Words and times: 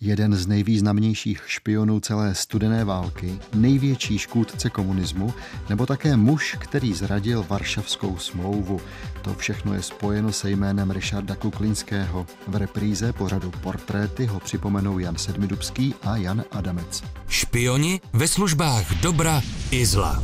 jeden 0.00 0.34
z 0.34 0.46
nejvýznamnějších 0.46 1.42
špionů 1.46 2.00
celé 2.00 2.34
studené 2.34 2.84
války, 2.84 3.38
největší 3.54 4.18
škůdce 4.18 4.70
komunismu, 4.70 5.34
nebo 5.68 5.86
také 5.86 6.16
muž, 6.16 6.56
který 6.60 6.94
zradil 6.94 7.46
Varšavskou 7.48 8.18
smlouvu. 8.18 8.80
To 9.22 9.34
všechno 9.34 9.74
je 9.74 9.82
spojeno 9.82 10.32
se 10.32 10.50
jménem 10.50 10.90
Richarda 10.90 11.34
Kuklinského. 11.34 12.26
V 12.48 12.56
repríze 12.56 13.12
pořadu 13.12 13.50
Portréty 13.50 14.26
ho 14.26 14.40
připomenou 14.40 14.98
Jan 14.98 15.16
Sedmidubský 15.16 15.94
a 16.02 16.16
Jan 16.16 16.44
Adamec. 16.52 17.02
Špioni 17.28 18.00
ve 18.12 18.28
službách 18.28 19.00
dobra 19.02 19.42
i 19.70 19.86
zla. 19.86 20.22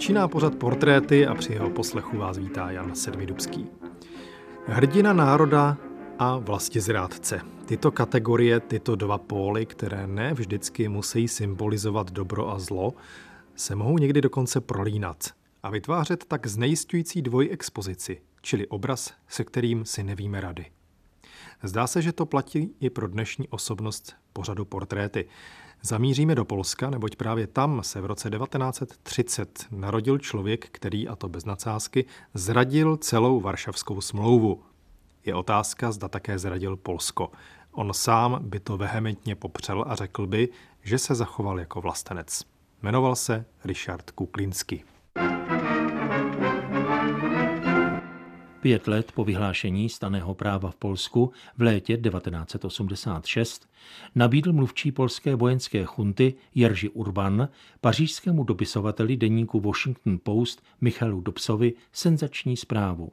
Začíná 0.00 0.28
pořad 0.28 0.54
portréty 0.54 1.26
a 1.26 1.34
při 1.34 1.52
jeho 1.52 1.70
poslechu 1.70 2.16
vás 2.16 2.38
vítá 2.38 2.70
Jan 2.70 2.94
Sedmidubský. 2.94 3.66
Hrdina 4.66 5.12
národa 5.12 5.76
a 6.18 6.38
vlastizrádce. 6.38 7.40
Tyto 7.66 7.90
kategorie, 7.90 8.60
tyto 8.60 8.96
dva 8.96 9.18
póly, 9.18 9.66
které 9.66 10.06
ne 10.06 10.34
vždycky 10.34 10.88
musí 10.88 11.28
symbolizovat 11.28 12.10
dobro 12.10 12.50
a 12.50 12.58
zlo, 12.58 12.94
se 13.54 13.74
mohou 13.74 13.98
někdy 13.98 14.20
dokonce 14.20 14.60
prolínat 14.60 15.24
a 15.62 15.70
vytvářet 15.70 16.24
tak 16.24 16.46
znejistující 16.46 17.22
dvojexpozici, 17.22 18.20
čili 18.42 18.66
obraz, 18.66 19.14
se 19.28 19.44
kterým 19.44 19.84
si 19.84 20.02
nevíme 20.02 20.40
rady. 20.40 20.66
Zdá 21.62 21.86
se, 21.86 22.02
že 22.02 22.12
to 22.12 22.26
platí 22.26 22.74
i 22.80 22.90
pro 22.90 23.08
dnešní 23.08 23.48
osobnost 23.48 24.16
pořadu 24.32 24.64
portréty. 24.64 25.28
Zamíříme 25.82 26.34
do 26.34 26.44
Polska, 26.44 26.90
neboť 26.90 27.16
právě 27.16 27.46
tam 27.46 27.82
se 27.82 28.00
v 28.00 28.06
roce 28.06 28.30
1930 28.30 29.66
narodil 29.70 30.18
člověk, 30.18 30.68
který, 30.70 31.08
a 31.08 31.16
to 31.16 31.28
bez 31.28 31.44
nadsázky, 31.44 32.04
zradil 32.34 32.96
celou 32.96 33.40
Varšavskou 33.40 34.00
smlouvu. 34.00 34.62
Je 35.24 35.34
otázka, 35.34 35.92
zda 35.92 36.08
také 36.08 36.38
zradil 36.38 36.76
Polsko. 36.76 37.30
On 37.72 37.92
sám 37.92 38.38
by 38.42 38.60
to 38.60 38.76
vehementně 38.76 39.34
popřel 39.34 39.84
a 39.88 39.94
řekl 39.94 40.26
by, 40.26 40.48
že 40.82 40.98
se 40.98 41.14
zachoval 41.14 41.60
jako 41.60 41.80
vlastenec. 41.80 42.42
Jmenoval 42.82 43.16
se 43.16 43.44
Richard 43.64 44.10
Kuklinsky. 44.10 44.84
Pět 48.60 48.88
let 48.88 49.12
po 49.12 49.24
vyhlášení 49.24 49.88
staného 49.88 50.34
práva 50.34 50.70
v 50.70 50.76
Polsku 50.76 51.32
v 51.56 51.62
létě 51.62 51.96
1986 51.96 53.70
nabídl 54.14 54.52
mluvčí 54.52 54.92
polské 54.92 55.34
vojenské 55.34 55.84
chunty 55.84 56.34
Jerzy 56.54 56.88
Urban 56.88 57.48
pařížskému 57.80 58.44
dopisovateli 58.44 59.16
deníku 59.16 59.60
Washington 59.60 60.18
Post 60.22 60.62
Michalu 60.80 61.20
Dobsovi 61.20 61.72
senzační 61.92 62.56
zprávu. 62.56 63.12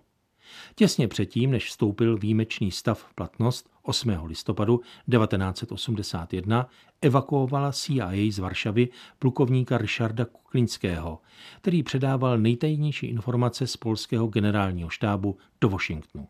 Těsně 0.76 1.08
předtím, 1.08 1.52
než 1.52 1.66
vstoupil 1.66 2.18
výjimečný 2.18 2.72
stav 2.72 3.04
v 3.10 3.14
platnost 3.14 3.70
8. 3.82 4.10
listopadu 4.26 4.82
1981, 5.12 6.70
evakuovala 7.02 7.72
CIA 7.72 8.32
z 8.32 8.40
Varšavy 8.40 8.90
plukovníka 9.20 9.78
Richarda 9.78 10.26
Kuklinského, 10.26 11.22
který 11.62 11.84
předával 11.84 12.38
nejtajnější 12.38 13.08
informace 13.08 13.68
z 13.68 13.78
polského 13.78 14.28
generálního 14.28 14.90
štábu 14.90 15.38
do 15.62 15.70
Washingtonu. 15.70 16.28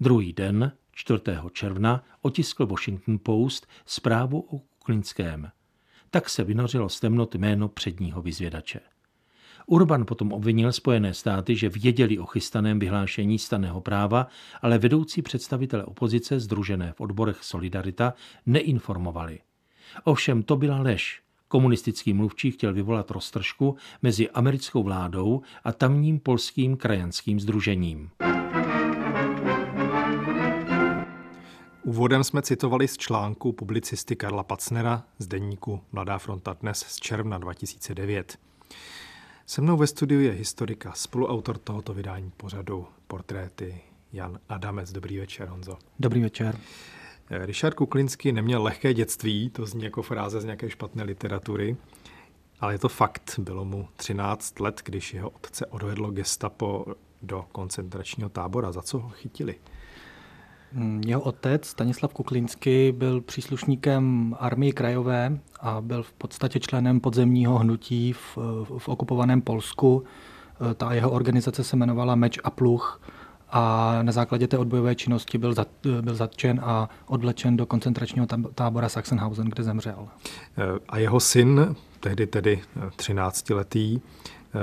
Druhý 0.00 0.32
den, 0.32 0.72
4. 0.92 1.20
června, 1.52 2.04
otiskl 2.22 2.66
Washington 2.66 3.18
Post 3.22 3.66
zprávu 3.86 4.40
o 4.40 4.58
Kuklinském. 4.58 5.50
Tak 6.10 6.28
se 6.28 6.44
vynořilo 6.44 6.88
z 6.88 7.00
temnot 7.00 7.34
jméno 7.34 7.68
předního 7.68 8.22
vyzvědače. 8.22 8.80
Urban 9.70 10.04
potom 10.04 10.32
obvinil 10.32 10.72
Spojené 10.72 11.14
státy, 11.14 11.56
že 11.56 11.68
věděli 11.68 12.18
o 12.18 12.26
chystaném 12.26 12.78
vyhlášení 12.78 13.38
staného 13.38 13.80
práva, 13.80 14.26
ale 14.62 14.78
vedoucí 14.78 15.22
představitelé 15.22 15.84
opozice 15.84 16.40
združené 16.40 16.92
v 16.96 17.00
odborech 17.00 17.38
Solidarita 17.40 18.14
neinformovali. 18.46 19.38
Ovšem 20.04 20.42
to 20.42 20.56
byla 20.56 20.80
lež. 20.80 21.22
Komunistický 21.48 22.12
mluvčí 22.12 22.50
chtěl 22.50 22.72
vyvolat 22.72 23.10
roztržku 23.10 23.76
mezi 24.02 24.30
americkou 24.30 24.82
vládou 24.82 25.42
a 25.64 25.72
tamním 25.72 26.20
polským 26.20 26.76
krajanským 26.76 27.40
združením. 27.40 28.10
Úvodem 31.82 32.24
jsme 32.24 32.42
citovali 32.42 32.88
z 32.88 32.96
článku 32.96 33.52
publicisty 33.52 34.16
Karla 34.16 34.42
Pacnera 34.42 35.04
z 35.18 35.26
deníku 35.26 35.80
Mladá 35.92 36.18
fronta 36.18 36.56
dnes 36.60 36.78
z 36.78 36.96
června 36.96 37.38
2009. 37.38 38.47
Se 39.50 39.60
mnou 39.60 39.76
ve 39.76 39.86
studiu 39.86 40.20
je 40.20 40.32
historika, 40.32 40.92
spoluautor 40.92 41.58
tohoto 41.58 41.94
vydání 41.94 42.30
pořadu 42.36 42.86
Portréty 43.06 43.80
Jan 44.12 44.38
Adamec. 44.48 44.92
Dobrý 44.92 45.18
večer, 45.18 45.48
Honzo. 45.48 45.78
Dobrý 45.98 46.22
večer. 46.22 46.58
Eh, 47.30 47.46
Richard 47.46 47.74
Kuklinský 47.74 48.32
neměl 48.32 48.62
lehké 48.62 48.94
dětství, 48.94 49.50
to 49.50 49.66
zní 49.66 49.84
jako 49.84 50.02
fráze 50.02 50.40
z 50.40 50.44
nějaké 50.44 50.70
špatné 50.70 51.02
literatury, 51.02 51.76
ale 52.60 52.74
je 52.74 52.78
to 52.78 52.88
fakt. 52.88 53.38
Bylo 53.38 53.64
mu 53.64 53.88
13 53.96 54.60
let, 54.60 54.80
když 54.84 55.14
jeho 55.14 55.30
otce 55.30 55.66
odvedlo 55.66 56.10
gestapo 56.10 56.86
do 57.22 57.44
koncentračního 57.52 58.28
tábora. 58.28 58.72
Za 58.72 58.82
co 58.82 58.98
ho 58.98 59.08
chytili? 59.08 59.54
Mm, 60.72 61.02
jeho 61.06 61.20
otec 61.20 61.66
Stanislav 61.66 62.12
Kuklinsky 62.12 62.92
byl 62.92 63.20
příslušníkem 63.20 64.36
armii 64.38 64.72
krajové 64.72 65.38
a 65.60 65.80
byl 65.80 66.02
v 66.02 66.12
podstatě 66.12 66.60
členem 66.60 67.00
podzemního 67.00 67.58
hnutí 67.58 68.12
v, 68.12 68.38
v 68.78 68.88
okupovaném 68.88 69.40
Polsku. 69.40 70.04
E, 70.70 70.74
ta 70.74 70.92
jeho 70.92 71.10
organizace 71.10 71.64
se 71.64 71.76
jmenovala 71.76 72.14
Meč 72.14 72.38
a 72.44 72.50
Pluch 72.50 73.00
a 73.50 73.98
na 74.02 74.12
základě 74.12 74.46
té 74.46 74.58
odbojové 74.58 74.94
činnosti 74.94 75.38
byl, 75.38 75.54
zat, 75.54 75.68
byl 76.00 76.14
zatčen 76.14 76.60
a 76.64 76.88
odvlečen 77.06 77.56
do 77.56 77.66
koncentračního 77.66 78.26
tábora 78.54 78.88
Sachsenhausen, 78.88 79.48
kde 79.48 79.64
zemřel. 79.64 80.08
E, 80.58 80.62
a 80.88 80.98
jeho 80.98 81.20
syn, 81.20 81.76
tehdy 82.00 82.26
tedy 82.26 82.60
13-letý, 82.96 83.94
e, 83.94 84.00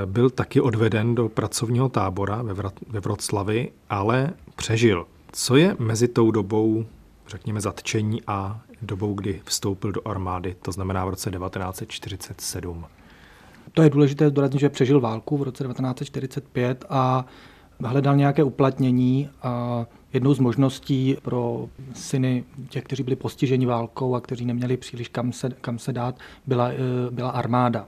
byl 0.05 0.29
taky 0.29 0.61
odveden 0.61 1.15
do 1.15 1.29
pracovního 1.29 1.89
tábora 1.89 2.41
ve 2.87 2.99
Vroclavi, 2.99 3.71
ale 3.89 4.29
přežil. 4.55 5.05
Co 5.37 5.55
je 5.55 5.75
mezi 5.79 6.07
tou 6.07 6.31
dobou, 6.31 6.85
řekněme, 7.27 7.61
zatčení 7.61 8.21
a 8.27 8.61
dobou, 8.81 9.13
kdy 9.13 9.41
vstoupil 9.45 9.91
do 9.91 10.07
armády, 10.07 10.55
to 10.61 10.71
znamená 10.71 11.05
v 11.05 11.09
roce 11.09 11.31
1947? 11.31 12.85
To 13.71 13.81
je 13.81 13.89
důležité 13.89 14.29
zdůraznit, 14.29 14.59
že 14.59 14.69
přežil 14.69 14.99
válku 14.99 15.37
v 15.37 15.43
roce 15.43 15.63
1945 15.63 16.85
a 16.89 17.25
hledal 17.83 18.15
nějaké 18.15 18.43
uplatnění 18.43 19.29
a 19.43 19.85
jednou 20.13 20.33
z 20.33 20.39
možností 20.39 21.17
pro 21.21 21.69
syny 21.93 22.43
těch, 22.69 22.83
kteří 22.83 23.03
byli 23.03 23.15
postiženi 23.15 23.65
válkou 23.65 24.15
a 24.15 24.21
kteří 24.21 24.45
neměli 24.45 24.77
příliš 24.77 25.07
kam 25.07 25.31
se, 25.31 25.49
kam 25.61 25.79
se 25.79 25.93
dát, 25.93 26.15
byla, 26.47 26.69
eh, 26.69 26.77
byla 27.11 27.29
armáda. 27.29 27.87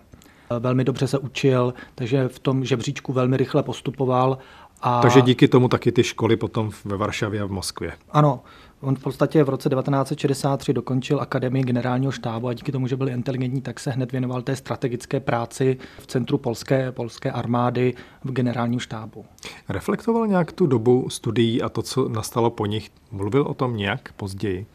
Velmi 0.60 0.84
dobře 0.84 1.08
se 1.08 1.18
učil, 1.18 1.74
takže 1.96 2.28
v 2.28 2.40
tom 2.40 2.66
žebříčku 2.66 3.14
velmi 3.14 3.38
rychle 3.38 3.64
postupoval 3.64 4.38
a... 4.82 5.02
Takže 5.02 5.22
díky 5.22 5.48
tomu 5.48 5.68
taky 5.68 5.92
ty 5.92 6.04
školy 6.04 6.38
potom 6.38 6.72
ve 6.86 6.98
Varšavě 6.98 7.42
a 7.42 7.46
v 7.46 7.52
Moskvě. 7.52 7.94
Ano, 8.12 8.42
on 8.82 8.96
v 8.96 9.00
podstatě 9.00 9.44
v 9.44 9.50
roce 9.50 9.70
1963 9.70 10.74
dokončil 10.74 11.22
Akademii 11.22 11.64
generálního 11.64 12.12
štábu 12.12 12.48
a 12.48 12.54
díky 12.54 12.72
tomu, 12.72 12.88
že 12.88 12.96
byl 12.96 13.10
inteligentní, 13.10 13.62
tak 13.62 13.80
se 13.80 13.92
hned 13.92 14.12
věnoval 14.12 14.42
té 14.42 14.56
strategické 14.56 15.20
práci 15.20 15.78
v 16.00 16.08
centru 16.08 16.38
polské, 16.38 16.92
polské 16.92 17.32
armády 17.32 17.94
v 18.24 18.32
generálním 18.32 18.80
štábu. 18.80 19.26
Reflektoval 19.70 20.28
nějak 20.28 20.52
tu 20.52 20.68
dobu 20.68 21.10
studií 21.10 21.62
a 21.62 21.70
to, 21.70 21.82
co 21.82 22.10
nastalo 22.10 22.50
po 22.50 22.66
nich? 22.66 22.90
Mluvil 23.12 23.42
o 23.42 23.54
tom 23.54 23.78
nějak 23.78 24.12
později? 24.18 24.66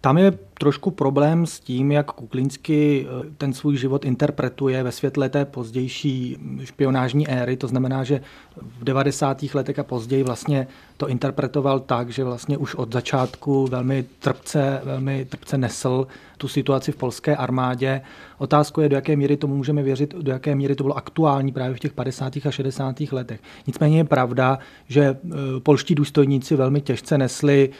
Tam 0.00 0.18
je 0.18 0.38
trošku 0.60 0.90
problém 0.90 1.46
s 1.46 1.60
tím, 1.60 1.92
jak 1.92 2.12
Kuklinsky 2.12 3.06
eh, 3.06 3.30
ten 3.38 3.52
svůj 3.52 3.76
život 3.76 4.04
interpretuje 4.04 4.82
ve 4.82 4.92
světle 4.92 5.28
té 5.28 5.44
pozdější 5.44 6.36
špionážní 6.64 7.28
éry. 7.28 7.56
To 7.56 7.68
znamená, 7.68 8.04
že 8.04 8.20
v 8.78 8.84
90. 8.84 9.42
letech 9.54 9.78
a 9.78 9.82
později 9.82 10.22
vlastně 10.22 10.66
to 10.96 11.08
interpretoval 11.08 11.80
tak, 11.80 12.10
že 12.10 12.24
vlastně 12.24 12.58
už 12.58 12.74
od 12.74 12.92
začátku 12.92 13.66
velmi 13.66 14.04
trpce, 14.18 14.80
velmi 14.84 15.24
trpce 15.24 15.58
nesl 15.58 16.06
tu 16.38 16.48
situaci 16.48 16.92
v 16.92 16.96
polské 16.96 17.36
armádě. 17.36 18.00
Otázka 18.38 18.82
je, 18.82 18.88
do 18.88 18.96
jaké 18.96 19.16
míry 19.16 19.36
tomu 19.36 19.56
můžeme 19.56 19.82
věřit, 19.82 20.14
do 20.14 20.32
jaké 20.32 20.54
míry 20.54 20.74
to 20.74 20.84
bylo 20.84 20.96
aktuální 20.96 21.52
právě 21.52 21.76
v 21.76 21.80
těch 21.80 21.92
50. 21.92 22.32
a 22.44 22.50
60. 22.50 23.00
letech. 23.12 23.40
Nicméně 23.66 23.96
je 23.96 24.04
pravda, 24.04 24.58
že 24.88 25.02
eh, 25.04 25.36
polští 25.62 25.94
důstojníci 25.94 26.56
velmi 26.56 26.80
těžce 26.80 27.18
nesli 27.18 27.70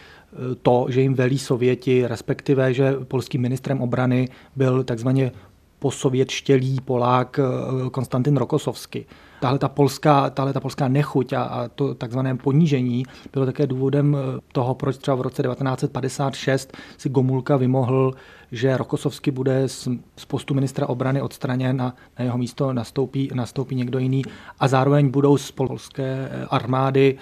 to, 0.62 0.87
že 0.88 1.00
jim 1.00 1.15
velí 1.15 1.38
Sověti, 1.38 2.06
respektive, 2.06 2.75
že 2.75 2.93
polským 3.09 3.41
ministrem 3.41 3.81
obrany 3.81 4.29
byl 4.56 4.85
takzvaně 4.85 5.32
posovětštělý 5.81 6.81
Polák 6.85 7.38
eh, 7.38 7.91
Konstantin 7.91 8.37
Rokosovsky. 8.37 9.06
Tahle 9.41 9.59
ta 9.59 9.69
polská, 9.69 10.31
tahle 10.31 10.53
ta 10.53 10.61
polská 10.61 10.88
nechuť 10.88 11.32
a, 11.32 11.43
a 11.43 11.69
to 11.69 11.94
takzvané 11.94 12.37
ponížení 12.37 13.05
bylo 13.32 13.47
také 13.47 13.67
důvodem 13.67 14.17
eh, 14.17 14.41
toho, 14.53 14.75
proč 14.75 14.97
třeba 14.97 15.15
v 15.15 15.21
roce 15.21 15.43
1956 15.43 16.76
si 16.99 17.09
Gomulka 17.09 17.56
vymohl, 17.56 18.15
že 18.53 18.76
Rokosovsky 18.76 19.31
bude 19.31 19.69
z, 19.69 19.88
z 20.17 20.25
postu 20.25 20.55
ministra 20.55 20.87
obrany 20.87 21.23
odstraněn 21.23 21.83
a 21.83 21.94
na 22.19 22.25
jeho 22.25 22.38
místo 22.38 22.73
nastoupí, 22.73 23.31
nastoupí 23.35 23.75
někdo 23.75 23.99
jiný 23.99 24.23
a 24.59 24.69
zároveň 24.69 25.11
budou 25.11 25.37
z 25.37 25.50
polské 25.50 26.29
eh, 26.33 26.47
armády 26.50 27.19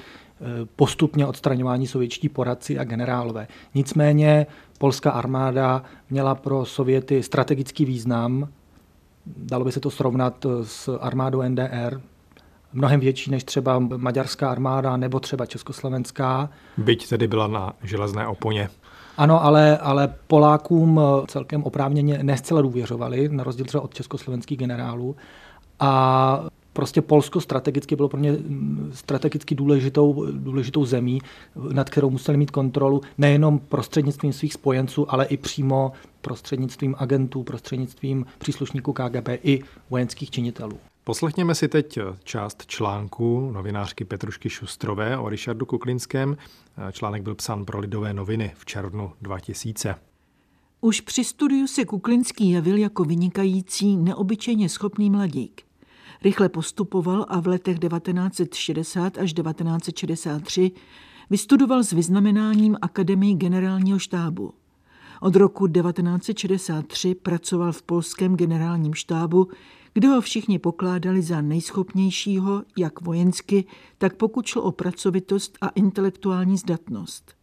postupně 0.76 1.26
odstraňování 1.26 1.86
sovětští 1.86 2.28
poradci 2.28 2.78
a 2.78 2.84
generálové. 2.84 3.48
Nicméně 3.74 4.46
polská 4.78 5.10
armáda 5.10 5.82
měla 6.10 6.34
pro 6.34 6.64
Sověty 6.64 7.22
strategický 7.22 7.84
význam. 7.84 8.48
Dalo 9.26 9.64
by 9.64 9.72
se 9.72 9.80
to 9.80 9.90
srovnat 9.90 10.46
s 10.62 10.98
armádou 11.00 11.42
NDR, 11.42 12.00
mnohem 12.72 13.00
větší 13.00 13.30
než 13.30 13.44
třeba 13.44 13.78
maďarská 13.78 14.50
armáda 14.50 14.96
nebo 14.96 15.20
třeba 15.20 15.46
československá. 15.46 16.50
Byť 16.76 17.08
tedy 17.08 17.28
byla 17.28 17.46
na 17.46 17.72
železné 17.82 18.26
oponě. 18.26 18.68
Ano, 19.16 19.44
ale, 19.44 19.78
ale 19.78 20.14
Polákům 20.26 21.00
celkem 21.26 21.62
oprávněně 21.62 22.18
nescela 22.22 22.62
důvěřovali, 22.62 23.28
na 23.28 23.44
rozdíl 23.44 23.66
třeba 23.66 23.84
od 23.84 23.94
československých 23.94 24.58
generálů. 24.58 25.16
A 25.80 26.44
prostě 26.78 27.02
Polsko 27.02 27.40
strategicky 27.40 27.96
bylo 27.96 28.08
pro 28.08 28.20
ně 28.20 28.32
mm, 28.32 28.90
strategicky 28.94 29.54
důležitou, 29.54 30.26
důležitou 30.32 30.84
zemí, 30.84 31.20
nad 31.72 31.90
kterou 31.90 32.10
museli 32.10 32.38
mít 32.38 32.50
kontrolu 32.50 33.00
nejenom 33.18 33.58
prostřednictvím 33.58 34.32
svých 34.32 34.54
spojenců, 34.54 35.12
ale 35.12 35.24
i 35.24 35.36
přímo 35.36 35.92
prostřednictvím 36.20 36.94
agentů, 36.98 37.42
prostřednictvím 37.42 38.26
příslušníků 38.38 38.92
KGB 38.92 39.28
i 39.42 39.60
vojenských 39.90 40.30
činitelů. 40.30 40.78
Poslechněme 41.04 41.54
si 41.54 41.68
teď 41.68 41.98
část 42.24 42.66
článku 42.66 43.50
novinářky 43.52 44.04
Petrušky 44.04 44.50
Šustrové 44.50 45.18
o 45.18 45.28
Richardu 45.28 45.66
Kuklinském. 45.66 46.36
Článek 46.92 47.22
byl 47.22 47.34
psán 47.34 47.64
pro 47.64 47.78
Lidové 47.78 48.14
noviny 48.14 48.52
v 48.58 48.64
červnu 48.64 49.12
2000. 49.22 49.94
Už 50.80 51.00
při 51.00 51.24
studiu 51.24 51.66
se 51.66 51.84
Kuklinský 51.84 52.50
jevil 52.50 52.76
jako 52.76 53.04
vynikající, 53.04 53.96
neobyčejně 53.96 54.68
schopný 54.68 55.10
mladík. 55.10 55.67
Rychle 56.24 56.48
postupoval 56.48 57.26
a 57.28 57.40
v 57.40 57.46
letech 57.46 57.78
1960 57.78 59.18
až 59.18 59.32
1963 59.32 60.72
vystudoval 61.30 61.82
s 61.82 61.92
vyznamenáním 61.92 62.76
Akademii 62.82 63.34
generálního 63.34 63.98
štábu. 63.98 64.54
Od 65.20 65.36
roku 65.36 65.68
1963 65.68 67.14
pracoval 67.14 67.72
v 67.72 67.82
polském 67.82 68.36
generálním 68.36 68.94
štábu, 68.94 69.48
kde 69.94 70.08
ho 70.08 70.20
všichni 70.20 70.58
pokládali 70.58 71.22
za 71.22 71.40
nejschopnějšího, 71.40 72.62
jak 72.78 73.00
vojensky, 73.00 73.64
tak 73.98 74.16
pokud 74.16 74.46
šlo 74.46 74.62
o 74.62 74.72
pracovitost 74.72 75.58
a 75.60 75.68
intelektuální 75.68 76.56
zdatnost. 76.56 77.34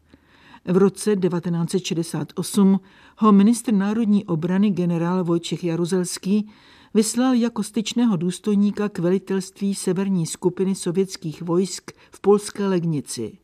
V 0.65 0.77
roce 0.77 1.15
1968 1.15 2.79
ho 3.17 3.31
ministr 3.31 3.73
národní 3.73 4.25
obrany 4.25 4.69
generál 4.69 5.23
Vojčech 5.23 5.63
Jaruzelský 5.63 6.49
vyslal 6.95 7.33
jako 7.33 7.63
styčného 7.63 8.17
důstojníka 8.17 8.89
k 8.89 8.99
velitelství 8.99 9.75
severní 9.75 10.25
skupiny 10.25 10.75
sovětských 10.75 11.41
vojsk 11.41 11.91
v 12.11 12.21
polské 12.21 12.67
Legnici. 12.67 13.37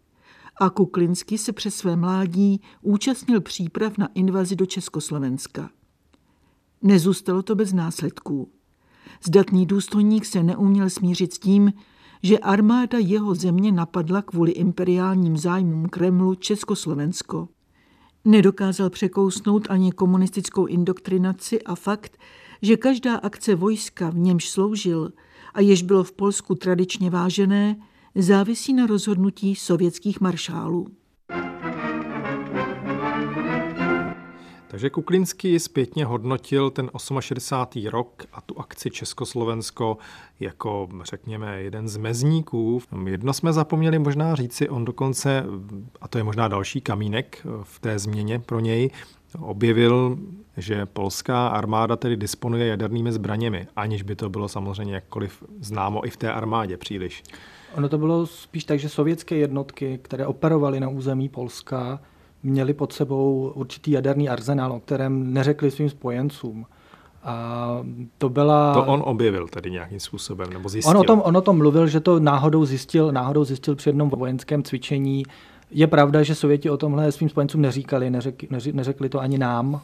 A 0.61 0.69
Kuklinsky 0.69 1.37
se 1.37 1.53
přes 1.53 1.75
své 1.75 1.95
mládí 1.95 2.61
účastnil 2.81 3.41
příprav 3.41 3.97
na 3.97 4.09
invazi 4.13 4.55
do 4.55 4.65
Československa. 4.65 5.69
Nezůstalo 6.81 7.41
to 7.41 7.55
bez 7.55 7.73
následků. 7.73 8.51
Zdatný 9.25 9.65
důstojník 9.65 10.25
se 10.25 10.43
neuměl 10.43 10.89
smířit 10.89 11.33
s 11.33 11.39
tím, 11.39 11.73
že 12.23 12.39
armáda 12.39 12.97
jeho 12.97 13.35
země 13.35 13.71
napadla 13.71 14.21
kvůli 14.21 14.51
imperiálním 14.51 15.37
zájmům 15.37 15.89
Kremlu 15.89 16.35
Československo. 16.35 17.47
Nedokázal 18.25 18.89
překousnout 18.89 19.67
ani 19.69 19.91
komunistickou 19.91 20.65
indoktrinaci 20.65 21.61
a 21.61 21.75
fakt, 21.75 22.17
že 22.61 22.77
každá 22.77 23.15
akce 23.15 23.55
vojska, 23.55 24.09
v 24.09 24.17
němž 24.17 24.49
sloužil 24.49 25.11
a 25.53 25.61
jež 25.61 25.81
bylo 25.81 26.03
v 26.03 26.11
Polsku 26.11 26.55
tradičně 26.55 27.09
vážené, 27.09 27.75
závisí 28.15 28.73
na 28.73 28.85
rozhodnutí 28.87 29.55
sovětských 29.55 30.21
maršálů. 30.21 30.87
Takže 34.67 34.89
Kuklinský 34.89 35.59
zpětně 35.59 36.05
hodnotil 36.05 36.69
ten 36.69 36.89
68. 37.19 37.87
rok 37.87 38.23
a 38.33 38.41
tu 38.41 38.59
akci 38.59 38.89
Československo 38.89 39.97
jako, 40.39 40.89
řekněme, 41.03 41.61
jeden 41.61 41.87
z 41.87 41.97
mezníků. 41.97 42.81
Jedno 43.05 43.33
jsme 43.33 43.53
zapomněli 43.53 43.99
možná 43.99 44.35
říci, 44.35 44.69
on 44.69 44.85
dokonce, 44.85 45.43
a 46.01 46.07
to 46.07 46.17
je 46.17 46.23
možná 46.23 46.47
další 46.47 46.81
kamínek 46.81 47.47
v 47.63 47.79
té 47.79 47.99
změně 47.99 48.39
pro 48.39 48.59
něj, 48.59 48.89
objevil, 49.39 50.17
že 50.61 50.85
polská 50.85 51.47
armáda 51.47 51.95
tedy 51.95 52.17
disponuje 52.17 52.67
jadernými 52.67 53.11
zbraněmi, 53.11 53.67
aniž 53.75 54.03
by 54.03 54.15
to 54.15 54.29
bylo 54.29 54.47
samozřejmě 54.47 54.93
jakkoliv 54.93 55.43
známo 55.59 56.05
i 56.05 56.09
v 56.09 56.17
té 56.17 56.33
armádě 56.33 56.77
příliš. 56.77 57.23
Ono 57.75 57.89
to 57.89 57.97
bylo 57.97 58.27
spíš 58.27 58.63
tak, 58.63 58.79
že 58.79 58.89
sovětské 58.89 59.35
jednotky, 59.35 59.99
které 60.01 60.25
operovaly 60.25 60.79
na 60.79 60.89
území 60.89 61.29
Polska, 61.29 61.99
měli 62.43 62.73
pod 62.73 62.93
sebou 62.93 63.51
určitý 63.55 63.91
jaderný 63.91 64.29
arzenál, 64.29 64.71
o 64.71 64.79
kterém 64.79 65.33
neřekli 65.33 65.71
svým 65.71 65.89
spojencům. 65.89 66.65
A 67.23 67.67
to 68.17 68.29
byla... 68.29 68.73
To 68.73 68.85
on 68.85 69.01
objevil 69.05 69.47
tedy 69.47 69.71
nějakým 69.71 69.99
způsobem, 69.99 70.49
nebo 70.53 70.69
zjistil? 70.69 70.91
On 70.91 70.97
o 70.97 71.03
tom, 71.03 71.21
on 71.25 71.37
o 71.37 71.41
tom 71.41 71.57
mluvil, 71.57 71.87
že 71.87 71.99
to 71.99 72.19
náhodou 72.19 72.65
zjistil, 72.65 73.11
náhodou 73.11 73.43
zjistil 73.43 73.75
při 73.75 73.89
jednom 73.89 74.09
vojenském 74.09 74.63
cvičení. 74.63 75.23
Je 75.71 75.87
pravda, 75.87 76.23
že 76.23 76.35
Sověti 76.35 76.69
o 76.69 76.77
tomhle 76.77 77.11
svým 77.11 77.29
spojencům 77.29 77.61
neříkali, 77.61 78.09
neřek, 78.09 78.43
neřekli 78.73 79.09
to 79.09 79.19
ani 79.19 79.37
nám. 79.37 79.81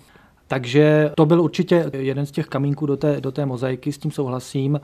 Takže 0.48 1.12
to 1.16 1.26
byl 1.26 1.42
určitě 1.42 1.92
jeden 1.94 2.26
z 2.26 2.32
těch 2.32 2.48
kamínků 2.48 2.86
do 2.86 2.98
té, 2.98 3.22
do 3.22 3.32
té 3.32 3.46
mozaiky, 3.46 3.92
s 3.92 3.98
tím 3.98 4.12
souhlasím. 4.12 4.80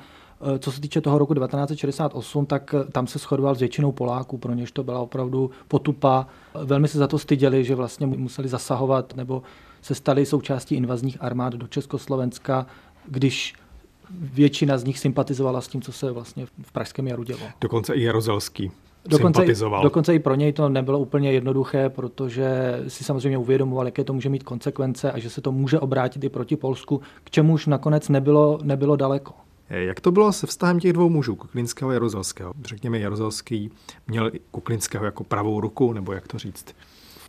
Eh, 0.56 0.60
co 0.60 0.72
se 0.72 0.82
týče 0.82 1.02
toho 1.02 1.18
roku 1.18 1.34
1968, 1.34 2.46
tak 2.46 2.76
eh, 2.78 2.92
tam 2.92 3.08
se 3.08 3.20
shodoval 3.20 3.56
s 3.56 3.60
většinou 3.60 3.92
Poláků, 3.92 4.38
pro 4.38 4.54
něž 4.54 4.72
to 4.72 4.84
byla 4.84 5.00
opravdu 5.00 5.52
potupa. 5.68 6.28
Velmi 6.64 6.88
se 6.88 6.98
za 6.98 7.08
to 7.08 7.20
styděli, 7.20 7.64
že 7.64 7.76
vlastně 7.76 8.08
museli 8.08 8.48
zasahovat 8.48 9.16
nebo 9.16 9.44
se 9.82 9.96
stali 9.96 10.26
součástí 10.26 10.76
invazních 10.76 11.18
armád 11.22 11.54
do 11.54 11.68
Československa, 11.68 12.66
když 13.08 13.54
většina 14.10 14.78
z 14.78 14.84
nich 14.84 15.00
sympatizovala 15.00 15.62
s 15.62 15.68
tím, 15.68 15.82
co 15.82 15.92
se 15.92 16.12
vlastně 16.12 16.46
v 16.46 16.72
Pražském 16.72 17.08
jaru 17.08 17.24
dělo. 17.24 17.42
Dokonce 17.62 17.94
i 17.94 18.04
Jarozelský 18.04 18.72
dokonce, 19.10 19.46
i, 19.46 19.54
dokonce 19.84 20.16
i 20.16 20.20
pro 20.20 20.36
něj 20.36 20.54
to 20.54 20.70
nebylo 20.70 21.00
úplně 21.00 21.32
jednoduché, 21.32 21.90
protože 21.90 22.80
si 22.88 23.04
samozřejmě 23.04 23.38
uvědomoval, 23.38 23.86
jaké 23.86 24.04
to 24.04 24.14
může 24.14 24.30
mít 24.30 24.44
konsekvence 24.44 25.12
a 25.12 25.20
že 25.20 25.30
se 25.30 25.42
to 25.42 25.52
může 25.52 25.80
obrátit 25.80 26.24
i 26.24 26.30
proti 26.30 26.56
Polsku, 26.56 27.02
k 27.24 27.30
čemuž 27.30 27.66
nakonec 27.66 28.10
nebylo, 28.10 28.60
nebylo 28.64 28.96
daleko. 28.96 29.34
Jak 29.70 30.00
to 30.00 30.12
bylo 30.12 30.34
se 30.34 30.48
vztahem 30.48 30.80
těch 30.80 30.94
dvou 30.94 31.10
mužů, 31.10 31.36
Kuklinského 31.36 31.92
a 31.92 31.94
Jaruzelského? 31.94 32.54
Řekněme, 32.66 33.00
Jaruzelský 33.00 33.72
měl 34.08 34.32
Kuklinského 34.52 35.06
jako 35.06 35.24
pravou 35.24 35.62
ruku, 35.62 35.94
nebo 35.94 36.14
jak 36.14 36.28
to 36.28 36.38
říct? 36.38 36.76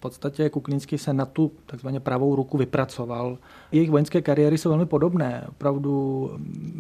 Podstatě 0.05 0.51
Kuklinský 0.51 0.99
se 0.99 1.13
na 1.13 1.25
tu 1.25 1.53
takzvaně 1.67 2.01
pravou 2.01 2.37
ruku 2.37 2.59
vypracoval. 2.59 3.39
Jejich 3.73 3.91
vojenské 3.91 4.23
kariéry 4.23 4.59
jsou 4.59 4.69
velmi 4.69 4.87
podobné. 4.87 5.45
Opravdu 5.49 6.31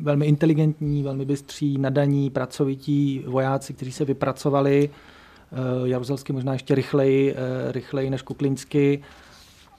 velmi 0.03 0.27
inteligentní, 0.27 1.03
velmi 1.03 1.25
bystří, 1.25 1.79
nadaní, 1.79 2.31
pracovití 2.31 3.25
vojáci, 3.27 3.75
kteří 3.75 3.93
se 3.93 4.05
vypracovali. 4.05 4.91
Eh, 4.93 5.89
Jaruzelský 5.89 6.33
možná 6.33 6.53
ještě 6.53 6.75
rychleji, 6.75 7.35
eh, 7.35 7.73
rychleji 7.73 8.11
než 8.11 8.23
Kuklinsky. 8.23 9.03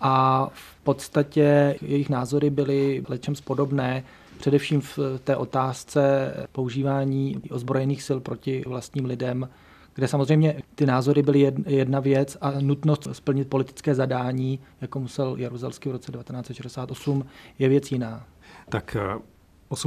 A 0.02 0.48
v 0.54 0.84
podstatě 0.84 1.76
jejich 1.82 2.10
názory 2.10 2.50
byly 2.50 3.04
lečem 3.10 3.36
podobné 3.44 4.04
především 4.38 4.82
v 4.82 5.00
té 5.24 5.36
otázce 5.36 6.34
používání 6.52 7.42
ozbrojených 7.50 8.04
sil 8.08 8.20
proti 8.20 8.64
vlastním 8.68 9.06
lidem, 9.06 9.50
kde 9.96 10.08
samozřejmě 10.08 10.62
ty 10.76 10.86
názory 10.86 11.22
byly 11.22 11.54
jedna 11.68 12.00
věc 12.00 12.38
a 12.42 12.52
nutnost 12.52 13.08
splnit 13.12 13.50
politické 13.50 13.96
zadání, 13.96 14.60
jako 14.82 15.00
musel 15.00 15.36
Jaruzelský 15.38 15.90
v 15.90 15.92
roce 15.92 16.12
1968, 16.12 17.26
je 17.60 17.70
věc 17.70 17.92
jiná. 17.92 18.26
Tak 18.70 18.98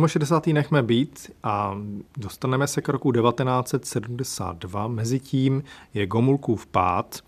68. 0.07 0.51
Eh, 0.51 0.53
nechme 0.53 0.83
být 0.83 1.31
a 1.43 1.79
dostaneme 2.17 2.67
se 2.67 2.83
k 2.83 2.89
roku 2.89 3.13
1972. 3.13 4.89
Mezitím 4.89 5.63
je 5.95 6.07
Gomulkův 6.07 6.67
pád. 6.67 7.21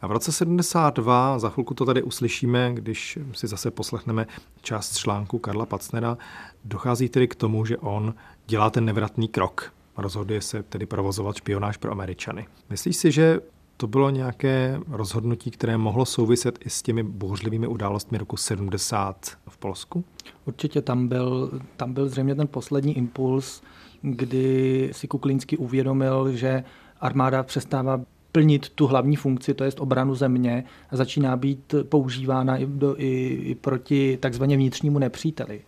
A 0.00 0.06
v 0.06 0.12
roce 0.12 0.32
72, 0.32 1.38
za 1.38 1.48
chvilku 1.48 1.74
to 1.74 1.84
tady 1.84 2.02
uslyšíme, 2.02 2.70
když 2.74 3.18
si 3.32 3.46
zase 3.46 3.70
poslechneme 3.70 4.26
část 4.62 4.96
článku 4.96 5.38
Karla 5.38 5.66
Pacnera, 5.66 6.18
dochází 6.64 7.08
tedy 7.08 7.28
k 7.28 7.34
tomu, 7.34 7.64
že 7.64 7.76
on 7.76 8.14
dělá 8.46 8.70
ten 8.70 8.84
nevratný 8.84 9.28
krok. 9.28 9.75
Rozhoduje 9.96 10.40
se 10.40 10.62
tedy 10.62 10.86
provozovat 10.86 11.36
špionáž 11.36 11.76
pro 11.76 11.92
Američany. 11.92 12.46
Myslíš 12.70 12.96
si, 12.96 13.12
že 13.12 13.40
To 13.78 13.86
bylo 13.86 14.10
nějaké 14.10 14.80
rozhodnutí, 14.88 15.50
které 15.50 15.76
mohlo 15.76 16.04
souviset 16.04 16.58
i 16.66 16.70
s 16.70 16.82
těmi 16.82 17.02
bouřlivými 17.02 17.66
událostmi 17.66 18.18
roku 18.18 18.36
70 18.36 19.38
v 19.48 19.58
Polsku? 19.58 20.04
Určitě 20.44 20.82
tam 20.82 21.08
byl, 21.08 21.50
tam 21.76 21.92
byl 21.92 22.08
zřejmě 22.08 22.34
ten 22.34 22.46
poslední 22.46 22.96
impuls, 22.96 23.62
kdy 24.02 24.90
si 24.92 25.08
Kuklínský 25.08 25.56
uvědomil, 25.56 26.32
že 26.32 26.64
armáda 27.00 27.42
přestává 27.42 28.00
plnit 28.32 28.68
tu 28.68 28.86
hlavní 28.86 29.16
funkci, 29.16 29.54
to 29.54 29.64
je 29.64 29.72
obranu 29.72 30.14
země, 30.14 30.64
a 30.90 30.96
začíná 30.96 31.36
být 31.36 31.74
používána 31.88 32.56
i, 32.56 32.66
do, 32.66 32.94
i, 33.00 33.26
i 33.26 33.54
proti 33.54 34.18
takzvaně 34.20 34.56
vnitřnímu 34.56 34.98
nepříteli. 34.98 35.60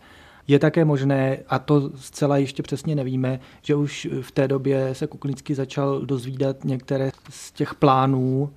Je 0.49 0.59
také 0.59 0.85
možné, 0.85 1.37
a 1.47 1.59
to 1.59 1.91
zcela 1.95 2.37
ještě 2.37 2.63
přesně 2.63 2.95
nevíme, 2.95 3.39
že 3.61 3.75
už 3.75 4.07
v 4.21 4.31
té 4.31 4.47
době 4.47 4.95
se 4.95 5.07
Kuklický 5.07 5.53
začal 5.53 6.01
dozvídat 6.01 6.63
některé 6.63 7.11
z 7.29 7.51
těch 7.51 7.75
plánů 7.75 8.49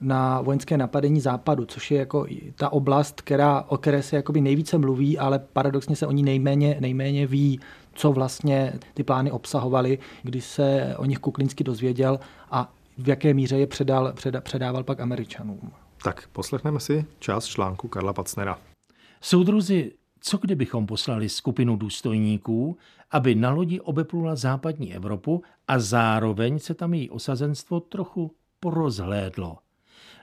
na 0.00 0.40
vojenské 0.40 0.76
napadení 0.76 1.20
západu, 1.20 1.64
což 1.64 1.90
je 1.90 1.98
jako 1.98 2.26
ta 2.54 2.72
oblast, 2.72 3.20
která, 3.20 3.64
o 3.68 3.76
které 3.78 4.02
se 4.02 4.16
jakoby 4.16 4.40
nejvíce 4.40 4.78
mluví, 4.78 5.18
ale 5.18 5.38
paradoxně 5.38 5.96
se 5.96 6.06
o 6.06 6.12
ní 6.12 6.22
nejméně, 6.22 6.76
nejméně 6.80 7.26
ví, 7.26 7.60
co 7.92 8.12
vlastně 8.12 8.72
ty 8.94 9.02
plány 9.02 9.30
obsahovaly, 9.30 9.98
když 10.22 10.44
se 10.44 10.94
o 10.98 11.04
nich 11.04 11.18
Kuklinsky 11.18 11.64
dozvěděl 11.64 12.20
a 12.50 12.72
v 12.98 13.08
jaké 13.08 13.34
míře 13.34 13.58
je 13.58 13.66
předal, 13.66 14.12
předa, 14.12 14.40
předával 14.40 14.82
pak 14.82 15.00
Američanům. 15.00 15.72
Tak 16.02 16.28
poslechneme 16.32 16.80
si 16.80 17.04
část 17.18 17.46
článku 17.46 17.88
Karla 17.88 18.12
Pacnera. 18.12 18.58
Soudruzi, 19.20 19.92
co 20.20 20.38
kdybychom 20.38 20.86
poslali 20.86 21.28
skupinu 21.28 21.76
důstojníků, 21.76 22.76
aby 23.10 23.34
na 23.34 23.50
lodi 23.50 23.80
obeplula 23.80 24.36
západní 24.36 24.94
Evropu 24.94 25.42
a 25.68 25.78
zároveň 25.78 26.58
se 26.58 26.74
tam 26.74 26.94
její 26.94 27.10
osazenstvo 27.10 27.80
trochu 27.80 28.34
porozhlédlo? 28.60 29.58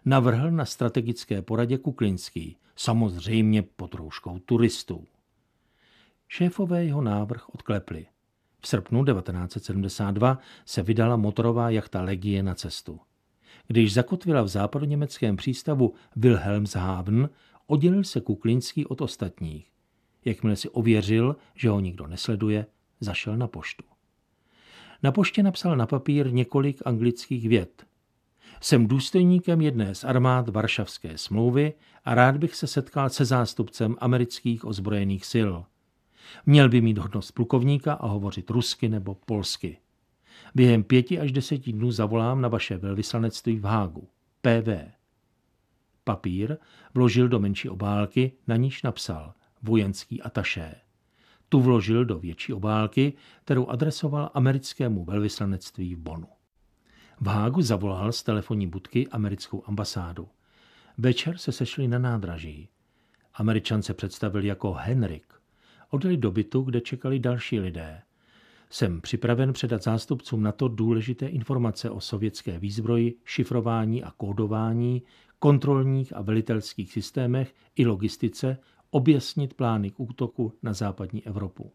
Navrhl 0.05 0.51
na 0.51 0.65
strategické 0.65 1.41
poradě 1.41 1.77
Kuklinský, 1.77 2.57
samozřejmě 2.75 3.61
pod 3.61 3.93
rouškou 3.93 4.39
turistů. 4.39 5.05
Šéfové 6.27 6.85
jeho 6.85 7.01
návrh 7.01 7.49
odklepli. 7.49 8.05
V 8.59 8.67
srpnu 8.67 9.05
1972 9.05 10.39
se 10.65 10.83
vydala 10.83 11.15
motorová 11.15 11.69
jachta 11.69 12.01
Legie 12.01 12.43
na 12.43 12.55
cestu. 12.55 12.99
Když 13.67 13.93
zakotvila 13.93 14.41
v 14.41 14.47
západoněmeckém 14.47 15.35
přístavu 15.35 15.93
Wilhelmshaven, 16.15 17.29
oddělil 17.67 18.03
se 18.03 18.21
Kuklinský 18.21 18.85
od 18.85 19.01
ostatních. 19.01 19.74
Jakmile 20.25 20.55
si 20.55 20.69
ověřil, 20.69 21.35
že 21.55 21.69
ho 21.69 21.79
nikdo 21.79 22.07
nesleduje, 22.07 22.65
zašel 22.99 23.37
na 23.37 23.47
poštu. 23.47 23.83
Na 25.03 25.11
poště 25.11 25.43
napsal 25.43 25.77
na 25.77 25.85
papír 25.85 26.33
několik 26.33 26.81
anglických 26.85 27.49
vět. 27.49 27.85
Jsem 28.61 28.87
důstojníkem 28.87 29.61
jedné 29.61 29.95
z 29.95 30.03
armád 30.03 30.49
Varšavské 30.49 31.17
smlouvy 31.17 31.73
a 32.05 32.15
rád 32.15 32.37
bych 32.37 32.55
se 32.55 32.67
setkal 32.67 33.09
se 33.09 33.25
zástupcem 33.25 33.95
amerických 33.99 34.65
ozbrojených 34.65 35.25
sil. 35.33 35.51
Měl 36.45 36.69
by 36.69 36.81
mít 36.81 36.97
hodnost 36.97 37.31
plukovníka 37.31 37.93
a 37.93 38.07
hovořit 38.07 38.49
rusky 38.49 38.89
nebo 38.89 39.15
polsky. 39.15 39.77
Během 40.55 40.83
pěti 40.83 41.19
až 41.19 41.31
deseti 41.31 41.73
dnů 41.73 41.91
zavolám 41.91 42.41
na 42.41 42.47
vaše 42.47 42.77
velvyslanectví 42.77 43.59
v 43.59 43.63
Hágu. 43.63 44.09
PV. 44.41 44.91
Papír 46.03 46.57
vložil 46.93 47.27
do 47.27 47.39
menší 47.39 47.69
obálky, 47.69 48.31
na 48.47 48.55
níž 48.55 48.83
napsal 48.83 49.33
vojenský 49.61 50.21
ataše. 50.21 50.75
Tu 51.49 51.61
vložil 51.61 52.05
do 52.05 52.19
větší 52.19 52.53
obálky, 52.53 53.13
kterou 53.43 53.67
adresoval 53.67 54.31
americkému 54.33 55.05
velvyslanectví 55.05 55.95
v 55.95 55.99
Bonu. 55.99 56.27
V 57.21 57.27
Hágu 57.27 57.61
zavolal 57.61 58.11
z 58.11 58.23
telefonní 58.23 58.67
budky 58.67 59.07
americkou 59.07 59.63
ambasádu. 59.65 60.27
Večer 60.97 61.37
se 61.37 61.51
sešli 61.51 61.87
na 61.87 61.99
nádraží. 61.99 62.69
Američan 63.33 63.81
se 63.81 63.93
představil 63.93 64.45
jako 64.45 64.73
Henrik. 64.73 65.33
Odjeli 65.89 66.17
do 66.17 66.31
bytu, 66.31 66.61
kde 66.61 66.81
čekali 66.81 67.19
další 67.19 67.59
lidé. 67.59 68.01
Jsem 68.69 69.01
připraven 69.01 69.53
předat 69.53 69.83
zástupcům 69.83 70.43
na 70.43 70.51
to 70.51 70.67
důležité 70.67 71.27
informace 71.27 71.89
o 71.89 72.01
sovětské 72.01 72.59
výzbroji, 72.59 73.17
šifrování 73.25 74.03
a 74.03 74.11
kódování, 74.11 75.03
kontrolních 75.39 76.15
a 76.15 76.21
velitelských 76.21 76.93
systémech 76.93 77.55
i 77.75 77.85
logistice, 77.85 78.57
objasnit 78.95 79.53
plány 79.53 79.91
k 79.91 79.99
útoku 79.99 80.53
na 80.63 80.73
západní 80.73 81.27
Evropu. 81.27 81.71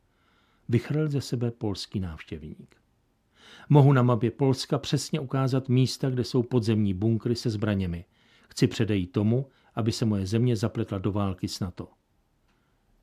Vychrl 0.68 1.08
ze 1.08 1.20
sebe 1.20 1.50
polský 1.50 2.00
návštěvník. 2.00 2.76
Mohu 3.68 3.92
na 3.92 4.02
mapě 4.02 4.30
Polska 4.30 4.78
přesně 4.78 5.20
ukázat 5.20 5.68
místa, 5.68 6.10
kde 6.10 6.24
jsou 6.24 6.42
podzemní 6.42 6.94
bunkry 6.94 7.36
se 7.36 7.50
zbraněmi. 7.50 8.04
Chci 8.48 8.66
předejít 8.66 9.12
tomu, 9.12 9.46
aby 9.74 9.92
se 9.92 10.04
moje 10.04 10.26
země 10.26 10.56
zapletla 10.56 10.98
do 10.98 11.12
války 11.12 11.48
s 11.48 11.60
NATO. 11.60 11.88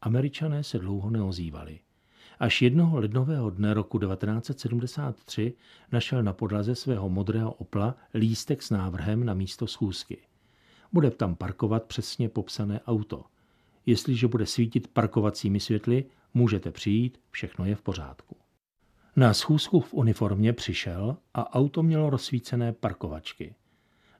Američané 0.02 0.64
se 0.64 0.80
dlouho 0.80 1.10
neozývali. 1.10 1.80
Až 2.40 2.62
jednoho 2.62 3.00
lednového 3.00 3.50
dne 3.50 3.74
roku 3.74 4.00
1973 4.00 5.54
našel 5.92 6.24
na 6.24 6.34
podlaze 6.34 6.76
svého 6.76 7.10
modrého 7.10 7.54
opla 7.54 7.96
lístek 8.14 8.62
s 8.62 8.70
návrhem 8.70 9.26
na 9.26 9.34
místo 9.34 9.68
schůzky. 9.68 10.18
Bude 10.94 11.12
tam 11.12 11.36
parkovat 11.36 11.84
přesně 11.84 12.30
popsané 12.30 12.82
auto. 12.82 13.26
Jestliže 13.88 14.28
bude 14.28 14.46
svítit 14.46 14.88
parkovacími 14.88 15.60
světly, 15.60 16.06
můžete 16.34 16.72
přijít, 16.72 17.20
všechno 17.32 17.66
je 17.66 17.76
v 17.76 17.82
pořádku. 17.82 18.36
Na 19.16 19.34
schůzku 19.34 19.80
v 19.80 19.94
uniformě 19.94 20.54
přišel 20.54 21.18
a 21.34 21.54
auto 21.56 21.84
mělo 21.84 22.10
rozsvícené 22.10 22.74
parkovačky. 22.74 23.56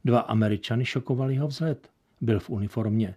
Dva 0.06 0.20
američany 0.20 0.86
šokovali 0.86 1.36
ho 1.36 1.48
vzhled. 1.48 1.92
Byl 2.22 2.40
v 2.40 2.50
uniformě. 2.50 3.16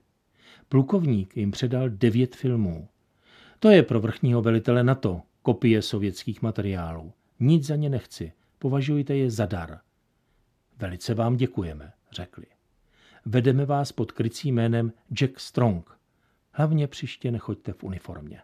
Plukovník 0.68 1.36
jim 1.36 1.50
předal 1.50 1.88
devět 1.88 2.36
filmů. 2.36 2.88
To 3.58 3.68
je 3.68 3.82
pro 3.82 4.00
vrchního 4.00 4.42
velitele 4.42 4.84
NATO, 4.84 5.22
kopie 5.42 5.82
sovětských 5.82 6.42
materiálů. 6.42 7.12
Nic 7.40 7.66
za 7.66 7.76
ně 7.76 7.88
nechci, 7.88 8.32
považujte 8.58 9.16
je 9.16 9.30
za 9.30 9.46
dar. 9.46 9.80
Velice 10.78 11.14
vám 11.14 11.36
děkujeme, 11.36 11.92
řekli. 12.12 12.46
Vedeme 13.24 13.66
vás 13.66 13.92
pod 13.92 14.12
krycím 14.12 14.54
jménem 14.54 14.92
Jack 15.12 15.40
Strong. 15.40 15.99
Hlavně 16.52 16.86
příště 16.86 17.30
nechoďte 17.30 17.72
v 17.72 17.84
uniformě. 17.84 18.40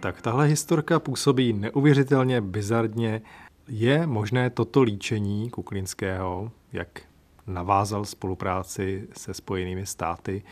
Tak 0.00 0.22
tahle 0.22 0.46
historka 0.46 1.00
působí 1.00 1.52
neuvěřitelně 1.52 2.40
bizarně. 2.40 3.22
Je 3.68 4.06
možné 4.06 4.50
toto 4.50 4.82
líčení 4.82 5.50
Kuklinského, 5.50 6.52
jak 6.72 7.00
navázal 7.46 8.04
spolupráci 8.04 9.08
se 9.16 9.34
spojenými 9.34 9.86
státy, 9.86 10.42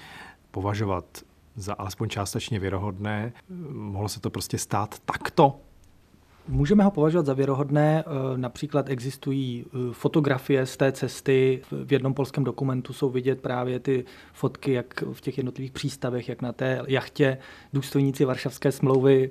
považovat 0.50 1.04
za 1.56 1.74
alespoň 1.74 2.08
částečně 2.08 2.58
věrohodné? 2.58 3.32
Mohlo 3.72 4.08
se 4.08 4.20
to 4.20 4.30
prostě 4.30 4.58
stát 4.58 4.98
takto? 4.98 5.60
Můžeme 6.48 6.84
ho 6.84 6.90
považovat 6.90 7.26
za 7.26 7.34
věrohodné. 7.34 8.04
Eh, 8.06 8.38
například 8.38 8.90
existují 8.90 9.64
eh, 9.66 9.78
fotografie 9.92 10.66
z 10.66 10.76
té 10.76 10.92
cesty. 10.92 11.62
V 11.84 11.92
jednom 11.92 12.14
polském 12.14 12.44
dokumentu 12.44 12.92
jsou 12.92 13.10
vidět 13.10 13.40
právě 13.40 13.80
ty 13.80 14.04
fotky, 14.32 14.72
jak 14.72 15.02
v 15.12 15.20
těch 15.20 15.38
jednotlivých 15.38 15.72
přístavech, 15.72 16.28
jak 16.28 16.42
na 16.42 16.52
té 16.52 16.82
jachtě 16.86 17.38
důstojníci 17.72 18.24
Varšavské 18.24 18.72
smlouvy 18.72 19.30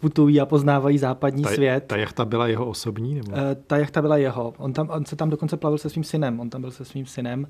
putují 0.00 0.40
a 0.40 0.46
poznávají 0.46 0.98
západní 0.98 1.42
ta, 1.42 1.50
svět. 1.50 1.84
Ta 1.86 1.96
jachta 1.96 2.24
byla 2.24 2.46
jeho 2.46 2.66
osobní? 2.66 3.14
Nebo? 3.14 3.32
Eh, 3.34 3.54
ta 3.66 3.76
jachta 3.76 4.02
byla 4.02 4.16
jeho. 4.16 4.54
On, 4.58 4.72
tam, 4.72 4.90
on 4.90 5.04
se 5.04 5.16
tam 5.16 5.30
dokonce 5.30 5.56
plavil 5.56 5.78
se 5.78 5.90
svým 5.90 6.04
synem. 6.04 6.40
On 6.40 6.50
tam 6.50 6.60
byl 6.60 6.70
se 6.70 6.84
svým 6.84 7.06
synem. 7.06 7.46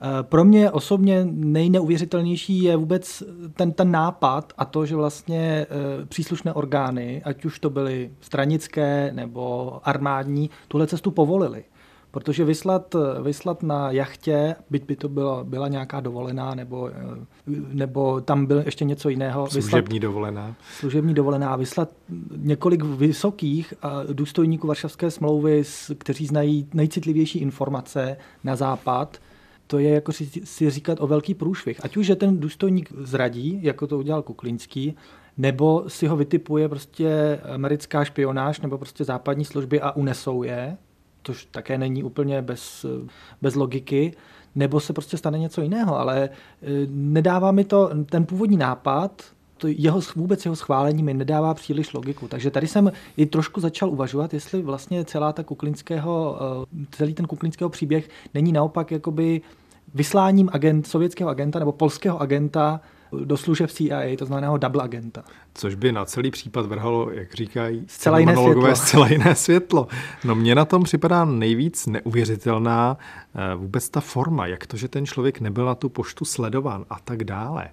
Eh, 0.00 0.22
pro 0.22 0.44
mě 0.44 0.70
osobně 0.70 1.28
nejneuvěřitelnější 1.30 2.62
je 2.62 2.76
vůbec 2.76 3.22
ten, 3.54 3.72
ten 3.72 3.90
nápad 3.90 4.52
a 4.58 4.64
to, 4.64 4.86
že 4.86 4.96
vlastně 4.96 5.66
eh, 5.70 6.06
příslušné 6.06 6.52
orgány, 6.52 7.22
ať 7.24 7.44
už 7.44 7.58
to 7.58 7.70
byly 7.70 8.10
stranické 8.20 9.10
nebo 9.14 9.72
armádní, 9.84 10.50
tuhle 10.68 10.86
cestu 10.86 11.10
povolili. 11.10 11.64
Protože 12.10 12.44
vyslat, 12.44 12.96
vyslat 13.22 13.62
na 13.62 13.90
jachtě, 13.90 14.56
byť 14.70 14.84
by 14.86 14.96
to 14.96 15.08
byla, 15.08 15.44
byla 15.44 15.68
nějaká 15.68 16.00
dovolená, 16.00 16.54
nebo, 16.54 16.90
nebo 17.72 18.20
tam 18.20 18.46
byl 18.46 18.62
ještě 18.66 18.84
něco 18.84 19.08
jiného. 19.08 19.46
Služební 19.46 19.98
vyslat, 19.98 20.02
dovolená. 20.02 20.54
Služební 20.78 21.14
dovolená. 21.14 21.56
Vyslat 21.56 21.90
několik 22.36 22.84
vysokých 22.84 23.74
důstojníků 24.12 24.66
Varšavské 24.66 25.10
smlouvy, 25.10 25.62
kteří 25.98 26.26
znají 26.26 26.68
nejcitlivější 26.74 27.38
informace 27.38 28.16
na 28.44 28.56
západ, 28.56 29.18
to 29.66 29.78
je 29.78 29.90
jako 29.90 30.12
si 30.44 30.70
říkat 30.70 31.00
o 31.00 31.06
velký 31.06 31.34
průšvih. 31.34 31.84
Ať 31.84 31.96
už, 31.96 32.06
že 32.06 32.16
ten 32.16 32.40
důstojník 32.40 32.92
zradí, 32.98 33.58
jako 33.62 33.86
to 33.86 33.98
udělal 33.98 34.22
Kuklinský, 34.22 34.96
nebo 35.36 35.84
si 35.88 36.06
ho 36.06 36.16
vytipuje 36.16 36.68
prostě 36.68 37.40
americká 37.54 38.04
špionáž 38.04 38.60
nebo 38.60 38.78
prostě 38.78 39.04
západní 39.04 39.44
služby 39.44 39.80
a 39.80 39.90
unesou 39.90 40.42
je, 40.42 40.76
což 41.22 41.44
také 41.50 41.78
není 41.78 42.02
úplně 42.02 42.42
bez, 42.42 42.86
bez 43.42 43.54
logiky, 43.54 44.14
nebo 44.54 44.80
se 44.80 44.92
prostě 44.92 45.16
stane 45.16 45.38
něco 45.38 45.62
jiného, 45.62 45.98
ale 45.98 46.24
e, 46.24 46.28
nedává 46.90 47.52
mi 47.52 47.64
to, 47.64 47.90
ten 48.06 48.26
původní 48.26 48.56
nápad 48.56 49.22
to 49.58 49.68
jeho, 49.68 50.00
vůbec 50.16 50.44
jeho 50.44 50.56
schválení 50.56 51.02
mi 51.02 51.14
nedává 51.14 51.54
příliš 51.54 51.92
logiku. 51.92 52.28
Takže 52.28 52.50
tady 52.50 52.66
jsem 52.66 52.92
i 53.16 53.26
trošku 53.26 53.60
začal 53.60 53.90
uvažovat, 53.90 54.34
jestli 54.34 54.62
vlastně 54.62 55.04
celá 55.04 55.32
ta 55.32 55.42
kuklinského, 55.42 56.38
eh, 56.72 56.86
celý 56.90 57.14
ten 57.14 57.26
kuklinského 57.26 57.70
příběh 57.70 58.08
není 58.34 58.52
naopak 58.52 58.90
jakoby 58.90 59.40
vysláním 59.94 60.50
agent, 60.52 60.86
sovětského 60.86 61.30
agenta 61.30 61.58
nebo 61.58 61.72
polského 61.72 62.20
agenta 62.20 62.80
do 63.24 63.36
služeb 63.36 63.70
CIA, 63.70 64.16
to 64.16 64.26
znamená 64.26 64.56
double 64.56 64.82
agenta. 64.82 65.24
Což 65.54 65.74
by 65.74 65.92
na 65.92 66.04
celý 66.04 66.30
případ 66.30 66.66
vrhalo, 66.66 67.10
jak 67.10 67.34
říkají 67.34 67.84
zcela 67.86 68.18
jiné 68.18 68.36
světlo. 68.36 68.76
zcela 68.76 69.08
jiné 69.08 69.34
světlo. 69.34 69.88
No 70.24 70.34
mně 70.34 70.54
na 70.54 70.64
tom 70.64 70.82
připadá 70.82 71.24
nejvíc 71.24 71.86
neuvěřitelná 71.86 72.96
eh, 73.34 73.54
vůbec 73.54 73.88
ta 73.88 74.00
forma, 74.00 74.46
jak 74.46 74.66
to, 74.66 74.76
že 74.76 74.88
ten 74.88 75.06
člověk 75.06 75.40
nebyl 75.40 75.64
na 75.64 75.74
tu 75.74 75.88
poštu 75.88 76.24
sledován 76.24 76.84
a 76.90 76.98
tak 77.00 77.24
dále 77.24 77.68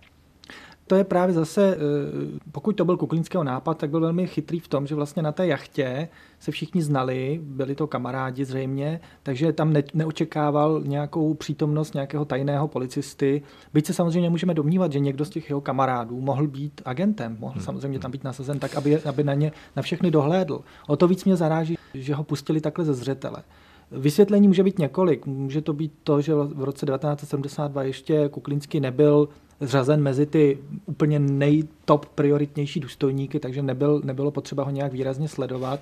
to 0.87 0.95
je 0.95 1.03
právě 1.03 1.35
zase, 1.35 1.75
eh, 1.75 2.39
pokud 2.51 2.75
to 2.75 2.85
byl 2.85 2.97
Kuklínského 2.97 3.43
nápad, 3.43 3.77
tak 3.77 3.89
byl 3.89 3.99
velmi 3.99 4.27
chytrý 4.27 4.59
v 4.59 4.67
tom, 4.67 4.87
že 4.87 4.95
vlastně 4.95 5.23
na 5.23 5.31
té 5.31 5.47
jachtě 5.47 6.07
se 6.39 6.51
všichni 6.51 6.81
znali, 6.81 7.39
byli 7.43 7.75
to 7.75 7.87
kamarádi 7.87 8.45
zřejmě, 8.45 8.99
takže 9.23 9.53
tam 9.53 9.73
ne, 9.73 9.83
neočekával 9.93 10.81
nějakou 10.85 11.33
přítomnost 11.33 11.93
nějakého 11.93 12.25
tajného 12.25 12.67
policisty. 12.67 13.41
Byť 13.73 13.85
se 13.85 13.93
samozřejmě 13.93 14.29
můžeme 14.29 14.53
domnívat, 14.53 14.91
že 14.91 14.99
někdo 14.99 15.25
z 15.25 15.29
těch 15.29 15.49
jeho 15.49 15.61
kamarádů 15.61 16.21
mohl 16.21 16.47
být 16.47 16.81
agentem, 16.85 17.37
mohl 17.39 17.53
hmm. 17.53 17.63
samozřejmě 17.63 17.99
tam 17.99 18.11
být 18.11 18.23
nasazen 18.23 18.59
tak, 18.59 18.75
aby, 18.75 19.03
aby 19.03 19.23
na 19.23 19.33
ně 19.33 19.51
na 19.75 19.81
všechny 19.81 20.11
dohlédl. 20.11 20.61
O 20.87 20.95
to 20.95 21.07
víc 21.07 21.25
mě 21.25 21.35
zaráží, 21.35 21.77
že 21.93 22.15
ho 22.15 22.23
pustili 22.23 22.61
takhle 22.61 22.85
ze 22.85 22.93
zřetele. 22.93 23.43
Vysvětlení 23.91 24.47
může 24.47 24.63
být 24.63 24.79
několik. 24.79 25.25
Může 25.25 25.61
to 25.61 25.73
být 25.73 25.93
to, 26.03 26.21
že 26.21 26.33
v 26.35 26.63
roce 26.63 26.85
1972 26.85 27.83
ještě 27.83 28.29
Kuklinský 28.29 28.79
nebyl 28.79 29.29
zřazen 29.59 30.01
mezi 30.01 30.25
ty 30.25 30.57
úplně 30.85 31.19
nejtop 31.19 32.05
prioritnější 32.05 32.79
důstojníky, 32.79 33.39
takže 33.39 33.61
nebyl, 33.61 34.01
nebylo 34.03 34.31
potřeba 34.31 34.63
ho 34.63 34.71
nějak 34.71 34.93
výrazně 34.93 35.27
sledovat. 35.27 35.79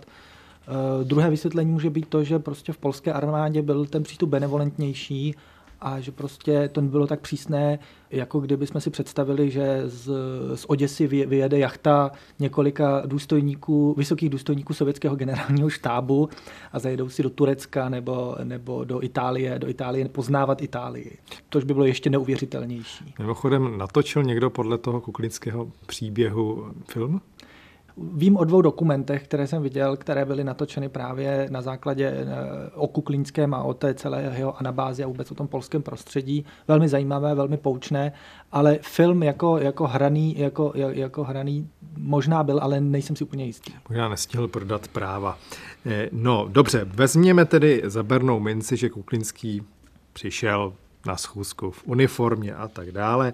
Uh, 0.67 1.03
druhé 1.03 1.29
vysvětlení 1.29 1.71
může 1.71 1.89
být 1.89 2.07
to, 2.07 2.23
že 2.23 2.39
prostě 2.39 2.73
v 2.73 2.77
polské 2.77 3.13
armádě 3.13 3.61
byl 3.61 3.85
ten 3.85 4.03
přístup 4.03 4.29
benevolentnější 4.29 5.35
a 5.81 5.99
že 5.99 6.11
prostě 6.11 6.69
to 6.71 6.81
nebylo 6.81 7.07
tak 7.07 7.19
přísné, 7.19 7.79
jako 8.11 8.39
kdyby 8.39 8.67
jsme 8.67 8.81
si 8.81 8.89
představili, 8.89 9.51
že 9.51 9.81
z, 9.85 10.11
z 10.55 10.65
Oděsy 10.67 11.07
vyjede 11.07 11.59
jachta 11.59 12.11
několika 12.39 13.03
důstojníků, 13.05 13.95
vysokých 13.97 14.29
důstojníků 14.29 14.73
sovětského 14.73 15.15
generálního 15.15 15.69
štábu 15.69 16.29
a 16.71 16.79
zajedou 16.79 17.09
si 17.09 17.23
do 17.23 17.29
Turecka 17.29 17.89
nebo, 17.89 18.35
nebo 18.43 18.83
do 18.83 19.03
Itálie, 19.03 19.59
do 19.59 19.69
Itálie 19.69 20.09
poznávat 20.09 20.61
Itálii. 20.61 21.17
Tož 21.49 21.63
by 21.63 21.73
bylo 21.73 21.85
ještě 21.85 22.09
neuvěřitelnější. 22.09 23.13
Mimochodem, 23.19 23.77
natočil 23.77 24.23
někdo 24.23 24.49
podle 24.49 24.77
toho 24.77 25.01
kuklického 25.01 25.71
příběhu 25.85 26.71
film? 26.87 27.21
Vím 27.97 28.37
o 28.37 28.43
dvou 28.43 28.61
dokumentech, 28.61 29.23
které 29.23 29.47
jsem 29.47 29.63
viděl, 29.63 29.97
které 29.97 30.25
byly 30.25 30.43
natočeny 30.43 30.89
právě 30.89 31.47
na 31.51 31.61
základě 31.61 32.07
eh, 32.07 32.25
o 32.73 32.87
Kuklínském 32.87 33.53
a 33.53 33.63
o 33.63 33.73
té 33.73 33.93
celé 33.93 34.33
jeho 34.37 34.59
anabázi 34.59 35.03
a 35.03 35.07
vůbec 35.07 35.31
o 35.31 35.35
tom 35.35 35.47
polském 35.47 35.81
prostředí. 35.81 36.45
Velmi 36.67 36.89
zajímavé, 36.89 37.35
velmi 37.35 37.57
poučné, 37.57 38.11
ale 38.51 38.79
film 38.81 39.23
jako, 39.23 39.57
jako, 39.57 39.87
hraný, 39.87 40.39
jako, 40.39 40.73
jako 40.75 41.23
hraný 41.23 41.69
možná 41.97 42.43
byl, 42.43 42.59
ale 42.61 42.81
nejsem 42.81 43.15
si 43.15 43.23
úplně 43.23 43.45
jistý. 43.45 43.71
Možná 43.89 44.09
nestihl 44.09 44.47
prodat 44.47 44.87
práva. 44.87 45.37
Eh, 45.85 46.09
no, 46.11 46.47
dobře, 46.49 46.85
vezměme 46.85 47.45
tedy 47.45 47.81
za 47.85 48.03
bernou 48.03 48.39
minci, 48.39 48.77
že 48.77 48.89
Kuklínský 48.89 49.61
přišel 50.13 50.73
na 51.05 51.17
schůzku 51.17 51.71
v 51.71 51.87
uniformě 51.87 52.53
a 52.55 52.67
tak 52.67 52.91
dále. 52.91 53.33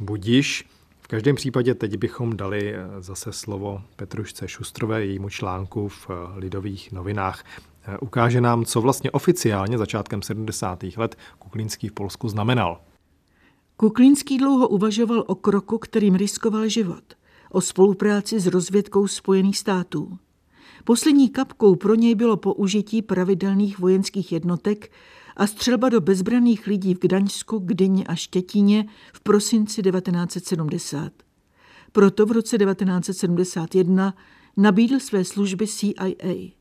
Budiš, 0.00 0.64
každém 1.06 1.36
případě 1.36 1.74
teď 1.74 1.96
bychom 1.96 2.36
dali 2.36 2.74
eh, 2.74 3.02
zase 3.02 3.32
slovo 3.32 3.82
Petrušce 3.96 4.48
Šustrové, 4.48 5.06
jejímu 5.06 5.28
článku 5.28 5.88
v 5.88 6.10
eh, 6.10 6.38
Lidových 6.38 6.92
novinách. 6.92 7.44
Eh, 7.84 7.98
ukáže 7.98 8.40
nám, 8.40 8.64
co 8.64 8.80
vlastně 8.80 9.10
oficiálně 9.10 9.78
začátkem 9.78 10.22
70. 10.22 10.84
let 10.96 11.16
Kuklínský 11.38 11.88
v 11.88 11.92
Polsku 11.92 12.28
znamenal. 12.28 12.80
Kuklínský 13.76 14.38
dlouho 14.38 14.68
uvažoval 14.68 15.24
o 15.26 15.34
kroku, 15.34 15.78
kterým 15.78 16.14
riskoval 16.14 16.68
život, 16.68 17.04
o 17.50 17.60
spolupráci 17.60 18.40
s 18.40 18.46
rozvědkou 18.46 19.06
Spojených 19.06 19.58
států. 19.58 20.18
Poslední 20.84 21.28
kapkou 21.28 21.76
pro 21.76 21.94
něj 21.94 22.14
bylo 22.14 22.36
použití 22.36 23.02
pravidelných 23.02 23.78
vojenských 23.78 24.32
jednotek 24.32 24.90
a 25.36 25.46
střelba 25.46 25.88
do 25.88 26.00
bezbraných 26.00 26.66
lidí 26.66 26.94
v 26.94 26.98
Gdaňsku, 27.00 27.58
Gdyni 27.58 28.06
a 28.06 28.14
Štětíně 28.14 28.86
v 29.12 29.20
prosinci 29.20 29.82
1970. 29.82 31.12
Proto 31.92 32.26
v 32.26 32.32
roce 32.32 32.58
1971 32.58 34.14
nabídl 34.56 35.00
své 35.00 35.24
služby 35.24 35.66
CIA. 35.66 36.52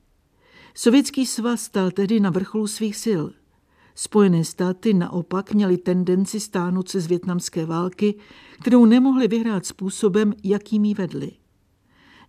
Sovětský 0.74 1.26
svaz 1.26 1.62
stal 1.62 1.92
tedy 1.92 2.20
na 2.20 2.30
vrcholu 2.30 2.68
svých 2.68 2.96
sil. 3.06 3.24
Spojené 3.96 4.46
státy 4.46 4.94
naopak 4.94 5.54
měly 5.54 5.78
tendenci 5.78 6.40
stáhnout 6.40 6.90
se 6.90 7.02
z 7.02 7.08
větnamské 7.08 7.66
války, 7.66 8.16
kterou 8.62 8.86
nemohli 8.86 9.28
vyhrát 9.28 9.66
způsobem, 9.66 10.34
jakým 10.44 10.86
ji 10.86 10.94
vedli. 10.94 11.32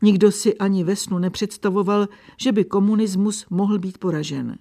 Nikdo 0.03 0.33
si 0.33 0.59
ani 0.59 0.85
ve 0.85 0.97
snu 0.97 1.19
nepředstavoval, 1.19 2.09
že 2.37 2.53
by 2.53 2.65
komunismus 2.65 3.47
mohl 3.51 3.79
být 3.79 3.99
poražen. 3.99 4.59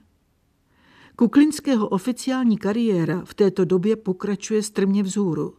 Kuklinského 1.16 1.88
oficiální 1.88 2.58
kariéra 2.58 3.22
v 3.26 3.34
této 3.34 3.66
době 3.66 3.96
pokračuje 3.96 4.64
strmě 4.64 5.04
vzhůru. 5.04 5.54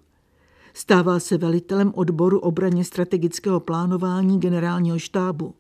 Stává 0.75 1.21
se 1.21 1.39
velitelem 1.39 1.93
odboru 1.95 2.39
obraně 2.39 2.85
strategického 2.85 3.61
plánování 3.61 4.41
generálního 4.41 4.99
štábu. 4.99 5.55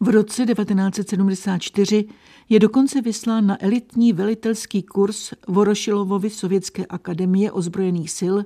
V 0.00 0.08
roce 0.08 0.46
1974 0.46 2.08
je 2.48 2.58
dokonce 2.58 3.00
vyslán 3.00 3.46
na 3.46 3.64
elitní 3.64 4.12
velitelský 4.12 4.82
kurz 4.82 5.32
Vorošilovovi 5.48 6.30
Sovětské 6.30 6.86
akademie 6.86 7.52
ozbrojených 7.52 8.10
sil 8.18 8.36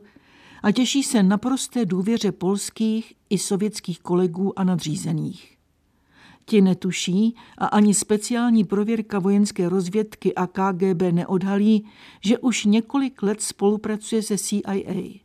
a 0.62 0.72
těší 0.72 1.02
se 1.02 1.22
naprosté 1.22 1.84
důvěře 1.84 2.32
polských 2.32 3.14
i 3.30 3.38
sovětských 3.38 4.00
kolegů 4.00 4.58
a 4.58 4.64
nadřízených. 4.64 5.55
Ti 6.48 6.61
netuší 6.61 7.35
a 7.59 7.66
ani 7.66 7.94
speciální 7.94 8.64
prověrka 8.64 9.18
vojenské 9.18 9.68
rozvědky 9.68 10.35
a 10.35 10.46
KGB 10.46 11.02
neodhalí, 11.11 11.87
že 12.24 12.38
už 12.38 12.64
několik 12.64 13.22
let 13.22 13.42
spolupracuje 13.42 14.22
se 14.22 14.38
CIA. 14.38 15.20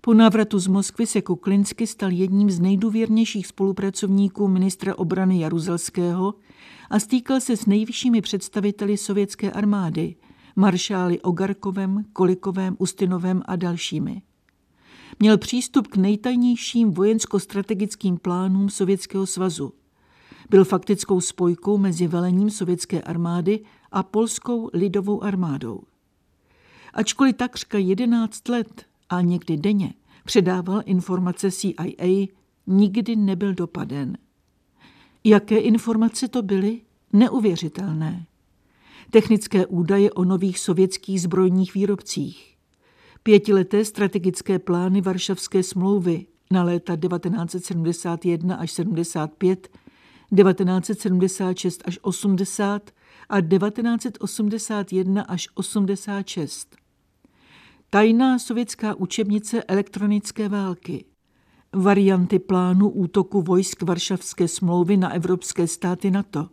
Po 0.00 0.14
návratu 0.14 0.58
z 0.58 0.66
Moskvy 0.66 1.06
se 1.06 1.22
Kuklinsky 1.22 1.86
stal 1.86 2.10
jedním 2.10 2.50
z 2.50 2.60
nejdůvěrnějších 2.60 3.46
spolupracovníků 3.46 4.48
ministra 4.48 4.98
obrany 4.98 5.40
Jaruzelského 5.40 6.34
a 6.90 6.98
stýkal 6.98 7.40
se 7.40 7.56
s 7.56 7.66
nejvyššími 7.66 8.20
představiteli 8.20 8.96
sovětské 8.96 9.52
armády, 9.52 10.14
maršály 10.56 11.20
Ogarkovem, 11.20 12.04
Kolikovem, 12.12 12.76
Ustinovem 12.78 13.42
a 13.44 13.56
dalšími. 13.56 14.22
Měl 15.18 15.38
přístup 15.38 15.86
k 15.86 15.96
nejtajnějším 15.96 16.90
vojensko-strategickým 16.90 18.18
plánům 18.18 18.70
Sovětského 18.70 19.26
svazu– 19.26 19.72
byl 20.52 20.64
faktickou 20.64 21.20
spojkou 21.20 21.78
mezi 21.78 22.06
velením 22.06 22.50
sovětské 22.50 23.02
armády 23.02 23.60
a 23.92 24.02
polskou 24.02 24.70
lidovou 24.72 25.22
armádou. 25.24 25.80
Ačkoliv 26.94 27.36
takřka 27.36 27.78
11 27.78 28.48
let 28.48 28.84
a 29.08 29.20
někdy 29.20 29.56
denně 29.56 29.94
předával 30.24 30.82
informace 30.84 31.50
CIA, 31.50 32.26
nikdy 32.66 33.16
nebyl 33.16 33.54
dopaden. 33.54 34.18
Jaké 35.24 35.58
informace 35.58 36.28
to 36.28 36.42
byly? 36.42 36.80
Neuvěřitelné. 37.12 38.26
Technické 39.10 39.66
údaje 39.66 40.12
o 40.12 40.24
nových 40.24 40.58
sovětských 40.58 41.20
zbrojních 41.20 41.74
výrobcích. 41.74 42.56
Pětileté 43.22 43.84
strategické 43.84 44.58
plány 44.58 45.00
Varšavské 45.00 45.62
smlouvy 45.62 46.26
na 46.50 46.62
léta 46.62 46.96
1971 46.96 48.56
až 48.56 48.70
75 48.70 49.68
1976 50.36 51.82
až 51.84 51.98
80 52.02 52.90
a 53.28 53.40
1981 53.40 55.22
až 55.22 55.48
86. 55.54 56.76
Tajná 57.90 58.38
sovětská 58.38 58.94
učebnice 58.94 59.62
elektronické 59.62 60.48
války. 60.48 61.04
Varianty 61.72 62.38
plánu 62.38 62.88
útoku 62.88 63.42
vojsk 63.42 63.82
Varšavské 63.82 64.48
smlouvy 64.48 64.96
na 64.96 65.12
evropské 65.12 65.66
státy 65.66 66.10
NATO. 66.10 66.48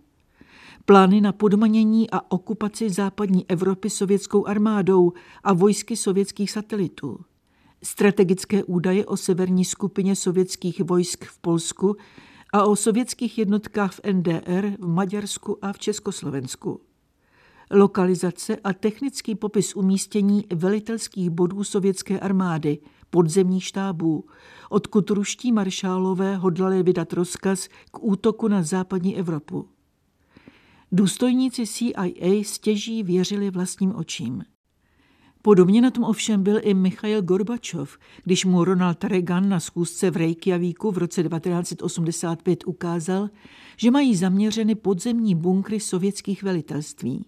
Plány 0.86 1.22
na 1.22 1.32
podmanění 1.32 2.12
a 2.12 2.32
okupaci 2.32 2.90
západní 2.90 3.50
Evropy 3.50 3.90
sovětskou 3.90 4.48
armádou 4.48 5.14
a 5.44 5.54
vojsky 5.54 5.98
sovětských 5.98 6.52
satelitů 6.52 7.20
strategické 7.84 8.64
údaje 8.64 9.06
o 9.06 9.18
severní 9.18 9.66
skupině 9.66 10.16
sovětských 10.16 10.82
vojsk 10.82 11.26
v 11.26 11.38
Polsku 11.38 11.96
a 12.54 12.64
o 12.64 12.76
sovětských 12.76 13.38
jednotkách 13.38 13.94
v 13.94 14.02
NDR, 14.14 14.72
v 14.80 14.88
Maďarsku 14.88 15.66
a 15.66 15.74
v 15.74 15.80
Československu. 15.80 16.82
Lokalizace 17.72 18.58
a 18.64 18.74
technický 18.74 19.36
popis 19.36 19.76
umístění 19.76 20.46
velitelských 20.56 21.30
bodů 21.30 21.64
sovětské 21.64 22.20
armády 22.20 22.80
podzemních 23.10 23.64
štábů, 23.64 24.26
odkud 24.70 25.10
ruští 25.10 25.52
maršálové 25.52 26.36
hodlali 26.36 26.84
vydat 26.84 27.14
rozkaz 27.14 27.68
k 27.92 28.04
útoku 28.04 28.48
na 28.48 28.64
západní 28.64 29.18
Evropu. 29.18 29.70
Důstojníci 30.92 31.68
CIA 31.68 32.44
stěží 32.44 33.04
věřili 33.04 33.50
vlastním 33.50 33.96
očím. 33.96 34.44
Podobně 35.42 35.82
na 35.82 35.92
tom 35.92 36.04
ovšem 36.04 36.44
byl 36.44 36.60
i 36.62 36.74
Michail 36.74 37.22
Gorbačov, 37.22 37.98
když 38.24 38.46
mu 38.46 38.64
Ronald 38.64 39.04
Reagan 39.04 39.50
na 39.50 39.60
schůzce 39.60 40.12
v 40.12 40.18
Reykjavíku 40.18 40.92
v 40.92 40.98
roce 40.98 41.24
1985 41.24 42.64
ukázal, 42.66 43.30
že 43.78 43.92
mají 43.92 44.16
zaměřeny 44.16 44.76
podzemní 44.76 45.36
bunkry 45.36 45.80
sovětských 45.80 46.44
velitelství. 46.44 47.26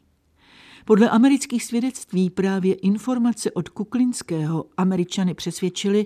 Podle 0.86 1.10
amerických 1.10 1.63
svědectví 1.63 2.30
právě 2.30 2.74
informace 2.74 3.52
od 3.52 3.69
Kuklinského 3.69 4.65
američany 4.78 5.34
přesvědčili, 5.34 6.06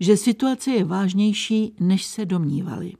že 0.00 0.16
situace 0.16 0.70
je 0.70 0.84
vážnější, 0.84 1.74
než 1.80 2.04
se 2.04 2.24
domnívali. 2.24 2.92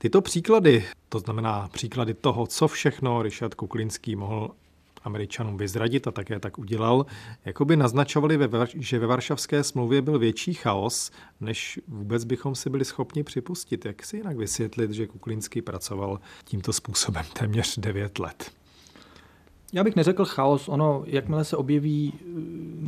Tyto 0.00 0.20
příklady, 0.20 0.84
to 1.08 1.18
znamená 1.18 1.68
příklady 1.72 2.14
toho, 2.14 2.46
co 2.46 2.68
všechno 2.68 3.22
Richard 3.22 3.54
Kuklinský 3.54 4.16
mohl 4.16 4.50
Američanům 5.04 5.56
vyzradit 5.56 6.06
a 6.06 6.10
také 6.10 6.40
tak 6.40 6.58
udělal, 6.58 7.06
jako 7.44 7.64
by 7.64 7.76
naznačovali, 7.76 8.38
že 8.74 8.98
ve 8.98 9.06
Varšavské 9.06 9.64
smlouvě 9.64 10.02
byl 10.02 10.18
větší 10.18 10.54
chaos, 10.54 11.10
než 11.40 11.80
vůbec 11.88 12.24
bychom 12.24 12.54
si 12.54 12.70
byli 12.70 12.84
schopni 12.84 13.22
připustit. 13.22 13.84
Jak 13.84 14.04
si 14.04 14.16
jinak 14.16 14.36
vysvětlit, 14.36 14.90
že 14.90 15.06
Kuklinský 15.06 15.62
pracoval 15.62 16.20
tímto 16.44 16.72
způsobem 16.72 17.24
téměř 17.32 17.78
9 17.78 18.18
let? 18.18 18.50
Já 19.72 19.84
bych 19.84 19.96
neřekl 19.96 20.24
chaos. 20.24 20.68
Ono, 20.68 21.02
jakmile 21.06 21.44
se 21.44 21.56
objeví 21.56 22.12
eh, 22.14 22.24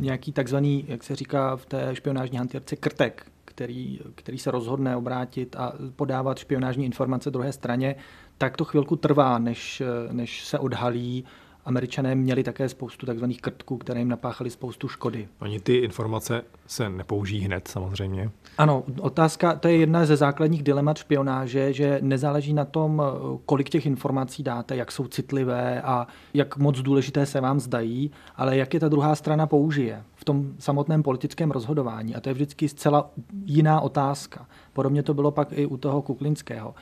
nějaký 0.01 0.31
takzvaný, 0.31 0.85
jak 0.87 1.03
se 1.03 1.15
říká 1.15 1.55
v 1.55 1.65
té 1.65 1.95
špionážní 1.95 2.37
hantýrce, 2.37 2.75
krtek, 2.75 3.31
který, 3.61 3.99
který 4.15 4.37
se 4.37 4.51
rozhodne 4.51 4.95
obrátit 4.95 5.55
a 5.55 5.73
podávat 5.95 6.37
špionážní 6.37 6.85
informace 6.85 7.31
druhé 7.31 7.51
straně, 7.51 7.95
tak 8.37 8.57
to 8.57 8.65
chvilku 8.65 8.95
trvá, 8.95 9.39
než, 9.39 9.83
než 10.11 10.45
se 10.45 10.59
odhalí 10.59 11.23
Američané 11.65 12.15
měli 12.15 12.43
také 12.43 12.69
spoustu 12.69 13.05
takzvaných 13.05 13.41
krtků, 13.41 13.77
které 13.77 13.99
jim 13.99 14.09
napáchali 14.09 14.49
spoustu 14.49 14.87
škody. 14.87 15.27
Oni 15.41 15.59
ty 15.59 15.75
informace 15.75 16.43
se 16.67 16.89
nepoužijí 16.89 17.41
hned 17.41 17.67
samozřejmě. 17.67 18.29
Ano, 18.57 18.83
otázka, 18.99 19.55
to 19.55 19.67
je 19.67 19.77
jedna 19.77 20.05
ze 20.05 20.15
základních 20.15 20.63
dilemat 20.63 20.97
špionáže, 20.97 21.73
že 21.73 21.99
nezáleží 22.01 22.53
na 22.53 22.65
tom, 22.65 23.01
kolik 23.45 23.69
těch 23.69 23.85
informací 23.85 24.43
dáte, 24.43 24.75
jak 24.75 24.91
jsou 24.91 25.07
citlivé 25.07 25.81
a 25.81 26.07
jak 26.33 26.57
moc 26.57 26.79
důležité 26.79 27.25
se 27.25 27.41
vám 27.41 27.59
zdají, 27.59 28.11
ale 28.35 28.57
jak 28.57 28.73
je 28.73 28.79
ta 28.79 28.89
druhá 28.89 29.15
strana 29.15 29.47
použije 29.47 30.03
v 30.21 30.25
tom 30.25 30.53
samotném 30.59 31.03
politickém 31.03 31.51
rozhodování. 31.51 32.15
A 32.15 32.19
to 32.21 32.29
je 32.29 32.33
vždycky 32.33 32.69
zcela 32.69 33.09
jiná 33.45 33.81
otázka. 33.81 34.45
Podobně 34.73 35.03
to 35.03 35.13
bylo 35.13 35.31
pak 35.31 35.47
i 35.51 35.65
u 35.65 35.77
toho 35.77 36.01
Kuklinského. 36.01 36.75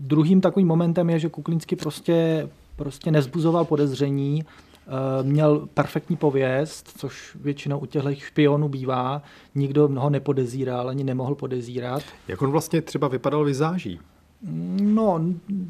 Druhým 0.00 0.40
takovým 0.40 0.68
momentem 0.68 1.10
je, 1.10 1.18
že 1.18 1.28
Kuklinsky 1.28 1.76
prostě 1.76 2.48
prostě 2.78 3.10
nezbuzoval 3.10 3.64
podezření, 3.64 4.44
eh, 4.44 5.22
měl 5.22 5.68
perfektní 5.74 6.16
pověst, 6.16 6.92
což 6.98 7.36
většinou 7.40 7.78
u 7.78 7.86
těchto 7.86 8.14
špionů 8.14 8.68
bývá. 8.68 9.22
Nikdo 9.54 9.88
mnoho 9.88 10.10
nepodezíral, 10.10 10.88
ani 10.88 11.04
nemohl 11.04 11.34
podezírat. 11.34 12.02
Jak 12.28 12.42
on 12.42 12.50
vlastně 12.50 12.82
třeba 12.82 13.08
vypadal 13.08 13.44
vizáží? 13.44 13.98
No, 14.82 15.20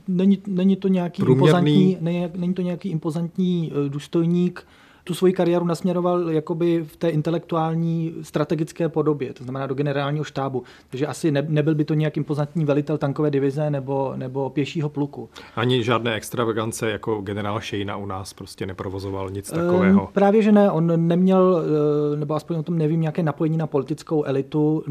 není, 0.09 0.39
není 0.47 0.77
to 0.77 0.89
nějaký 0.89 1.23
impozantní, 1.23 1.97
ne, 2.01 2.31
není 2.37 2.55
to 2.55 2.63
nějaký 2.63 2.89
impozantní 2.89 3.73
eh, 3.73 3.89
důstojník, 3.89 4.67
tu 5.09 5.15
svoji 5.15 5.33
kariéru 5.33 5.67
nasměroval 5.67 6.31
jakoby 6.31 6.85
v 6.85 6.97
té 6.97 7.09
intelektuální 7.09 8.15
strategické 8.23 8.89
podobě, 8.89 9.33
to 9.33 9.45
znamená 9.45 9.67
do 9.67 9.75
generálního 9.75 10.25
štábu. 10.25 10.63
Takže 10.91 11.07
asi 11.07 11.31
ne, 11.31 11.47
nebyl 11.49 11.75
by 11.75 11.85
to 11.85 11.95
nějak 11.95 12.17
impozantní 12.17 12.65
velitel 12.65 12.99
tankové 12.99 13.31
divize 13.31 13.71
nebo, 13.71 14.13
nebo 14.17 14.51
pěšího 14.51 14.89
pluku. 14.89 15.29
Ani 15.57 15.83
žádné 15.85 16.15
extravagance 16.15 16.91
jako 16.91 17.21
generál 17.21 17.61
Šejna 17.61 17.97
u 17.97 18.07
nás 18.07 18.33
prostě 18.33 18.67
neprovozoval 18.67 19.31
nic 19.31 19.51
takového. 19.51 20.09
E, 20.11 20.13
právě, 20.13 20.43
že 20.43 20.53
ne. 20.53 20.71
On 20.71 21.09
neměl, 21.09 21.63
eh, 22.13 22.17
nebo 22.17 22.35
aspoň 22.35 22.57
o 22.57 22.63
tom 22.63 22.79
nevím, 22.79 23.01
nějaké 23.01 23.23
napojení 23.23 23.57
na 23.57 23.67
politickou 23.67 24.25
elitu 24.25 24.85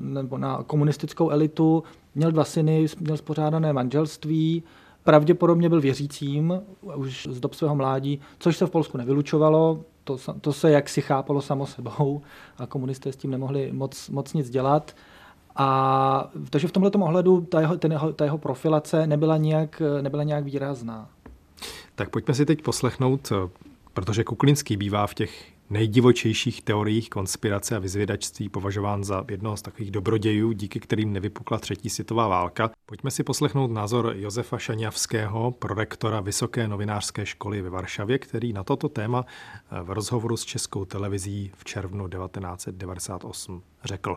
nebo 0.00 0.38
na 0.38 0.62
komunistickou 0.66 1.30
elitu. 1.30 1.82
Měl 2.14 2.32
dva 2.32 2.44
syny, 2.44 2.86
měl 3.00 3.16
spořádané 3.16 3.72
manželství, 3.72 4.62
Pravděpodobně 5.04 5.68
byl 5.68 5.80
věřícím 5.80 6.62
už 6.94 7.28
z 7.30 7.40
dob 7.40 7.54
svého 7.54 7.74
mládí, 7.74 8.20
což 8.38 8.56
se 8.56 8.66
v 8.66 8.70
Polsku 8.70 8.98
nevylučovalo, 8.98 9.84
to, 10.04 10.16
to 10.40 10.52
se 10.52 10.70
jaksi 10.70 11.02
chápalo 11.02 11.42
samo 11.42 11.66
sebou 11.66 12.22
a 12.58 12.66
komunisté 12.66 13.12
s 13.12 13.16
tím 13.16 13.30
nemohli 13.30 13.72
moc, 13.72 14.08
moc 14.08 14.32
nic 14.32 14.50
dělat. 14.50 14.96
A 15.56 16.30
takže 16.50 16.68
v 16.68 16.72
tomto 16.72 16.98
ohledu 16.98 17.40
ta 17.40 17.60
jeho, 17.60 17.76
ten 17.76 17.92
jeho, 17.92 18.12
ta 18.12 18.24
jeho 18.24 18.38
profilace 18.38 19.06
nebyla 19.06 19.36
nějak, 19.36 19.82
nebyla 20.00 20.22
nějak 20.22 20.44
výrazná. 20.44 21.08
Tak 21.94 22.08
pojďme 22.08 22.34
si 22.34 22.46
teď 22.46 22.62
poslechnout, 22.62 23.32
protože 23.92 24.24
Kuklinský 24.24 24.76
bývá 24.76 25.06
v 25.06 25.14
těch 25.14 25.53
nejdivočejších 25.70 26.62
teoriích 26.62 27.10
konspirace 27.10 27.76
a 27.76 27.78
vyzvědačství 27.78 28.48
považován 28.48 29.04
za 29.04 29.24
jednoho 29.30 29.56
z 29.56 29.62
takových 29.62 29.90
dobrodějů, 29.90 30.52
díky 30.52 30.80
kterým 30.80 31.12
nevypukla 31.12 31.58
třetí 31.58 31.90
světová 31.90 32.28
válka. 32.28 32.70
Pojďme 32.86 33.10
si 33.10 33.22
poslechnout 33.22 33.70
názor 33.70 34.12
Josefa 34.16 34.58
Šaňavského, 34.58 35.50
prorektora 35.50 36.20
Vysoké 36.20 36.68
novinářské 36.68 37.26
školy 37.26 37.62
ve 37.62 37.70
Varšavě, 37.70 38.18
který 38.18 38.52
na 38.52 38.64
toto 38.64 38.88
téma 38.88 39.24
v 39.82 39.90
rozhovoru 39.90 40.36
s 40.36 40.44
českou 40.44 40.84
televizí 40.84 41.52
v 41.56 41.64
červnu 41.64 42.08
1998 42.08 43.62
řekl. 43.84 44.16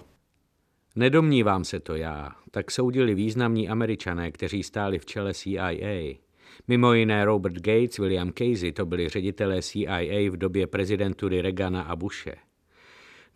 Nedomnívám 0.95 1.63
se 1.63 1.79
to 1.79 1.95
já, 1.95 2.31
tak 2.51 2.71
soudili 2.71 3.15
významní 3.15 3.69
američané, 3.69 4.31
kteří 4.31 4.63
stáli 4.63 4.99
v 4.99 5.05
čele 5.05 5.33
CIA. 5.33 6.26
Mimo 6.67 6.93
jiné 6.93 7.25
Robert 7.25 7.55
Gates, 7.55 7.97
William 7.97 8.31
Casey, 8.31 8.71
to 8.71 8.85
byli 8.85 9.09
ředitelé 9.09 9.61
CIA 9.61 10.29
v 10.31 10.37
době 10.37 10.67
prezidentury 10.67 11.41
Reagana 11.41 11.81
a 11.81 11.95
Bushe. 11.95 12.35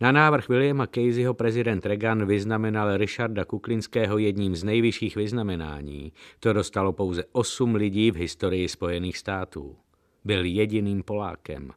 Na 0.02 0.12
návrh 0.12 0.48
Williama 0.48 0.86
Caseyho 0.86 1.34
prezident 1.34 1.86
Reagan 1.86 2.26
vyznamenal 2.26 2.96
Richarda 2.96 3.44
Kuklinského 3.44 4.18
jedním 4.18 4.56
z 4.56 4.64
nejvyšších 4.64 5.16
vyznamenání. 5.16 6.12
To 6.40 6.52
dostalo 6.52 6.92
pouze 6.92 7.24
osm 7.32 7.74
lidí 7.74 8.10
v 8.10 8.16
historii 8.16 8.68
Spojených 8.68 9.18
států. 9.18 9.76
Byl 10.24 10.44
jediným 10.44 11.02
Polákem. 11.02 11.70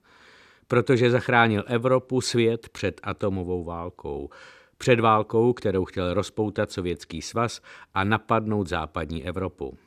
Protože 0.68 1.12
zachránil 1.12 1.64
Evropu, 1.68 2.22
svět 2.22 2.70
před 2.70 3.02
atomovou 3.04 3.64
válkou. 3.64 4.30
Před 4.78 5.00
válkou, 5.00 5.54
kterou 5.54 5.86
chtěl 5.86 6.14
rozpoutat 6.14 6.72
Sovětský 6.72 7.22
svaz 7.22 7.62
a 7.94 8.04
napadnout 8.04 8.68
západní 8.68 9.26
Evropu. 9.26 9.78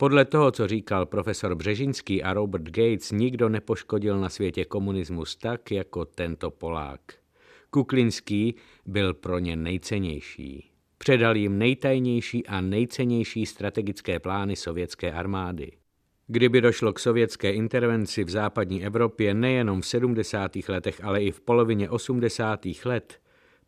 Podle 0.00 0.24
toho, 0.24 0.50
co 0.50 0.68
říkal 0.68 1.06
profesor 1.06 1.54
Břežinský 1.54 2.22
a 2.22 2.32
Robert 2.32 2.64
Gates, 2.64 3.12
nikdo 3.12 3.48
nepoškodil 3.48 4.20
na 4.20 4.28
světě 4.28 4.64
komunismus 4.64 5.36
tak, 5.36 5.70
jako 5.70 6.04
tento 6.04 6.50
Polák. 6.50 7.00
Kuklinský 7.70 8.54
byl 8.86 9.14
pro 9.14 9.38
ně 9.38 9.56
nejcennější. 9.56 10.70
Předal 10.98 11.36
jim 11.36 11.58
nejtajnější 11.58 12.46
a 12.46 12.60
nejcennější 12.60 13.46
strategické 13.46 14.18
plány 14.18 14.56
sovětské 14.56 15.12
armády. 15.12 15.72
Kdyby 16.26 16.60
došlo 16.60 16.92
k 16.92 16.98
sovětské 16.98 17.52
intervenci 17.52 18.24
v 18.24 18.30
západní 18.30 18.84
Evropě 18.84 19.34
nejenom 19.34 19.80
v 19.80 19.86
70. 19.86 20.56
letech, 20.68 21.04
ale 21.04 21.22
i 21.22 21.30
v 21.30 21.40
polovině 21.40 21.90
80. 21.90 22.66
let, 22.84 23.20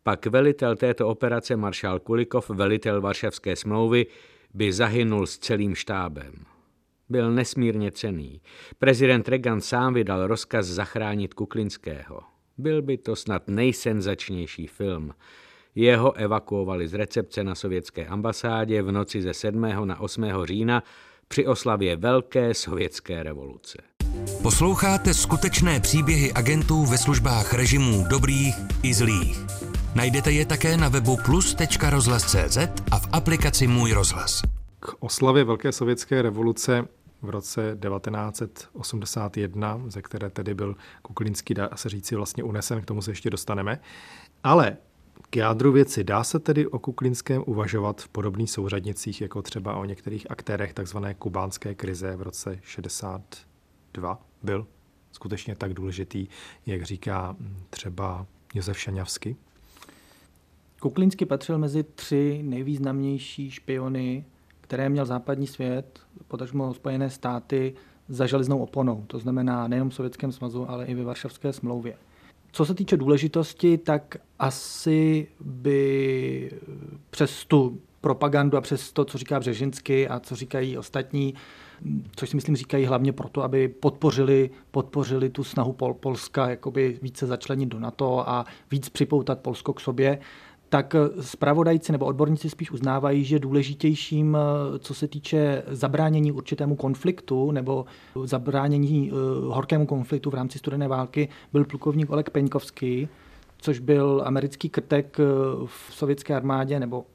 pak 0.03 0.25
velitel 0.25 0.75
této 0.75 1.07
operace 1.07 1.55
maršál 1.55 1.99
Kulikov, 1.99 2.49
velitel 2.49 3.01
Varšavské 3.01 3.55
smlouvy, 3.55 4.05
by 4.53 4.73
zahynul 4.73 5.27
s 5.27 5.37
celým 5.37 5.75
štábem. 5.75 6.33
Byl 7.09 7.31
nesmírně 7.31 7.91
cený. 7.91 8.41
Prezident 8.79 9.27
Reagan 9.27 9.61
sám 9.61 9.93
vydal 9.93 10.27
rozkaz 10.27 10.65
zachránit 10.65 11.33
Kuklinského. 11.33 12.21
Byl 12.57 12.81
by 12.81 12.97
to 12.97 13.15
snad 13.15 13.47
nejsenzačnější 13.47 14.67
film. 14.67 15.13
Jeho 15.75 16.13
evakuovali 16.13 16.87
z 16.87 16.93
recepce 16.93 17.43
na 17.43 17.55
sovětské 17.55 18.05
ambasádě 18.05 18.81
v 18.81 18.91
noci 18.91 19.21
ze 19.21 19.33
7. 19.33 19.61
na 19.61 19.99
8. 19.99 20.25
října 20.43 20.83
při 21.27 21.47
oslavě 21.47 21.95
Velké 21.95 22.53
sovětské 22.53 23.23
revoluce. 23.23 23.77
Posloucháte 24.41 25.13
skutečné 25.13 25.79
příběhy 25.79 26.33
agentů 26.33 26.85
ve 26.85 26.97
službách 26.97 27.53
režimů 27.53 28.05
dobrých 28.09 28.55
i 28.83 28.93
zlých. 28.93 29.70
Najdete 29.95 30.31
je 30.31 30.45
také 30.45 30.77
na 30.77 30.89
webu 30.89 31.17
plus.rozhlas.cz 31.25 32.57
a 32.91 32.99
v 32.99 33.07
aplikaci 33.11 33.67
Můj 33.67 33.91
rozhlas. 33.91 34.41
K 34.79 34.95
oslavě 34.99 35.43
Velké 35.43 35.71
sovětské 35.71 36.21
revoluce 36.21 36.87
v 37.21 37.29
roce 37.29 37.77
1981, 37.89 39.81
ze 39.87 40.01
které 40.01 40.29
tedy 40.29 40.53
byl 40.53 40.75
Kuklinský, 41.01 41.53
dá 41.53 41.69
se 41.75 41.89
říci, 41.89 42.15
vlastně 42.15 42.43
unesen, 42.43 42.81
k 42.81 42.85
tomu 42.85 43.01
se 43.01 43.11
ještě 43.11 43.29
dostaneme. 43.29 43.79
Ale 44.43 44.77
k 45.29 45.35
jádru 45.35 45.71
věci 45.71 46.03
dá 46.03 46.23
se 46.23 46.39
tedy 46.39 46.67
o 46.67 46.79
Kuklinském 46.79 47.43
uvažovat 47.45 48.01
v 48.01 48.07
podobných 48.07 48.51
souřadnicích, 48.51 49.21
jako 49.21 49.41
třeba 49.41 49.75
o 49.75 49.85
některých 49.85 50.31
aktérech 50.31 50.73
tzv. 50.73 50.97
kubánské 51.17 51.75
krize 51.75 52.15
v 52.15 52.21
roce 52.21 52.59
62 52.63 54.21
byl 54.43 54.67
skutečně 55.11 55.55
tak 55.55 55.73
důležitý, 55.73 56.27
jak 56.65 56.83
říká 56.83 57.35
třeba 57.69 58.25
Josef 58.53 58.79
Šaňavsky? 58.79 59.35
Kuklinsky 60.81 61.25
patřil 61.25 61.57
mezi 61.57 61.83
tři 61.83 62.41
nejvýznamnější 62.43 63.51
špiony, 63.51 64.25
které 64.61 64.89
měl 64.89 65.05
západní 65.05 65.47
svět, 65.47 65.99
potažmo 66.27 66.73
Spojené 66.73 67.09
státy, 67.09 67.73
za 68.09 68.25
železnou 68.25 68.59
oponou. 68.59 69.03
To 69.07 69.19
znamená 69.19 69.67
nejenom 69.67 69.89
v 69.89 69.93
Sovětském 69.93 70.31
svazu, 70.31 70.69
ale 70.69 70.85
i 70.85 70.95
ve 70.95 71.03
Varšavské 71.03 71.53
smlouvě. 71.53 71.95
Co 72.51 72.65
se 72.65 72.73
týče 72.73 72.97
důležitosti, 72.97 73.77
tak 73.77 74.15
asi 74.39 75.27
by 75.39 76.51
přes 77.09 77.45
tu 77.45 77.79
propagandu 78.01 78.57
a 78.57 78.61
přes 78.61 78.91
to, 78.91 79.05
co 79.05 79.17
říká 79.17 79.39
Břežinsky 79.39 80.07
a 80.07 80.19
co 80.19 80.35
říkají 80.35 80.77
ostatní, 80.77 81.33
což 82.15 82.29
si 82.29 82.35
myslím 82.37 82.55
říkají 82.55 82.85
hlavně 82.85 83.13
proto, 83.13 83.43
aby 83.43 83.67
podpořili, 83.67 84.49
podpořili 84.71 85.29
tu 85.29 85.43
snahu 85.43 85.73
Pol- 85.73 85.93
Polska 85.93 86.49
jakoby 86.49 86.99
více 87.01 87.27
začlenit 87.27 87.69
do 87.69 87.79
NATO 87.79 88.29
a 88.29 88.45
víc 88.71 88.89
připoutat 88.89 89.39
Polsko 89.39 89.73
k 89.73 89.79
sobě, 89.79 90.19
tak 90.71 90.95
zpravodajci 91.21 91.91
nebo 91.91 92.05
odborníci 92.05 92.49
spíš 92.49 92.71
uznávají, 92.71 93.23
že 93.23 93.39
důležitějším, 93.39 94.37
co 94.79 94.93
se 94.93 95.07
týče 95.07 95.63
zabránění 95.67 96.31
určitému 96.31 96.75
konfliktu 96.75 97.51
nebo 97.51 97.85
zabránění 98.23 99.11
uh, 99.11 99.17
horkému 99.53 99.85
konfliktu 99.85 100.29
v 100.29 100.33
rámci 100.33 100.59
studené 100.59 100.87
války, 100.87 101.29
byl 101.53 101.65
plukovník 101.65 102.09
Oleg 102.09 102.29
Peňkovský, 102.29 103.07
což 103.57 103.79
byl 103.79 104.21
americký 104.25 104.69
krtek 104.69 105.17
eh, 105.19 105.23
v 105.65 105.95
sovětské 105.95 106.35
armádě 106.35 106.79
nebo 106.79 107.05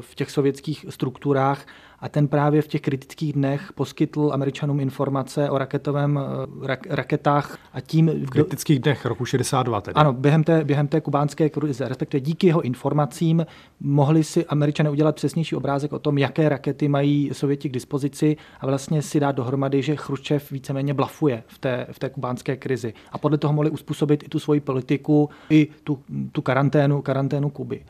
v 0.00 0.14
těch 0.14 0.30
sovětských 0.30 0.86
strukturách 0.88 1.66
a 2.00 2.08
ten 2.08 2.28
právě 2.28 2.62
v 2.62 2.68
těch 2.68 2.80
kritických 2.80 3.32
dnech 3.32 3.72
poskytl 3.72 4.30
Američanům 4.32 4.80
informace 4.80 5.50
o 5.50 5.58
raketovém 5.58 6.20
eh, 6.62 6.66
rak, 6.66 6.86
raketách 6.90 7.58
a 7.72 7.80
tím... 7.80 8.10
V 8.26 8.30
kritických 8.30 8.78
dnech 8.78 9.06
roku 9.06 9.24
62 9.24 9.80
tedy. 9.80 9.94
Ano, 9.94 10.12
během 10.12 10.44
té, 10.44 10.64
během 10.64 10.88
té 10.88 11.00
kubánské 11.00 11.48
krize, 11.48 11.88
respektive 11.88 12.20
díky 12.20 12.46
jeho 12.46 12.60
informacím 12.60 13.46
mohli 13.80 14.24
si 14.24 14.46
Američané 14.46 14.90
udělat 14.90 15.14
přesnější 15.14 15.56
obrázek 15.56 15.92
o 15.92 15.98
tom, 15.98 16.18
jaké 16.18 16.48
rakety 16.48 16.88
mají 16.88 17.30
Sověti 17.32 17.68
k 17.68 17.72
dispozici 17.72 18.36
a 18.60 18.66
vlastně 18.66 19.02
si 19.02 19.20
dát 19.20 19.32
dohromady, 19.32 19.82
že 19.82 19.96
Chruščev 19.96 20.52
víceméně 20.52 20.94
blafuje 20.94 21.42
v 21.46 21.58
té, 21.58 21.86
v 21.92 21.98
té 21.98 22.08
kubánské 22.10 22.56
krizi. 22.56 22.94
A 23.12 23.18
podle 23.18 23.38
toho 23.38 23.52
mohli 23.52 23.70
uspůsobit 23.70 24.22
i 24.22 24.28
tu 24.28 24.38
svoji 24.38 24.60
politiku, 24.60 25.30
i 25.50 25.68
tu, 25.84 25.98
tu 26.32 26.42
karanténu, 26.42 27.02
karanténu 27.02 27.50
Kuby. 27.50 27.84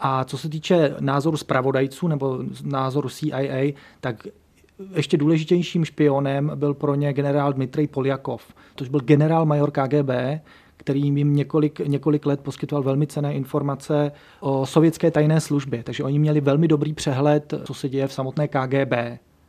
A 0.00 0.24
co 0.24 0.38
se 0.38 0.48
týče 0.48 0.96
názoru 1.00 1.36
zpravodajců 1.36 2.08
nebo 2.08 2.38
názoru 2.62 3.08
CIA, 3.08 3.72
tak 4.00 4.26
ještě 4.94 5.16
důležitějším 5.16 5.84
špionem 5.84 6.52
byl 6.54 6.74
pro 6.74 6.94
ně 6.94 7.12
generál 7.12 7.52
Dmitrij 7.52 7.86
Poljakov, 7.86 8.54
což 8.76 8.88
byl 8.88 9.00
generál 9.00 9.46
major 9.46 9.70
KGB, 9.70 10.10
který 10.76 11.02
jim 11.02 11.36
několik, 11.36 11.80
několik 11.80 12.26
let 12.26 12.40
poskytoval 12.40 12.82
velmi 12.82 13.06
cené 13.06 13.34
informace 13.34 14.12
o 14.40 14.66
sovětské 14.66 15.10
tajné 15.10 15.40
službě. 15.40 15.82
Takže 15.82 16.04
oni 16.04 16.18
měli 16.18 16.40
velmi 16.40 16.68
dobrý 16.68 16.92
přehled, 16.92 17.54
co 17.64 17.74
se 17.74 17.88
děje 17.88 18.06
v 18.06 18.12
samotné 18.12 18.48
KGB. 18.48 18.92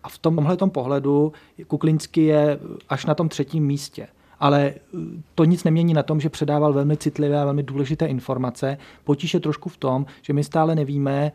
A 0.04 0.10
v 0.10 0.18
tomhle 0.18 0.58
pohledu 0.58 1.34
Kuklinsky 1.68 2.22
je 2.22 2.60
až 2.90 3.06
na 3.06 3.16
tom 3.16 3.30
třetím 3.30 3.66
místě 3.66 4.08
ale 4.39 4.62
eh, 4.65 4.97
to 5.36 5.43
nic 5.43 5.63
nemění 5.63 5.93
na 5.93 6.04
tom, 6.04 6.19
že 6.19 6.30
předával 6.30 6.73
velmi 6.73 6.97
citlivé 6.97 7.41
a 7.41 7.45
velmi 7.45 7.63
důležité 7.63 8.06
informace. 8.06 8.78
Potíž 9.04 9.34
je 9.34 9.39
trošku 9.39 9.69
v 9.69 9.78
tom, 9.78 10.06
že 10.21 10.34
my 10.34 10.43
stále 10.43 10.75
nevíme 10.75 11.32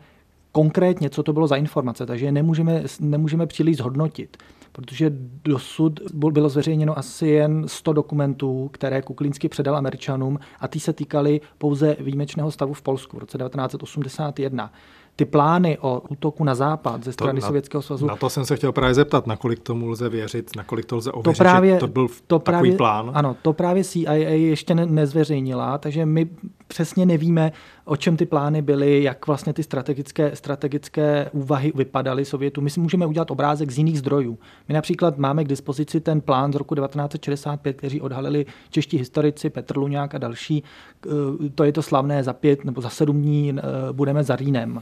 konkrétně, 0.51 1.09
co 1.09 1.23
to 1.23 1.33
bylo 1.33 1.47
za 1.47 1.55
informace, 1.55 2.05
takže 2.05 2.31
nemůžeme, 2.31 2.83
nemůžeme 2.99 3.47
příliš 3.47 3.77
zhodnotit 3.77 4.37
protože 4.75 5.11
dosud 5.43 5.99
bylo 6.13 6.49
zveřejněno 6.49 6.97
asi 6.97 7.27
jen 7.27 7.67
100 7.67 7.93
dokumentů, 7.93 8.69
které 8.73 9.01
Kuklinsky 9.01 9.49
předal 9.49 9.75
Američanům 9.75 10.39
a 10.59 10.67
ty 10.67 10.79
se 10.79 10.93
týkaly 10.93 11.41
pouze 11.57 11.95
výjimečného 11.99 12.51
stavu 12.51 12.73
v 12.73 12.81
Polsku 12.81 13.17
v 13.17 13.19
roce 13.19 13.37
1981 13.37 14.73
ty 15.15 15.25
plány 15.25 15.77
o 15.77 16.01
útoku 16.09 16.43
na 16.43 16.55
západ 16.55 17.03
ze 17.03 17.13
strany 17.13 17.39
to, 17.39 17.47
Sovětského 17.47 17.81
svazu. 17.81 18.05
Na 18.05 18.15
to 18.15 18.29
jsem 18.29 18.45
se 18.45 18.55
chtěl 18.55 18.71
právě 18.71 18.93
zeptat, 18.93 19.27
nakolik 19.27 19.59
tomu 19.59 19.87
lze 19.87 20.09
věřit, 20.09 20.55
nakolik 20.55 20.85
to 20.85 20.95
lze 20.95 21.11
ověřit, 21.11 21.37
to, 21.37 21.43
právě, 21.43 21.73
že 21.73 21.79
to 21.79 21.87
byl 21.87 22.07
to 22.27 22.39
takový 22.39 22.61
právě, 22.61 22.77
plán. 22.77 23.11
Ano, 23.13 23.35
to 23.41 23.53
právě 23.53 23.83
CIA 23.83 24.13
ještě 24.13 24.75
ne, 24.75 24.85
nezveřejnila, 24.85 25.77
takže 25.77 26.05
my 26.05 26.29
přesně 26.67 27.05
nevíme, 27.05 27.51
o 27.85 27.95
čem 27.95 28.17
ty 28.17 28.25
plány 28.25 28.61
byly, 28.61 29.03
jak 29.03 29.27
vlastně 29.27 29.53
ty 29.53 29.63
strategické, 29.63 30.35
strategické 30.35 31.29
úvahy 31.33 31.71
vypadaly 31.75 32.25
Sovětu. 32.25 32.61
My 32.61 32.69
si 32.69 32.79
můžeme 32.79 33.05
udělat 33.05 33.31
obrázek 33.31 33.71
z 33.71 33.77
jiných 33.77 33.99
zdrojů. 33.99 34.39
My 34.67 34.73
například 34.73 35.17
máme 35.17 35.43
k 35.43 35.47
dispozici 35.47 35.99
ten 35.99 36.21
plán 36.21 36.53
z 36.53 36.55
roku 36.55 36.75
1965, 36.75 37.77
který 37.77 38.01
odhalili 38.01 38.45
čeští 38.69 38.97
historici 38.97 39.49
Petr 39.49 39.77
Luňák 39.77 40.15
a 40.15 40.17
další. 40.17 40.63
To 41.55 41.63
je 41.63 41.71
to 41.71 41.81
slavné 41.81 42.23
za 42.23 42.33
pět 42.33 42.65
nebo 42.65 42.81
za 42.81 42.89
sedm 42.89 43.21
dní 43.21 43.53
eh, 43.57 43.61
budeme 43.91 44.23
za 44.23 44.35
Rýnem. 44.35 44.81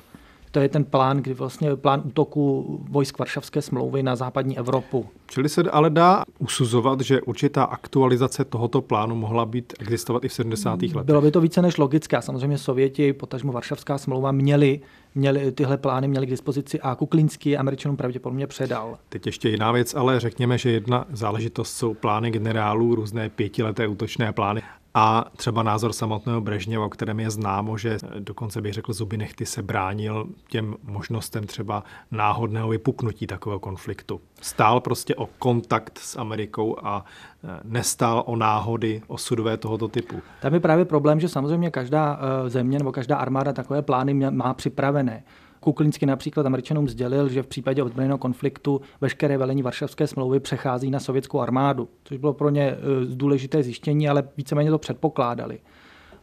To 0.54 0.60
je 0.60 0.70
ten 0.70 0.86
plán, 0.86 1.18
kdy 1.18 1.34
vlastně 1.34 1.76
plán 1.76 2.02
útoku 2.06 2.66
vojsk 2.89 3.20
Varšavské 3.20 3.62
smlouvy 3.62 4.04
na 4.04 4.16
západní 4.16 4.58
Evropu. 4.58 5.06
Čili 5.28 5.50
se 5.50 5.62
ale 5.62 5.89
dá 5.89 6.24
usuzovat, 6.39 7.02
že 7.02 7.22
určitá 7.22 7.63
aktualizace 7.63 8.46
tohoto 8.46 8.82
plánu 8.82 9.16
mohla 9.16 9.46
být 9.46 9.74
existovat 9.80 10.24
i 10.24 10.28
v 10.28 10.34
70. 10.34 10.82
letech. 10.82 11.04
Bylo 11.04 11.22
by 11.22 11.32
to 11.32 11.42
více 11.42 11.62
než 11.62 11.78
logické. 11.78 12.22
Samozřejmě 12.22 12.58
Sověti, 12.58 13.13
potažmo 13.13 13.52
Varšavská 13.52 13.98
smlouva, 13.98 14.32
měli, 14.32 14.80
měli 15.16 15.52
tyhle 15.52 15.78
plány 15.78 16.08
měli 16.08 16.26
k 16.26 16.30
dispozici 16.30 16.80
a 16.82 16.96
Kuklinský 16.96 17.58
Američanům 17.58 17.98
pravděpodobně 17.98 18.48
předal. 18.48 18.98
Teď 19.10 19.26
ještě 19.26 19.50
jiná 19.50 19.72
věc, 19.72 19.96
ale 19.96 20.20
řekněme, 20.20 20.58
že 20.58 20.72
jedna 20.72 21.06
záležitost 21.12 21.78
jsou 21.78 21.94
plány 21.94 22.32
generálů, 22.32 22.96
různé 22.96 23.30
pětileté 23.30 23.88
útočné 23.88 24.34
plány 24.34 24.62
a 24.93 25.25
třeba 25.38 25.63
názor 25.63 25.93
samotného 25.93 26.41
Brežněva, 26.41 26.86
o 26.86 26.89
kterém 26.89 27.19
je 27.19 27.29
známo, 27.29 27.77
že 27.77 27.97
dokonce 28.19 28.62
bych 28.62 28.73
řekl 28.73 28.93
zuby 28.93 29.17
nechty 29.17 29.45
se 29.45 29.62
bránil 29.62 30.27
těm 30.49 30.75
možnostem 30.84 31.43
třeba 31.43 31.84
náhodného 32.12 32.69
vypuknutí 32.69 33.27
takového 33.27 33.60
konfliktu. 33.60 34.21
Stál 34.41 34.79
prostě 34.79 35.15
o 35.15 35.25
kontakt 35.39 35.97
s 35.97 36.17
Amerikou 36.19 36.77
a 36.84 37.06
e, 37.43 37.60
nestál 37.63 38.23
o 38.25 38.36
náhody 38.36 39.01
osudové 39.08 39.58
tohoto 39.58 39.88
typu. 39.88 40.21
Tam 40.41 40.53
je 40.53 40.60
právě 40.60 40.86
problém, 40.86 41.19
že 41.19 41.29
samozřejmě 41.29 41.71
každá 41.71 42.19
e, 42.45 42.49
země 42.49 42.77
nebo 42.77 42.91
každá 42.91 43.17
armáda 43.17 43.53
takové 43.53 43.82
plány 43.82 44.13
má 44.13 44.53
připravené. 44.53 45.23
Kuklinsky 45.63 46.06
například 46.06 46.45
Američanům 46.45 46.89
sdělil, 46.89 47.30
že 47.30 47.43
v 47.43 47.47
případě 47.47 47.84
ozbrojeného 47.84 48.17
konfliktu 48.17 48.82
veškeré 49.02 49.38
velení 49.38 49.62
Varšavské 49.62 50.08
smlouvy 50.08 50.39
přechází 50.39 50.91
na 50.91 50.99
sovětskou 50.99 51.39
armádu, 51.39 51.89
což 52.04 52.17
bylo 52.17 52.34
pro 52.34 52.49
ně 52.49 52.63
e, 52.63 52.78
důležité 53.15 53.63
zjištění, 53.63 54.10
ale 54.10 54.23
víceméně 54.38 54.69
to 54.71 54.78
předpokládali. 54.78 55.60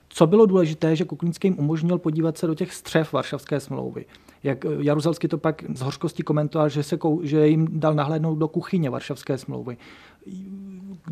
Co 0.09 0.27
bylo 0.27 0.47
důležité, 0.47 0.97
že 0.97 1.05
Kuklinský 1.05 1.49
jim 1.49 1.59
umožnil 1.59 1.99
podívat 1.99 2.39
se 2.39 2.47
do 2.47 2.55
těch 2.55 2.75
střev 2.75 3.13
Varšavské 3.13 3.61
smlouvy. 3.61 4.05
Jak 4.43 4.65
Jaruzelsky 4.79 5.29
to 5.29 5.39
pak 5.39 5.65
z 5.75 5.81
hořkosti 5.81 6.23
komentoval, 6.23 6.69
že, 6.69 6.83
se, 6.83 6.99
že 7.23 7.49
jim 7.49 7.69
dal 7.71 7.95
nahlédnout 7.95 8.39
do 8.39 8.49
kuchyně 8.49 8.91
Varšavské 8.91 9.39
smlouvy 9.39 9.77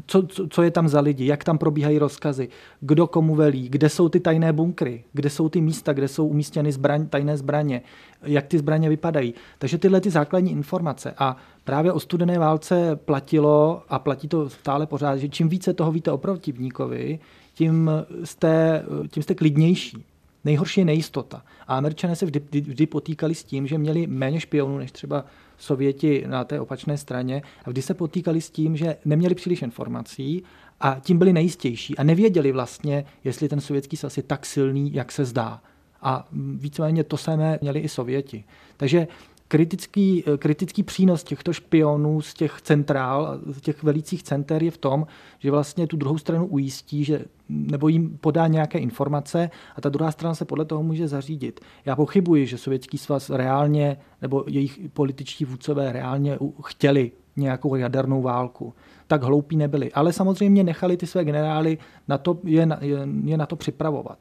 co, 0.07 0.23
co, 0.23 0.49
co 0.49 0.62
je 0.62 0.71
tam 0.71 0.88
za 0.88 1.01
lidi, 1.01 1.27
jak 1.27 1.45
tam 1.45 1.59
probíhají 1.59 1.99
rozkazy, 1.99 2.49
kdo 2.81 3.07
komu 3.07 3.35
velí, 3.35 3.69
kde 3.69 3.88
jsou 3.88 4.09
ty 4.09 4.21
tajné 4.21 4.53
bunkry, 4.53 5.05
kde 5.12 5.31
jsou 5.31 5.49
ty 5.49 5.61
místa, 5.61 5.93
kde 5.93 6.09
jsou 6.09 6.27
umístěny 6.27 6.73
zbraň, 6.73 7.07
tajné 7.07 7.37
zbraně, 7.37 7.83
jak 8.23 8.47
ty 8.47 8.59
zbraně 8.59 8.88
vypadají. 8.88 9.35
Takže 9.59 9.79
tyhle 9.79 10.01
ty 10.01 10.11
základní 10.11 10.53
informace. 10.53 11.14
A 11.19 11.37
právě 11.64 11.93
o 11.93 12.01
studené 12.01 12.38
válce 12.38 12.97
platilo 12.97 13.83
a 13.88 13.99
platí 13.99 14.29
to 14.29 14.51
stále 14.51 14.87
pořád, 14.87 15.17
že 15.17 15.29
čím 15.29 15.49
více 15.49 15.75
toho 15.75 15.93
víte 15.93 16.12
o 16.12 16.19
protivníkovi, 16.19 17.19
tím 17.55 17.91
jste, 18.25 18.85
tím 19.11 19.23
jste 19.23 19.35
klidnější. 19.35 20.05
Nejhorší 20.49 20.81
je 20.81 20.85
nejistota. 20.85 21.43
A 21.67 21.77
američané 21.77 22.17
se 22.17 22.27
vždy, 22.27 22.41
vždy 22.61 22.87
potýkali 22.87 23.35
s 23.35 23.45
tím, 23.45 23.67
že 23.67 23.79
měli 23.79 24.07
méně 24.07 24.41
špionů 24.41 24.79
než 24.79 24.93
třeba 24.93 25.25
Sověti 25.59 26.25
na 26.27 26.45
té 26.45 26.61
opačné 26.61 26.99
straně 26.99 27.43
a 27.65 27.71
vždy 27.71 27.83
se 27.83 27.95
potýkali 27.95 28.41
s 28.41 28.51
tím, 28.51 28.77
že 28.77 28.97
neměli 29.05 29.35
příliš 29.35 29.63
informací 29.63 30.43
a 30.81 30.97
tím 31.01 31.19
byli 31.19 31.33
nejistější 31.33 31.97
a 31.97 32.03
nevěděli 32.03 32.53
vlastně, 32.53 33.05
jestli 33.25 33.49
ten 33.49 33.61
sovětský 33.61 33.97
svaz 33.97 34.17
je 34.17 34.23
tak 34.23 34.47
silný, 34.47 34.95
jak 34.95 35.13
se 35.13 35.25
zdá. 35.25 35.61
A 36.03 36.29
víceméně 36.57 37.05
to 37.05 37.17
samé 37.17 37.59
měli 37.61 37.81
i 37.81 37.89
Sověti. 37.89 38.45
Takže 38.77 39.09
kritický, 39.49 40.25
kritický 40.39 40.83
přínos 40.83 41.25
těchto 41.25 41.53
špionů 41.53 42.21
z 42.21 42.35
těch 42.35 42.61
centrál, 42.63 43.41
z 43.47 43.61
těch 43.61 43.83
velicích 43.83 44.23
center 44.23 44.63
je 44.63 44.71
v 44.71 44.79
tom, 44.79 45.07
že 45.39 45.51
vlastně 45.51 45.87
tu 45.87 45.97
druhou 45.97 46.19
stranu 46.19 46.47
ujistí, 46.47 47.05
že 47.05 47.25
nebo 47.49 47.89
jim 47.89 48.19
podá 48.19 48.47
nějaké 48.47 48.79
informace 48.79 49.51
a 49.77 49.81
ta 49.81 49.89
druhá 49.89 50.11
strana 50.11 50.35
se 50.35 50.45
podle 50.45 50.65
toho 50.65 50.83
může 50.83 51.09
zařídit. 51.09 51.61
Já 51.87 51.97
pochybuji, 51.97 52.47
že 52.47 52.59
Sovětský 52.59 52.99
svaz 52.99 53.31
reálně 53.31 53.97
nebo 54.23 54.45
jejich 54.47 54.81
političtí 54.93 55.45
vůdcové 55.45 55.93
reálně 55.93 56.39
chtěli 56.65 57.13
nějakou 57.37 57.75
jadernou 57.75 58.23
válku. 58.23 58.75
Tak 59.07 59.23
hloupí 59.23 59.57
nebyli. 59.57 59.93
Ale 59.93 60.13
samozřejmě 60.13 60.65
nechali 60.65 60.97
ty 60.97 61.07
své 61.07 61.25
generály 61.25 61.79
na 62.09 62.19
to, 62.19 62.39
je, 62.45 62.69
je, 62.81 63.09
je 63.25 63.37
na 63.37 63.47
to 63.47 63.57
připravovat. 63.57 64.19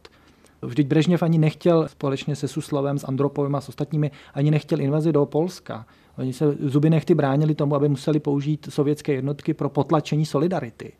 Vždyť 0.61 0.87
Brežněv 0.87 1.23
ani 1.23 1.37
nechtěl 1.37 1.87
společně 1.87 2.35
se 2.35 2.47
Suslovem, 2.47 2.99
s 2.99 3.03
Andropovem 3.03 3.55
a 3.55 3.61
s 3.61 3.69
ostatními, 3.69 4.11
ani 4.33 4.51
nechtěl 4.51 4.81
invazi 4.81 5.11
do 5.11 5.25
Polska. 5.25 5.85
Oni 6.17 6.33
se 6.33 6.57
zuby 6.59 6.89
nechty 6.89 7.15
bránili 7.15 7.55
tomu, 7.55 7.75
aby 7.75 7.89
museli 7.89 8.19
použít 8.19 8.67
sovětské 8.69 9.13
jednotky 9.13 9.53
pro 9.53 9.69
potlačení 9.69 10.25
solidarity. 10.25 10.93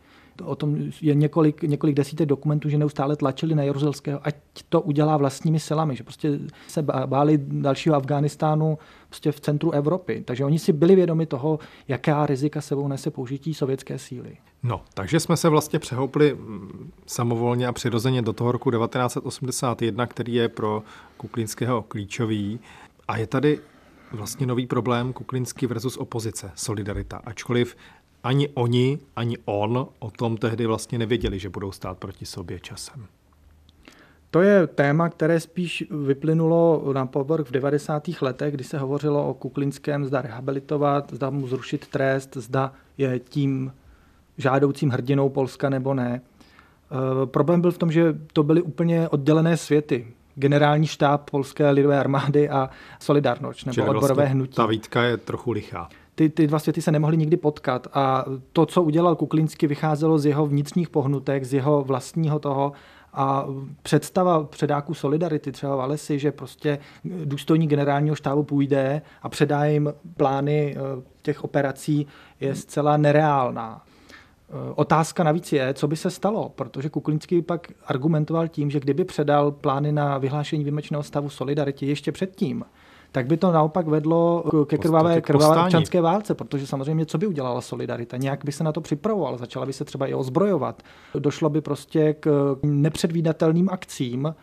o 0.43 0.56
tom 0.56 0.78
je 1.02 1.15
několik, 1.15 1.63
několik 1.63 1.96
desítek 1.96 2.28
dokumentů, 2.30 2.70
že 2.70 2.78
neustále 2.78 3.15
tlačili 3.15 3.56
na 3.56 3.63
Jaruzelského, 3.63 4.20
ať 4.24 4.36
to 4.70 4.82
udělá 4.82 5.17
vlastními 5.17 5.60
silami, 5.60 5.96
že 5.96 6.04
prostě 6.04 6.39
se 6.67 6.82
báli 7.06 7.39
dalšího 7.41 7.96
Afghánistánu 7.96 8.78
prostě 9.10 9.32
v 9.32 9.39
centru 9.39 9.72
Evropy. 9.72 10.24
Takže 10.26 10.46
oni 10.46 10.60
si 10.60 10.74
byli 10.74 10.96
vědomi 10.96 11.26
toho, 11.26 11.60
jaká 11.88 12.26
rizika 12.26 12.62
sebou 12.62 12.88
nese 12.88 13.12
použití 13.12 13.54
sovětské 13.54 14.00
síly. 14.00 14.38
No, 14.63 14.82
takže 14.93 15.20
jsme 15.20 15.38
se 15.38 15.50
vlastně 15.50 15.80
přehoupli 15.80 16.34
mm, 16.34 16.91
samovolně 17.06 17.67
a 17.67 17.72
přirozeně 17.72 18.22
do 18.22 18.34
toho 18.34 18.52
roku 18.52 18.72
1981, 18.72 20.08
který 20.08 20.34
je 20.34 20.50
pro 20.50 20.84
Kuklínského 21.17 21.82
klíčový. 21.82 22.60
A 23.08 23.17
je 23.17 23.28
tady 23.28 23.60
vlastně 24.12 24.46
nový 24.46 24.67
problém 24.67 25.13
Kuklinský 25.13 25.67
versus 25.67 25.98
opozice, 25.98 26.52
solidarita. 26.56 27.22
Ačkoliv 27.26 27.76
ani 28.24 28.50
oni, 28.54 29.00
ani 29.15 29.38
on 29.46 29.88
o 30.00 30.12
tom 30.12 30.38
tehdy 30.38 30.65
vlastně 30.65 30.98
nevěděli, 30.98 31.39
že 31.39 31.50
budou 31.50 31.72
stát 31.72 31.98
proti 31.98 32.26
sobě 32.26 32.60
časem. 32.60 33.06
To 34.32 34.41
je 34.41 34.67
téma, 34.67 35.10
které 35.10 35.39
spíš 35.39 35.84
vyplynulo 36.06 36.93
na 36.93 37.06
povrch 37.06 37.48
v 37.48 37.52
90. 37.52 38.08
letech, 38.22 38.54
kdy 38.54 38.63
se 38.63 38.78
hovořilo 38.78 39.30
o 39.30 39.34
Kuklinském, 39.34 40.06
zda 40.06 40.22
rehabilitovat, 40.22 41.13
zda 41.13 41.30
mu 41.30 41.48
zrušit 41.48 41.88
trest, 41.88 42.38
zda 42.38 42.74
je 42.98 43.20
tím 43.20 43.72
žádoucím 44.38 44.89
hrdinou 44.89 45.30
Polska 45.30 45.69
nebo 45.69 45.93
ne. 45.93 46.21
E, 46.21 47.26
problém 47.26 47.62
byl 47.62 47.71
v 47.71 47.78
tom, 47.78 47.91
že 47.91 48.15
to 48.34 48.43
byly 48.43 48.62
úplně 48.62 49.10
oddělené 49.10 49.58
světy. 49.58 50.08
Generální 50.36 50.88
štáb 50.88 51.30
Polské 51.30 51.69
lidové 51.69 52.00
armády 52.00 52.50
a 52.50 52.69
Solidarność, 53.00 53.65
nebo 53.65 53.73
Čili 53.73 53.89
odborové 53.89 54.15
vlastně 54.15 54.34
hnutí. 54.34 54.56
Ta 54.56 54.65
výtka 54.65 55.04
je 55.04 55.17
trochu 55.17 55.52
lichá 55.52 55.89
ty, 56.17 56.30
ty 56.30 56.47
dva 56.47 56.60
světy 56.60 56.82
se 56.82 56.91
nemohly 56.91 57.17
nikdy 57.17 57.38
potkat 57.38 57.88
a 57.93 58.26
to, 58.54 58.65
co 58.65 58.84
udělal 58.84 59.15
Kuklinsky, 59.15 59.67
vycházelo 59.67 60.19
z 60.19 60.26
jeho 60.26 60.47
vnitřních 60.47 60.89
pohnutek, 60.89 61.43
z 61.43 61.54
jeho 61.54 61.84
vlastního 61.84 62.39
toho 62.39 62.71
a 63.13 63.45
představa 63.82 64.43
předáků 64.43 64.93
Solidarity 64.93 65.52
třeba 65.52 65.76
v 65.76 65.82
Alesi, 65.82 66.19
že 66.19 66.32
prostě 66.32 66.80
důstojník 67.26 67.69
generálního 67.69 68.15
štábu 68.15 68.43
půjde 68.43 69.02
a 69.21 69.30
předá 69.30 69.65
jim 69.65 69.93
plány 70.17 70.76
eh, 70.78 71.04
těch 71.21 71.43
operací, 71.43 72.08
je 72.39 72.56
zcela 72.56 72.97
nereálná. 72.97 73.82
Eh, 74.50 74.74
otázka 74.76 75.24
navíc 75.24 75.54
je, 75.54 75.74
co 75.74 75.88
by 75.88 75.96
se 75.96 76.10
stalo, 76.10 76.50
protože 76.56 76.90
Kuklinský 76.90 77.42
pak 77.42 77.68
argumentoval 77.86 78.48
tím, 78.48 78.70
že 78.70 78.80
kdyby 78.80 79.04
předal 79.04 79.52
plány 79.52 79.92
na 79.92 80.18
vyhlášení 80.18 80.64
výjimečného 80.64 81.04
stavu 81.04 81.30
Solidarity 81.30 81.86
ještě 81.86 82.12
předtím, 82.12 82.66
tak 83.12 83.28
by 83.28 83.38
to 83.38 83.52
naopak 83.52 83.88
vedlo 83.88 84.44
ke 84.66 84.78
krvavé, 84.78 85.22
krvavé 85.22 85.64
občanské 85.64 86.02
válce, 86.02 86.36
protože 86.36 86.68
samozřejmě 86.68 87.06
co 87.06 87.18
by 87.18 87.28
udělala 87.28 87.62
Solidarita? 87.62 88.18
Nějak 88.18 88.46
by 88.46 88.52
se 88.52 88.64
na 88.64 88.72
to 88.72 88.82
připravovala, 88.82 89.38
začala 89.38 89.66
by 89.66 89.74
se 89.74 89.86
třeba 89.86 90.08
i 90.08 90.14
ozbrojovat. 90.14 90.84
Došlo 91.20 91.50
by 91.50 91.62
prostě 91.62 92.14
k 92.14 92.56
nepředvídatelným 92.64 93.70
akcím, 93.70 94.36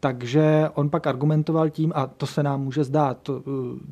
takže 0.00 0.68
on 0.74 0.90
pak 0.90 1.06
argumentoval 1.06 1.70
tím, 1.70 1.92
a 1.94 2.06
to 2.06 2.26
se 2.26 2.42
nám 2.42 2.60
může 2.60 2.84
zdát 2.84 3.28
uh, 3.28 3.36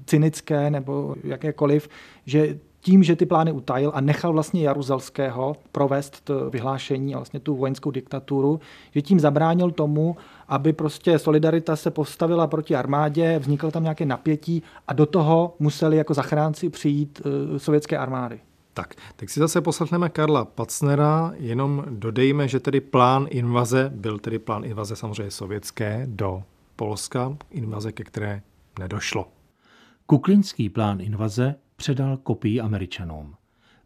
cynické 0.07 0.71
nebo 0.71 1.14
jakékoliv, 1.25 1.88
že 2.27 2.59
tím, 2.87 3.03
že 3.03 3.16
ty 3.16 3.27
plány 3.27 3.53
utajil 3.53 3.92
a 3.94 4.01
nechal 4.01 4.33
vlastně 4.33 4.62
Jaruzelského 4.62 5.57
provést 5.72 6.20
to 6.25 6.51
vyhlášení 6.51 7.14
a 7.14 7.18
vlastně 7.18 7.40
tu 7.40 7.57
vojenskou 7.57 7.90
diktaturu, 7.90 8.61
že 8.94 9.03
tím 9.03 9.20
zabránil 9.20 9.70
tomu, 9.70 10.16
aby 10.49 10.72
prostě 10.72 11.18
solidarita 11.18 11.77
se 11.77 11.90
postavila 11.90 12.46
proti 12.46 12.77
armádě, 12.77 13.38
vzniklo 13.38 13.70
tam 13.70 13.83
nějaké 13.83 14.07
napětí 14.07 14.62
a 14.88 14.92
do 14.92 15.07
toho 15.07 15.55
museli 15.59 15.96
jako 15.96 16.14
zachránci 16.14 16.68
přijít 16.70 17.22
uh, 17.25 17.57
sovětské 17.59 17.99
armády. 17.99 18.40
Tak, 18.75 18.94
tak 19.16 19.31
si 19.31 19.40
zase 19.40 19.61
poslechneme 19.61 20.09
Karla 20.09 20.44
Pacnera, 20.44 21.33
jenom 21.37 21.85
dodejme, 21.90 22.49
že 22.49 22.61
tedy 22.61 22.81
plán 22.81 23.27
invaze 23.31 23.90
byl 23.94 24.18
tedy 24.18 24.38
plán 24.38 24.64
invaze 24.64 24.96
samozřejmě 24.96 25.31
sovětské 25.31 26.07
do 26.07 26.42
Polska, 26.77 27.37
invaze, 27.51 27.92
ke 27.92 28.05
které 28.05 28.42
nedošlo. 28.79 29.29
Kuklinský 30.07 30.68
plán 30.68 31.01
invaze 31.01 31.55
předal 31.76 32.16
kopii 32.16 32.60
Američanům. 32.60 33.34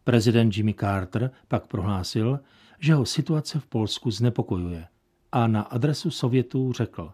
Prezident 0.04 0.56
Jimmy 0.56 0.74
Carter 0.74 1.30
pak 1.48 1.66
prohlásil, 1.66 2.40
že 2.78 2.94
ho 2.94 3.06
situace 3.06 3.60
v 3.60 3.66
Polsku 3.66 4.10
znepokojuje 4.10 4.86
a 5.32 5.46
na 5.46 5.62
adresu 5.62 6.10
Sovětů 6.10 6.72
řekl 6.72 7.12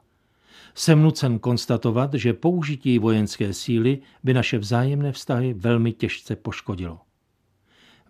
Jsem 0.75 1.03
nucen 1.03 1.39
konstatovat, 1.39 2.15
že 2.15 2.33
použití 2.33 2.99
vojenské 2.99 3.53
síly 3.53 3.99
by 4.23 4.35
naše 4.35 4.59
vzájemné 4.59 5.13
vztahy 5.13 5.55
velmi 5.55 5.93
těžce 5.93 6.37
poškodilo. 6.37 7.01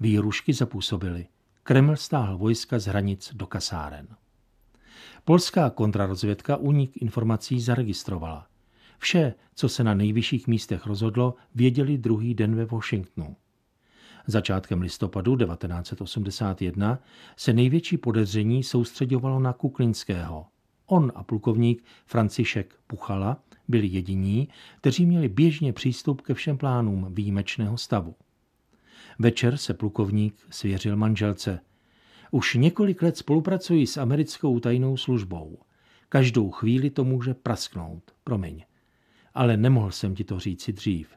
Výrušky 0.01 0.53
zapůsobily. 0.53 1.27
Kreml 1.63 1.97
stáhl 1.97 2.39
vojska 2.39 2.79
z 2.79 2.87
hranic 2.87 3.31
do 3.35 3.47
kasáren. 3.47 4.09
Polská 5.25 5.71
kontrarozvědka 5.71 6.57
únik 6.57 7.03
informací 7.03 7.61
zaregistrovala. 7.61 8.47
Vše, 8.99 9.35
co 9.55 9.69
se 9.69 9.85
na 9.85 9.95
nejvyšších 9.95 10.47
místech 10.47 10.87
rozhodlo, 10.87 11.35
věděli 11.55 11.99
druhý 11.99 12.35
den 12.35 12.57
ve 12.57 12.65
Washingtonu. 12.65 13.37
Začátkem 14.27 14.81
listopadu 14.81 15.37
1981 15.37 16.99
se 17.37 17.53
největší 17.53 17.97
podezření 17.97 18.63
soustředovalo 18.63 19.41
na 19.41 19.53
Kuklinského. 19.53 20.47
On 20.87 21.13
a 21.15 21.23
plukovník 21.23 21.85
Francišek 22.07 22.75
Puchala 22.87 23.43
byli 23.69 23.87
jediní, 23.87 24.49
kteří 24.81 25.07
měli 25.07 25.29
běžně 25.29 25.73
přístup 25.73 26.21
ke 26.21 26.35
všem 26.35 26.59
plánům 26.59 27.15
výjimečného 27.15 27.77
stavu. 27.77 28.15
Večer 29.19 29.57
se 29.57 29.75
plukovník 29.75 30.35
svěřil 30.51 30.97
manželce. 30.97 31.61
Už 32.31 32.55
několik 32.55 33.03
let 33.03 33.17
spolupracuji 33.17 33.87
s 33.87 33.97
americkou 33.97 34.61
tajnou 34.61 34.97
službou. 34.97 35.59
Každou 36.09 36.51
chvíli 36.51 36.91
to 36.91 37.05
může 37.05 37.35
prasknout. 37.35 38.03
Promiň 38.25 38.65
ale 39.37 39.57
nemohl 39.57 39.91
jsem 39.91 40.15
ti 40.15 40.25
to 40.25 40.39
říci 40.39 40.73
dřív. 40.73 41.09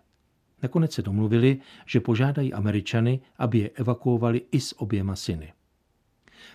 Nakonec 0.64 0.94
se 0.94 1.02
domluvili, 1.02 1.60
že 1.86 2.00
požádají 2.00 2.54
Američany, 2.54 3.20
aby 3.38 3.60
je 3.60 3.70
evakuovali 3.70 4.42
i 4.52 4.60
s 4.60 4.82
oběma 4.82 5.16
syny. 5.16 5.54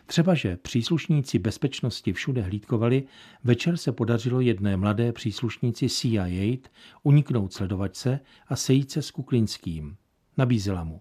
Třeba, 0.07 0.35
že 0.35 0.57
příslušníci 0.57 1.39
bezpečnosti 1.39 2.13
všude 2.13 2.43
hlídkovali, 2.43 3.05
večer 3.45 3.77
se 3.77 3.93
podařilo 3.93 4.41
jedné 4.41 4.77
mladé 4.77 5.13
příslušníci 5.13 5.89
CIA 5.89 6.57
uniknout 7.03 7.53
sledovačce 7.53 8.21
a 8.49 8.57
sejít 8.57 8.91
se 8.91 9.03
s 9.03 9.11
Kuklinským. 9.11 9.97
Nabízela 10.37 10.85
mu. 10.85 11.01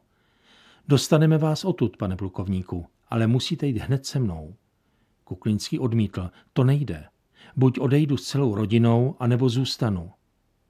Dostaneme 0.87 1.37
vás 1.37 1.65
odtud, 1.65 1.97
pane 1.97 2.15
plukovníku, 2.15 2.85
ale 3.09 3.27
musíte 3.27 3.67
jít 3.67 3.77
hned 3.77 4.05
se 4.05 4.19
mnou. 4.19 4.55
Kuklinský 5.23 5.79
odmítl. 5.79 6.31
To 6.53 6.63
nejde. 6.63 7.05
Buď 7.55 7.79
odejdu 7.79 8.17
s 8.17 8.27
celou 8.27 8.55
rodinou, 8.55 9.15
anebo 9.19 9.49
zůstanu. 9.49 10.11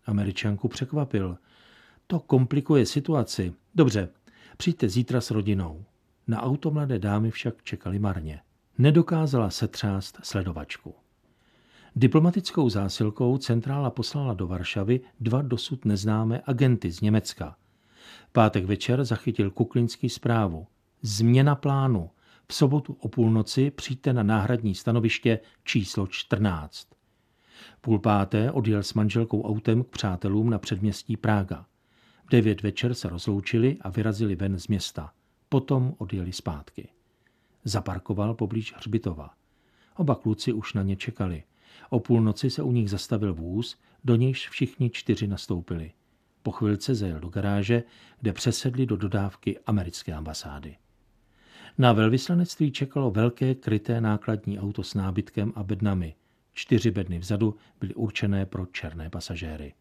Američanku 0.06 0.68
překvapil. 0.68 1.38
To 2.08 2.20
komplikuje 2.20 2.86
situaci. 2.86 3.54
Dobře, 3.76 4.10
přijďte 4.58 4.90
zítra 4.90 5.22
s 5.22 5.32
rodinou. 5.32 5.86
Na 6.28 6.42
auto 6.42 6.72
mladé 6.72 7.00
dámy 7.00 7.32
však 7.32 7.64
čekali 7.64 8.00
marně. 8.00 8.42
Nedokázala 8.78 9.50
setřást 9.50 10.20
sledovačku. 10.24 10.96
Diplomatickou 11.96 12.70
zásilkou 12.70 13.38
centrála 13.38 13.90
poslala 13.90 14.34
do 14.34 14.48
Varšavy 14.48 15.02
dva 15.20 15.42
dosud 15.42 15.86
neznámé 15.86 16.42
agenty 16.46 16.92
z 16.92 17.02
Německa. 17.02 17.56
Pátek 18.32 18.66
večer 18.66 19.06
zachytil 19.06 19.52
Kuklinský 19.52 20.10
zprávu. 20.10 20.68
Změna 21.02 21.56
plánu. 21.56 22.10
V 22.48 22.54
sobotu 22.54 22.98
o 23.00 23.08
půlnoci 23.08 23.72
přijďte 23.72 24.14
na 24.14 24.24
náhradní 24.24 24.76
stanoviště 24.76 25.40
číslo 25.64 26.08
14. 26.08 26.88
Půl 27.82 28.00
páté 28.00 28.52
odjel 28.52 28.84
s 28.84 28.94
manželkou 28.94 29.44
autem 29.44 29.84
k 29.84 29.88
přátelům 29.88 30.50
na 30.50 30.60
předměstí 30.60 31.18
Prága. 31.18 31.66
V 32.26 32.30
devět 32.30 32.62
večer 32.62 32.94
se 32.94 33.10
rozloučili 33.10 33.78
a 33.82 33.90
vyrazili 33.90 34.36
ven 34.36 34.60
z 34.60 34.68
města. 34.68 35.12
Potom 35.50 35.96
odjeli 35.98 36.34
zpátky. 36.34 36.88
Zaparkoval 37.64 38.34
poblíž 38.34 38.74
hřbitova. 38.78 39.30
Oba 39.96 40.16
kluci 40.16 40.54
už 40.54 40.74
na 40.74 40.84
ně 40.84 40.96
čekali. 40.96 41.44
O 41.90 42.00
půlnoci 42.00 42.50
se 42.50 42.64
u 42.64 42.72
nich 42.72 42.90
zastavil 42.90 43.34
vůz, 43.34 43.78
do 44.04 44.16
nějž 44.16 44.50
všichni 44.50 44.90
čtyři 44.90 45.28
nastoupili. 45.28 45.92
Po 46.44 46.52
chvilce 46.52 46.96
zajel 46.96 47.20
do 47.20 47.30
garáže, 47.30 47.84
kde 48.22 48.34
přesedli 48.34 48.86
do 48.86 48.98
dodávky 48.98 49.60
americké 49.66 50.14
ambasády. 50.14 50.78
Na 51.78 51.94
velvyslanectví 51.94 52.72
čekalo 52.72 53.12
velké 53.12 53.56
kryté 53.56 54.02
nákladní 54.02 54.60
auto 54.60 54.84
s 54.84 54.94
nábytkem 54.94 55.54
a 55.56 55.64
bednami. 55.64 56.16
Čtyři 56.54 56.92
bedny 56.92 57.20
vzadu 57.20 57.56
byly 57.80 57.94
určené 57.94 58.46
pro 58.46 58.66
černé 58.66 59.10
pasažéry. 59.10 59.74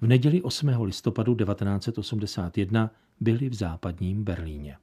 V 0.00 0.06
neděli 0.06 0.42
8. 0.42 0.68
listopadu 0.82 1.34
1981 1.34 2.90
byli 3.20 3.48
v 3.48 3.54
západním 3.54 4.24
Berlíně. 4.24 4.76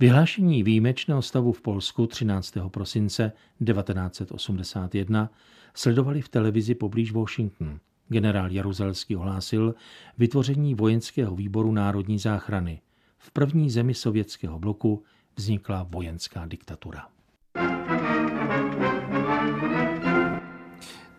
Vyhlášení 0.00 0.62
výjimečného 0.62 1.22
stavu 1.22 1.52
v 1.52 1.62
Polsku 1.62 2.06
13. 2.06 2.54
prosince 2.68 3.32
1981 3.64 5.30
sledovali 5.74 6.22
v 6.22 6.28
televizi 6.28 6.74
poblíž 6.74 7.12
Washington. 7.12 7.80
Generál 8.08 8.52
Jaruzelský 8.52 9.16
ohlásil 9.16 9.74
vytvoření 10.18 10.74
vojenského 10.74 11.36
výboru 11.36 11.72
národní 11.72 12.18
záchrany 12.18 12.80
v 13.18 13.30
první 13.30 13.70
zemi 13.70 13.94
sovětského 13.94 14.58
bloku 14.58 15.02
vznikla 15.36 15.82
vojenská 15.82 16.46
diktatura. 16.46 17.13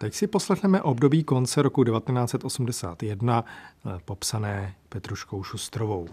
Teď 0.06 0.14
si 0.14 0.28
poslechneme 0.28 0.82
období 0.82 1.24
konce 1.24 1.62
roku 1.62 1.84
1981, 1.84 3.46
eh, 3.86 4.00
popsané 4.06 4.76
Petruškou 4.90 5.44
Šustrovou. 5.44 6.08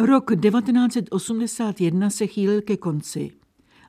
Rok 0.00 0.30
1981 0.40 2.10
se 2.10 2.26
chýlil 2.26 2.62
ke 2.62 2.76
konci 2.76 3.30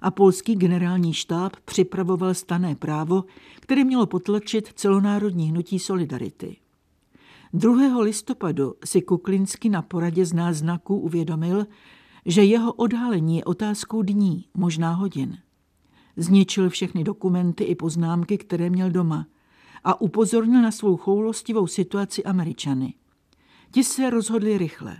a 0.01 0.11
polský 0.11 0.55
generální 0.55 1.13
štáb 1.13 1.55
připravoval 1.65 2.33
stané 2.33 2.75
právo, 2.75 3.23
které 3.59 3.83
mělo 3.83 4.05
potlačit 4.05 4.73
celonárodní 4.73 5.49
hnutí 5.49 5.79
Solidarity. 5.79 6.57
2. 7.53 8.01
listopadu 8.01 8.73
si 8.85 9.01
Kuklinsky 9.01 9.69
na 9.69 9.81
poradě 9.81 10.25
z 10.25 10.33
náznaků 10.33 10.99
uvědomil, 10.99 11.67
že 12.25 12.43
jeho 12.43 12.73
odhalení 12.73 13.37
je 13.37 13.43
otázkou 13.43 14.01
dní, 14.01 14.45
možná 14.53 14.93
hodin. 14.93 15.37
Zničil 16.17 16.69
všechny 16.69 17.03
dokumenty 17.03 17.63
i 17.63 17.75
poznámky, 17.75 18.37
které 18.37 18.69
měl 18.69 18.91
doma 18.91 19.25
a 19.87 20.01
upozornil 20.01 20.61
na 20.61 20.71
svou 20.71 20.97
choulostivou 20.97 21.67
situaci 21.67 22.23
Američany. 22.23 22.93
Ti 23.71 23.83
se 23.83 24.09
rozhodli 24.09 24.57
rychle. 24.57 24.97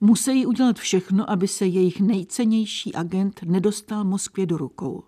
Musí 0.00 0.46
udělat 0.46 0.78
všechno, 0.78 1.30
aby 1.30 1.48
se 1.48 1.66
jejich 1.66 2.00
nejcennější 2.00 2.94
agent 2.94 3.40
nedostal 3.44 4.04
Moskvě 4.04 4.46
do 4.46 4.56
rukou. 4.56 5.02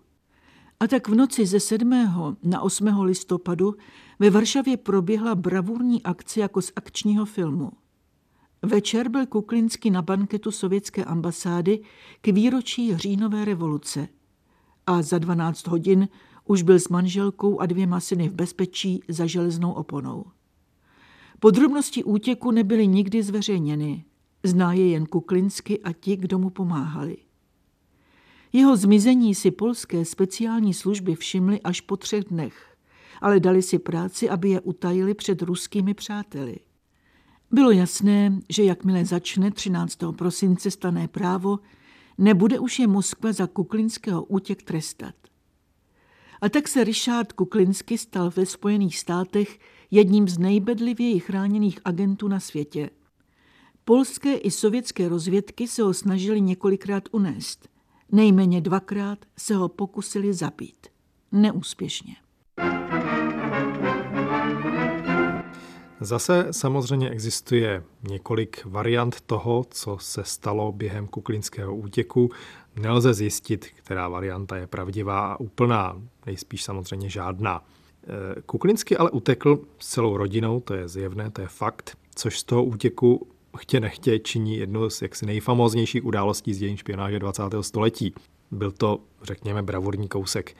A 0.79 0.87
tak 0.87 1.07
v 1.07 1.15
noci 1.15 1.45
ze 1.45 1.59
7. 1.59 1.89
na 2.43 2.61
8. 2.61 3.01
listopadu 3.01 3.75
ve 4.19 4.29
Varšavě 4.29 4.77
proběhla 4.77 5.35
bravurní 5.35 6.03
akce 6.03 6.39
jako 6.39 6.61
z 6.61 6.71
akčního 6.75 7.25
filmu. 7.25 7.71
Večer 8.61 9.09
byl 9.09 9.25
Kuklinsky 9.25 9.89
na 9.89 10.01
banketu 10.01 10.51
sovětské 10.51 11.05
ambasády 11.05 11.79
k 12.21 12.27
výročí 12.27 12.97
říjnové 12.97 13.45
revoluce 13.45 14.07
a 14.87 15.01
za 15.01 15.17
12 15.17 15.67
hodin 15.67 16.07
už 16.49 16.61
byl 16.61 16.79
s 16.79 16.89
manželkou 16.89 17.59
a 17.59 17.65
dvěma 17.65 17.99
syny 17.99 18.29
v 18.29 18.33
bezpečí 18.33 19.03
za 19.07 19.25
železnou 19.25 19.71
oponou. 19.71 20.25
Podrobnosti 21.39 22.03
útěku 22.03 22.51
nebyly 22.51 22.87
nikdy 22.87 23.23
zveřejněny, 23.23 24.05
zná 24.43 24.73
je 24.73 24.89
jen 24.89 25.05
Kuklinsky 25.05 25.79
a 25.79 25.93
ti, 25.93 26.15
kdo 26.15 26.39
mu 26.39 26.49
pomáhali. 26.49 27.17
Jeho 28.53 28.77
zmizení 28.77 29.35
si 29.35 29.51
polské 29.51 30.05
speciální 30.05 30.73
služby 30.73 31.15
všimly 31.15 31.61
až 31.61 31.81
po 31.81 31.97
třech 31.97 32.23
dnech, 32.23 32.77
ale 33.21 33.39
dali 33.39 33.61
si 33.61 33.79
práci, 33.79 34.29
aby 34.29 34.49
je 34.49 34.61
utajili 34.61 35.13
před 35.13 35.41
ruskými 35.41 35.93
přáteli. 35.93 36.57
Bylo 37.51 37.71
jasné, 37.71 38.39
že 38.49 38.63
jakmile 38.63 39.05
začne 39.05 39.51
13. 39.51 39.99
prosince 40.17 40.71
stané 40.71 41.07
právo, 41.07 41.59
nebude 42.17 42.59
už 42.59 42.79
je 42.79 42.87
Moskva 42.87 43.33
za 43.33 43.47
kuklinského 43.47 44.23
útěk 44.23 44.63
trestat. 44.63 45.15
A 46.41 46.49
tak 46.49 46.67
se 46.67 46.83
Richard 46.83 47.31
Kuklinsky 47.33 47.97
stal 47.97 48.31
ve 48.35 48.45
Spojených 48.45 48.99
státech 48.99 49.59
jedním 49.91 50.27
z 50.27 50.37
nejbedlivěji 50.37 51.19
chráněných 51.19 51.79
agentů 51.85 52.27
na 52.27 52.39
světě. 52.39 52.89
Polské 53.85 54.35
i 54.35 54.51
sovětské 54.51 55.09
rozvědky 55.09 55.67
se 55.67 55.81
ho 55.81 55.93
snažili 55.93 56.41
několikrát 56.41 57.03
unést. 57.11 57.69
Nejméně 58.11 58.61
dvakrát 58.61 59.19
se 59.37 59.55
ho 59.55 59.69
pokusili 59.69 60.33
zabít. 60.33 60.87
Neúspěšně. 61.31 62.15
Zase 65.99 66.47
samozřejmě 66.51 67.09
existuje 67.09 67.83
několik 68.09 68.65
variant 68.65 69.21
toho, 69.21 69.65
co 69.69 69.97
se 70.01 70.23
stalo 70.23 70.71
během 70.71 71.07
kuklinského 71.07 71.75
útěku. 71.75 72.31
Nelze 72.79 73.13
zjistit, 73.13 73.67
která 73.75 74.09
varianta 74.09 74.57
je 74.57 74.67
pravdivá 74.67 75.33
a 75.33 75.39
úplná, 75.39 76.01
nejspíš 76.25 76.63
samozřejmě 76.63 77.09
žádná. 77.09 77.63
E, 78.37 78.41
Kuklinsky 78.41 78.97
ale 78.97 79.11
utekl 79.11 79.59
s 79.79 79.87
celou 79.87 80.17
rodinou, 80.17 80.59
to 80.59 80.73
je 80.73 80.87
zjevné, 80.87 81.31
to 81.31 81.41
je 81.41 81.47
fakt, 81.47 81.97
což 82.15 82.39
z 82.39 82.43
toho 82.43 82.63
útěku 82.63 83.27
chtě 83.57 83.79
nechtě 83.79 84.19
činí 84.19 84.57
jednu 84.57 84.89
z 84.89 85.01
jaksi 85.01 85.25
nejfamóznějších 85.25 86.05
událostí 86.05 86.53
z 86.53 86.57
dějin 86.57 86.77
špionáže 86.77 87.19
20. 87.19 87.43
století. 87.61 88.13
Byl 88.51 88.71
to, 88.71 88.99
řekněme, 89.21 89.63
bravurní 89.63 90.07
kousek. 90.07 90.55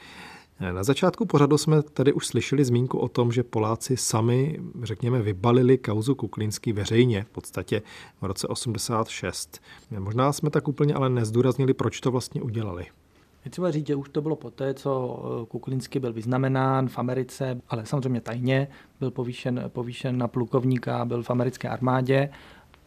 Na 0.59 0.83
začátku 0.83 1.25
pořadu 1.25 1.57
jsme 1.57 1.81
tady 1.81 2.13
už 2.13 2.27
slyšeli 2.27 2.65
zmínku 2.65 2.97
o 2.97 3.07
tom, 3.07 3.31
že 3.31 3.43
Poláci 3.43 3.97
sami, 3.97 4.59
řekněme, 4.83 5.21
vybalili 5.21 5.77
kauzu 5.77 6.15
Kuklinský 6.15 6.73
veřejně, 6.73 7.23
v 7.23 7.29
podstatě 7.29 7.81
v 8.21 8.25
roce 8.25 8.47
86. 8.47 9.61
Možná 9.99 10.33
jsme 10.33 10.49
tak 10.49 10.67
úplně 10.67 10.93
ale 10.93 11.09
nezdůraznili, 11.09 11.73
proč 11.73 11.99
to 11.99 12.11
vlastně 12.11 12.41
udělali. 12.41 12.85
Je 13.45 13.51
třeba 13.51 13.71
říct, 13.71 13.87
že 13.87 13.95
už 13.95 14.09
to 14.09 14.21
bylo 14.21 14.35
poté, 14.35 14.73
co 14.73 15.19
eh, 15.19 15.45
Kuklinsky 15.45 15.99
byl 15.99 16.13
vyznamenán 16.13 16.89
v 16.89 16.99
Americe, 16.99 17.61
ale 17.69 17.85
samozřejmě 17.85 18.21
tajně, 18.21 18.67
byl 18.99 19.11
povýšen, 19.11 19.63
povýšen 19.67 20.17
na 20.17 20.27
plukovníka, 20.27 21.05
byl 21.05 21.23
v 21.23 21.29
americké 21.29 21.69
armádě 21.69 22.29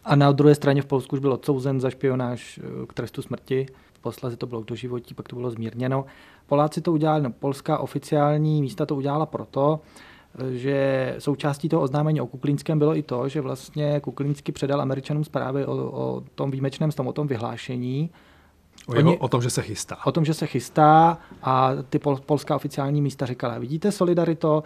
a 0.04 0.16
na 0.16 0.32
druhé 0.32 0.54
straně 0.54 0.82
v 0.82 0.86
Polsku 0.86 1.16
už 1.16 1.20
byl 1.20 1.32
odsouzen 1.32 1.80
za 1.80 1.90
špionáž 1.90 2.60
eh, 2.62 2.86
k 2.86 2.92
trestu 2.92 3.22
smrti. 3.22 3.66
Posledně 4.00 4.36
to 4.36 4.46
bylo 4.46 4.62
k 4.62 4.66
doživotí, 4.66 5.14
pak 5.14 5.28
to 5.28 5.36
bylo 5.36 5.50
zmírněno. 5.50 6.04
Poláci 6.46 6.80
to 6.80 6.92
udělali, 6.92 7.22
no, 7.22 7.30
polská 7.30 7.78
oficiální 7.78 8.62
místa 8.62 8.86
to 8.86 8.96
udělala 8.96 9.26
proto, 9.26 9.80
že 10.50 11.14
součástí 11.18 11.68
toho 11.68 11.82
oznámení 11.82 12.20
o 12.20 12.26
Kuklínském 12.26 12.78
bylo 12.78 12.96
i 12.96 13.02
to, 13.02 13.28
že 13.28 13.40
vlastně 13.40 14.00
Kuklínský 14.00 14.52
předal 14.52 14.80
Američanům 14.80 15.24
zprávy 15.24 15.66
o, 15.66 15.72
o 15.74 16.22
tom 16.34 16.50
výjimečném 16.50 16.92
stavu, 16.92 17.08
o 17.08 17.12
tom 17.12 17.26
vyhlášení. 17.26 18.10
O, 18.86 18.94
jeho, 18.94 19.08
Oni, 19.08 19.18
o 19.18 19.28
tom, 19.28 19.42
že 19.42 19.50
se 19.50 19.62
chystá. 19.62 19.96
O 20.06 20.12
tom, 20.12 20.24
že 20.24 20.34
se 20.34 20.46
chystá 20.46 21.18
a 21.42 21.70
ty 21.90 21.98
pol, 21.98 22.16
polská 22.16 22.56
oficiální 22.56 23.02
místa 23.02 23.26
říkala, 23.26 23.58
vidíte 23.58 23.92
Solidarito, 23.92 24.62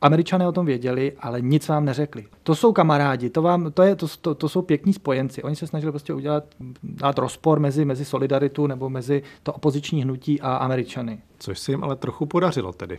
Američané 0.00 0.48
o 0.48 0.52
tom 0.52 0.66
věděli, 0.66 1.12
ale 1.20 1.40
nic 1.40 1.68
vám 1.68 1.84
neřekli. 1.84 2.24
To 2.42 2.54
jsou 2.54 2.72
kamarádi, 2.72 3.30
to, 3.30 3.42
vám, 3.42 3.72
to, 3.72 3.82
je, 3.82 3.96
to, 3.96 4.06
to, 4.20 4.34
to 4.34 4.48
jsou 4.48 4.62
pěkní 4.62 4.92
spojenci. 4.92 5.42
Oni 5.42 5.56
se 5.56 5.66
snažili 5.66 5.92
prostě 5.92 6.14
udělat, 6.14 6.44
dát 6.82 7.18
rozpor 7.18 7.60
mezi, 7.60 7.84
mezi 7.84 8.04
solidaritu 8.04 8.66
nebo 8.66 8.90
mezi 8.90 9.22
to 9.42 9.52
opoziční 9.52 10.02
hnutí 10.02 10.40
a 10.40 10.56
Američany. 10.56 11.18
Což 11.38 11.58
se 11.58 11.72
jim 11.72 11.84
ale 11.84 11.96
trochu 11.96 12.26
podařilo 12.26 12.72
tedy. 12.72 12.98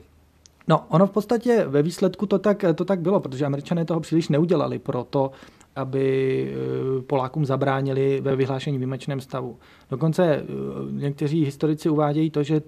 No, 0.67 0.85
ono 0.89 1.07
v 1.07 1.11
podstatě 1.11 1.65
ve 1.67 1.81
výsledku 1.81 2.25
to 2.25 2.39
tak, 2.39 2.65
to 2.75 2.85
tak 2.85 2.99
bylo, 2.99 3.19
protože 3.19 3.45
Američané 3.45 3.85
toho 3.85 3.99
příliš 3.99 4.29
neudělali 4.29 4.79
pro 4.79 5.03
to, 5.03 5.31
aby 5.75 6.47
eh, 6.51 7.01
Polákům 7.01 7.45
zabránili 7.45 8.21
ve 8.21 8.35
vyhlášení 8.35 8.77
výjimečném 8.77 9.21
stavu. 9.21 9.57
Dokonce 9.89 10.25
eh, 10.25 10.45
někteří 10.91 11.45
historici 11.45 11.89
uvádějí 11.89 12.29
to, 12.29 12.43
že, 12.43 12.61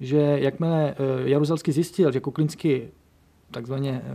že 0.00 0.18
jakmile 0.18 0.90
eh, 0.90 0.94
Jaruzelský 1.24 1.72
zjistil, 1.72 2.12
že 2.12 2.20
Kuklinsky 2.20 2.88
takzvaně 3.50 4.02
eh, 4.04 4.10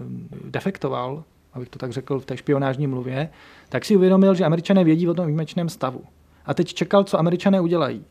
defektoval, 0.46 1.24
abych 1.54 1.70
to 1.70 1.80
tak 1.80 1.92
řekl 1.92 2.20
v 2.20 2.26
té 2.26 2.38
špionážní 2.38 2.88
mluvě, 2.88 3.30
tak 3.70 3.86
si 3.86 3.96
uvědomil, 3.96 4.36
že 4.36 4.46
američané 4.46 4.84
vědí 4.84 5.08
o 5.08 5.14
tom 5.14 5.26
výjimečném 5.26 5.70
stavu. 5.70 6.02
A 6.46 6.54
teď 6.54 6.74
čekal, 6.74 7.04
co 7.04 7.20
američané 7.20 7.62
udělají. 7.62 8.06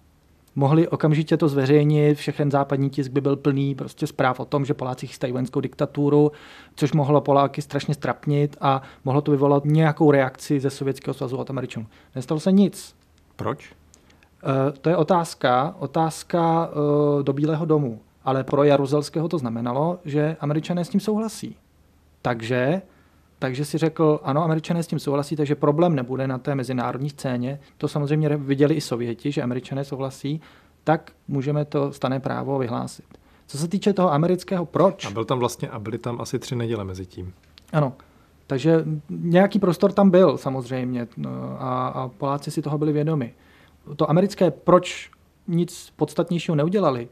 Mohli 0.56 0.88
okamžitě 0.88 1.36
to 1.36 1.48
zveřejnit, 1.48 2.14
všechen 2.14 2.50
západní 2.50 2.90
tisk 2.90 3.10
by 3.10 3.20
byl 3.20 3.36
plný 3.36 3.74
prostě 3.74 4.06
zpráv 4.06 4.40
o 4.40 4.44
tom, 4.44 4.64
že 4.64 4.74
Poláci 4.74 5.06
chystají 5.06 5.32
vojenskou 5.32 5.60
diktaturu, 5.60 6.32
což 6.76 6.92
mohlo 6.92 7.20
Poláky 7.20 7.62
strašně 7.62 7.94
strapnit 7.94 8.56
a 8.60 8.82
mohlo 9.04 9.20
to 9.20 9.30
vyvolat 9.30 9.64
nějakou 9.64 10.10
reakci 10.10 10.60
ze 10.60 10.70
Sovětského 10.70 11.14
svazu 11.14 11.36
od 11.36 11.50
Američanů. 11.50 11.86
Nestalo 12.14 12.40
se 12.40 12.52
nic. 12.52 12.94
Proč? 13.36 13.72
Uh, 13.72 14.76
to 14.80 14.88
je 14.88 14.96
otázka, 14.96 15.74
otázka 15.78 16.68
uh, 16.68 17.22
do 17.22 17.32
Bílého 17.32 17.64
domu 17.64 18.00
ale 18.24 18.44
pro 18.44 18.64
Jaruzelského 18.64 19.28
to 19.28 19.38
znamenalo, 19.38 19.98
že 20.04 20.36
američané 20.40 20.84
s 20.84 20.88
tím 20.88 21.00
souhlasí. 21.00 21.56
Takže, 22.22 22.82
takže 23.38 23.64
si 23.64 23.78
řekl, 23.78 24.20
ano, 24.22 24.44
američané 24.44 24.82
s 24.82 24.86
tím 24.86 24.98
souhlasí, 24.98 25.36
takže 25.36 25.54
problém 25.54 25.94
nebude 25.94 26.26
na 26.26 26.38
té 26.38 26.54
mezinárodní 26.54 27.10
scéně. 27.10 27.60
To 27.78 27.88
samozřejmě 27.88 28.36
viděli 28.36 28.74
i 28.74 28.80
Sověti, 28.80 29.32
že 29.32 29.42
američané 29.42 29.84
souhlasí, 29.84 30.40
tak 30.84 31.12
můžeme 31.28 31.64
to 31.64 31.92
stané 31.92 32.20
právo 32.20 32.58
vyhlásit. 32.58 33.04
Co 33.46 33.58
se 33.58 33.68
týče 33.68 33.92
toho 33.92 34.12
amerického 34.12 34.66
proč... 34.66 35.06
A 35.06 35.10
byl 35.10 35.24
tam 35.24 35.38
vlastně, 35.38 35.68
a 35.68 35.78
byly 35.78 35.98
tam 35.98 36.20
asi 36.20 36.38
tři 36.38 36.56
neděle 36.56 36.84
mezi 36.84 37.06
tím. 37.06 37.32
Ano, 37.72 37.92
takže 38.46 38.84
nějaký 39.10 39.58
prostor 39.58 39.92
tam 39.92 40.10
byl 40.10 40.38
samozřejmě 40.38 41.08
no, 41.16 41.30
a, 41.58 41.88
a 41.88 42.08
Poláci 42.08 42.50
si 42.50 42.62
toho 42.62 42.78
byli 42.78 42.92
vědomi. 42.92 43.34
To 43.96 44.10
americké 44.10 44.50
proč 44.50 45.10
nic 45.48 45.92
podstatnějšího 45.96 46.54
neudělali, 46.54 47.08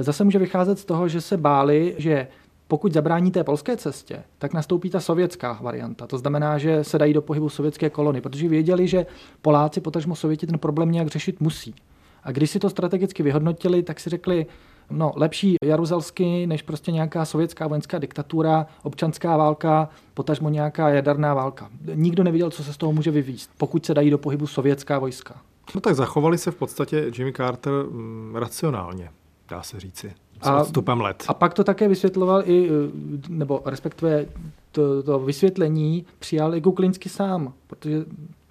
zase 0.00 0.24
může 0.24 0.38
vycházet 0.38 0.78
z 0.78 0.84
toho, 0.84 1.08
že 1.08 1.20
se 1.20 1.36
báli, 1.36 1.94
že 1.98 2.28
pokud 2.68 2.92
zabrání 2.92 3.30
té 3.30 3.44
polské 3.44 3.76
cestě, 3.76 4.22
tak 4.38 4.54
nastoupí 4.54 4.90
ta 4.90 5.00
sovětská 5.00 5.58
varianta. 5.62 6.06
To 6.06 6.18
znamená, 6.18 6.58
že 6.58 6.84
se 6.84 6.98
dají 6.98 7.12
do 7.12 7.22
pohybu 7.22 7.48
sovětské 7.48 7.90
kolony, 7.90 8.20
protože 8.20 8.48
věděli, 8.48 8.88
že 8.88 9.06
Poláci, 9.42 9.80
potažmo 9.80 10.14
Sověti, 10.14 10.46
ten 10.46 10.58
problém 10.58 10.92
nějak 10.92 11.08
řešit 11.08 11.40
musí. 11.40 11.74
A 12.22 12.32
když 12.32 12.50
si 12.50 12.58
to 12.58 12.70
strategicky 12.70 13.22
vyhodnotili, 13.22 13.82
tak 13.82 14.00
si 14.00 14.10
řekli, 14.10 14.46
no 14.90 15.12
lepší 15.16 15.54
Jaruzelsky, 15.64 16.46
než 16.46 16.62
prostě 16.62 16.92
nějaká 16.92 17.24
sovětská 17.24 17.66
vojenská 17.66 17.98
diktatura, 17.98 18.66
občanská 18.82 19.36
válka, 19.36 19.88
potažmo 20.14 20.48
nějaká 20.48 20.88
jaderná 20.88 21.34
válka. 21.34 21.68
Nikdo 21.94 22.24
neviděl, 22.24 22.50
co 22.50 22.64
se 22.64 22.72
z 22.72 22.76
toho 22.76 22.92
může 22.92 23.10
vyvíst, 23.10 23.50
pokud 23.58 23.86
se 23.86 23.94
dají 23.94 24.10
do 24.10 24.18
pohybu 24.18 24.46
sovětská 24.46 24.98
vojska. 24.98 25.34
No 25.74 25.80
tak 25.80 25.94
zachovali 25.94 26.38
se 26.38 26.50
v 26.50 26.56
podstatě 26.56 27.10
Jimmy 27.18 27.32
Carter 27.32 27.72
mm, 27.72 28.36
racionálně, 28.36 29.10
dá 29.48 29.62
se 29.62 29.80
říci, 29.80 30.14
s 30.42 30.46
a, 30.46 30.60
odstupem 30.60 31.00
let. 31.00 31.24
A 31.28 31.34
pak 31.34 31.54
to 31.54 31.64
také 31.64 31.88
vysvětloval 31.88 32.42
i, 32.46 32.70
nebo 33.28 33.62
respektive 33.64 34.26
to, 34.72 35.02
to 35.02 35.18
vysvětlení 35.18 36.06
přijal 36.18 36.54
i 36.54 36.60
Kuklinsky 36.60 37.08
sám, 37.08 37.52
protože 37.66 38.04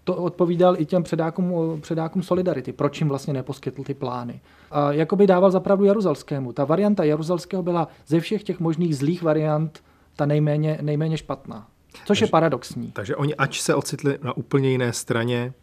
to 0.04 0.16
odpovídal 0.16 0.76
i 0.80 0.86
těm 0.86 1.04
předákům, 1.04 1.82
předákům 1.82 2.24
Solidarity, 2.24 2.74
proč 2.74 3.02
jim 3.02 3.10
vlastně 3.10 3.34
neposkytl 3.34 3.84
ty 3.84 3.94
plány. 3.94 4.42
A 4.72 4.92
jakoby 4.92 5.28
dával 5.28 5.52
zapravdu 5.52 5.86
Jaruzalskému. 5.86 6.54
Ta 6.54 6.66
varianta 6.66 7.04
Jaruzalského 7.04 7.64
byla 7.64 7.88
ze 8.08 8.20
všech 8.20 8.44
těch 8.44 8.60
možných 8.60 8.98
zlých 8.98 9.24
variant 9.24 9.84
ta 10.16 10.26
nejméně, 10.26 10.80
nejméně 10.82 11.18
špatná. 11.18 11.68
Což 11.94 12.08
takže, 12.08 12.26
je 12.26 12.30
paradoxní. 12.30 12.92
Takže 12.92 13.16
oni, 13.16 13.36
ač 13.36 13.62
se 13.62 13.76
ocitli 13.76 14.18
na 14.24 14.38
úplně 14.38 14.70
jiné 14.70 14.94
straně, 14.94 15.54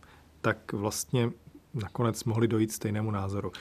tak 0.40 0.72
vlastně 0.72 1.30
nakonec 1.74 2.24
mohli 2.24 2.48
dojít 2.48 2.72
stejnému 2.72 3.10
názoru. 3.10 3.52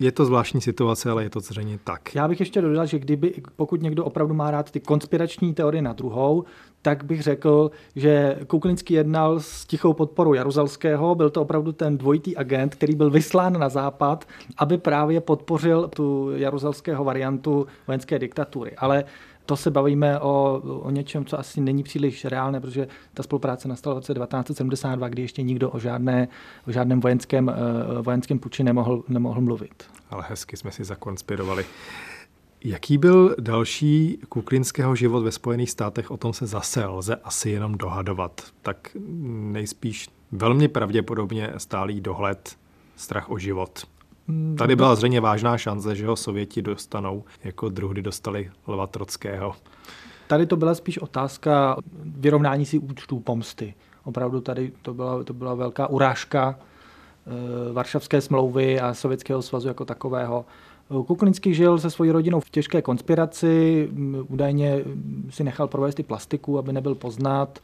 Je 0.00 0.12
to 0.12 0.24
zvláštní 0.24 0.60
situace, 0.60 1.10
ale 1.10 1.22
je 1.22 1.30
to 1.30 1.40
zřejmě 1.40 1.78
tak. 1.84 2.14
Já 2.14 2.28
bych 2.28 2.40
ještě 2.40 2.60
dodal, 2.60 2.86
že 2.86 2.98
kdyby, 2.98 3.34
pokud 3.56 3.82
někdo 3.82 4.04
opravdu 4.04 4.34
má 4.34 4.50
rád 4.50 4.70
ty 4.70 4.80
konspirační 4.80 5.54
teorie 5.54 5.82
na 5.82 5.92
druhou, 5.92 6.44
tak 6.82 7.04
bych 7.04 7.22
řekl, 7.22 7.70
že 7.96 8.38
Kuklinský 8.46 8.94
jednal 8.94 9.40
s 9.40 9.66
tichou 9.66 9.92
podporou 9.92 10.34
Jaruzalského. 10.34 11.14
Byl 11.14 11.30
to 11.30 11.42
opravdu 11.42 11.72
ten 11.72 11.98
dvojitý 11.98 12.36
agent, 12.36 12.74
který 12.74 12.94
byl 12.94 13.10
vyslán 13.10 13.58
na 13.58 13.68
západ, 13.68 14.24
aby 14.58 14.78
právě 14.78 15.20
podpořil 15.20 15.88
tu 15.88 16.30
jaruzalského 16.34 17.04
variantu 17.04 17.66
vojenské 17.86 18.18
diktatury. 18.18 18.76
Ale 18.76 19.04
to 19.50 19.56
se 19.56 19.70
bavíme 19.70 20.20
o, 20.20 20.60
o 20.64 20.90
něčem, 20.90 21.24
co 21.24 21.38
asi 21.38 21.60
není 21.60 21.82
příliš 21.82 22.24
reálné, 22.24 22.60
protože 22.60 22.88
ta 23.14 23.22
spolupráce 23.22 23.68
nastala 23.68 23.94
v 23.94 23.98
roce 23.98 24.14
1972, 24.14 25.08
kdy 25.08 25.22
ještě 25.22 25.42
nikdo 25.42 25.70
o, 25.70 25.78
žádné, 25.78 26.28
o 26.68 26.72
žádném 26.72 27.00
vojenském, 27.00 27.48
uh, 27.48 28.02
vojenském 28.02 28.38
puči 28.38 28.64
nemohl, 28.64 29.04
nemohl 29.08 29.40
mluvit. 29.40 29.84
Ale 30.10 30.24
hezky 30.28 30.56
jsme 30.56 30.70
si 30.70 30.84
zakonspirovali. 30.84 31.64
Jaký 32.64 32.98
byl 32.98 33.34
další 33.40 34.18
kuklinského 34.28 34.96
život 34.96 35.20
ve 35.20 35.32
Spojených 35.32 35.70
státech, 35.70 36.10
o 36.10 36.16
tom 36.16 36.32
se 36.32 36.46
zase 36.46 36.86
lze 36.86 37.16
asi 37.16 37.50
jenom 37.50 37.78
dohadovat. 37.78 38.40
Tak 38.62 38.96
nejspíš 39.52 40.08
velmi 40.32 40.68
pravděpodobně 40.68 41.52
stálý 41.56 42.00
dohled, 42.00 42.56
strach 42.96 43.30
o 43.30 43.38
život 43.38 43.86
Tady 44.58 44.76
byla 44.76 44.94
zřejmě 44.94 45.20
vážná 45.20 45.58
šance, 45.58 45.94
že 45.94 46.06
ho 46.06 46.16
Sověti 46.16 46.62
dostanou, 46.62 47.24
jako 47.44 47.68
druhdy 47.68 48.02
dostali 48.02 48.50
Leva 48.66 48.86
Trockého. 48.86 49.54
Tady 50.26 50.46
to 50.46 50.56
byla 50.56 50.74
spíš 50.74 50.98
otázka 50.98 51.76
vyrovnání 52.04 52.66
si 52.66 52.78
účtů 52.78 53.20
pomsty. 53.20 53.74
Opravdu 54.04 54.40
tady 54.40 54.72
to 54.82 54.94
byla, 54.94 55.24
to 55.24 55.34
byla 55.34 55.54
velká 55.54 55.86
urážka 55.86 56.58
e, 56.58 57.72
Varšavské 57.72 58.20
smlouvy 58.20 58.80
a 58.80 58.94
Sovětského 58.94 59.42
svazu 59.42 59.68
jako 59.68 59.84
takového. 59.84 60.44
Kuklinský 61.06 61.54
žil 61.54 61.78
se 61.78 61.90
svojí 61.90 62.10
rodinou 62.10 62.40
v 62.40 62.50
těžké 62.50 62.82
konspiraci, 62.82 63.88
údajně 64.28 64.84
si 65.30 65.44
nechal 65.44 65.68
provést 65.68 66.00
i 66.00 66.02
plastiku, 66.02 66.58
aby 66.58 66.72
nebyl 66.72 66.94
poznat. 66.94 67.58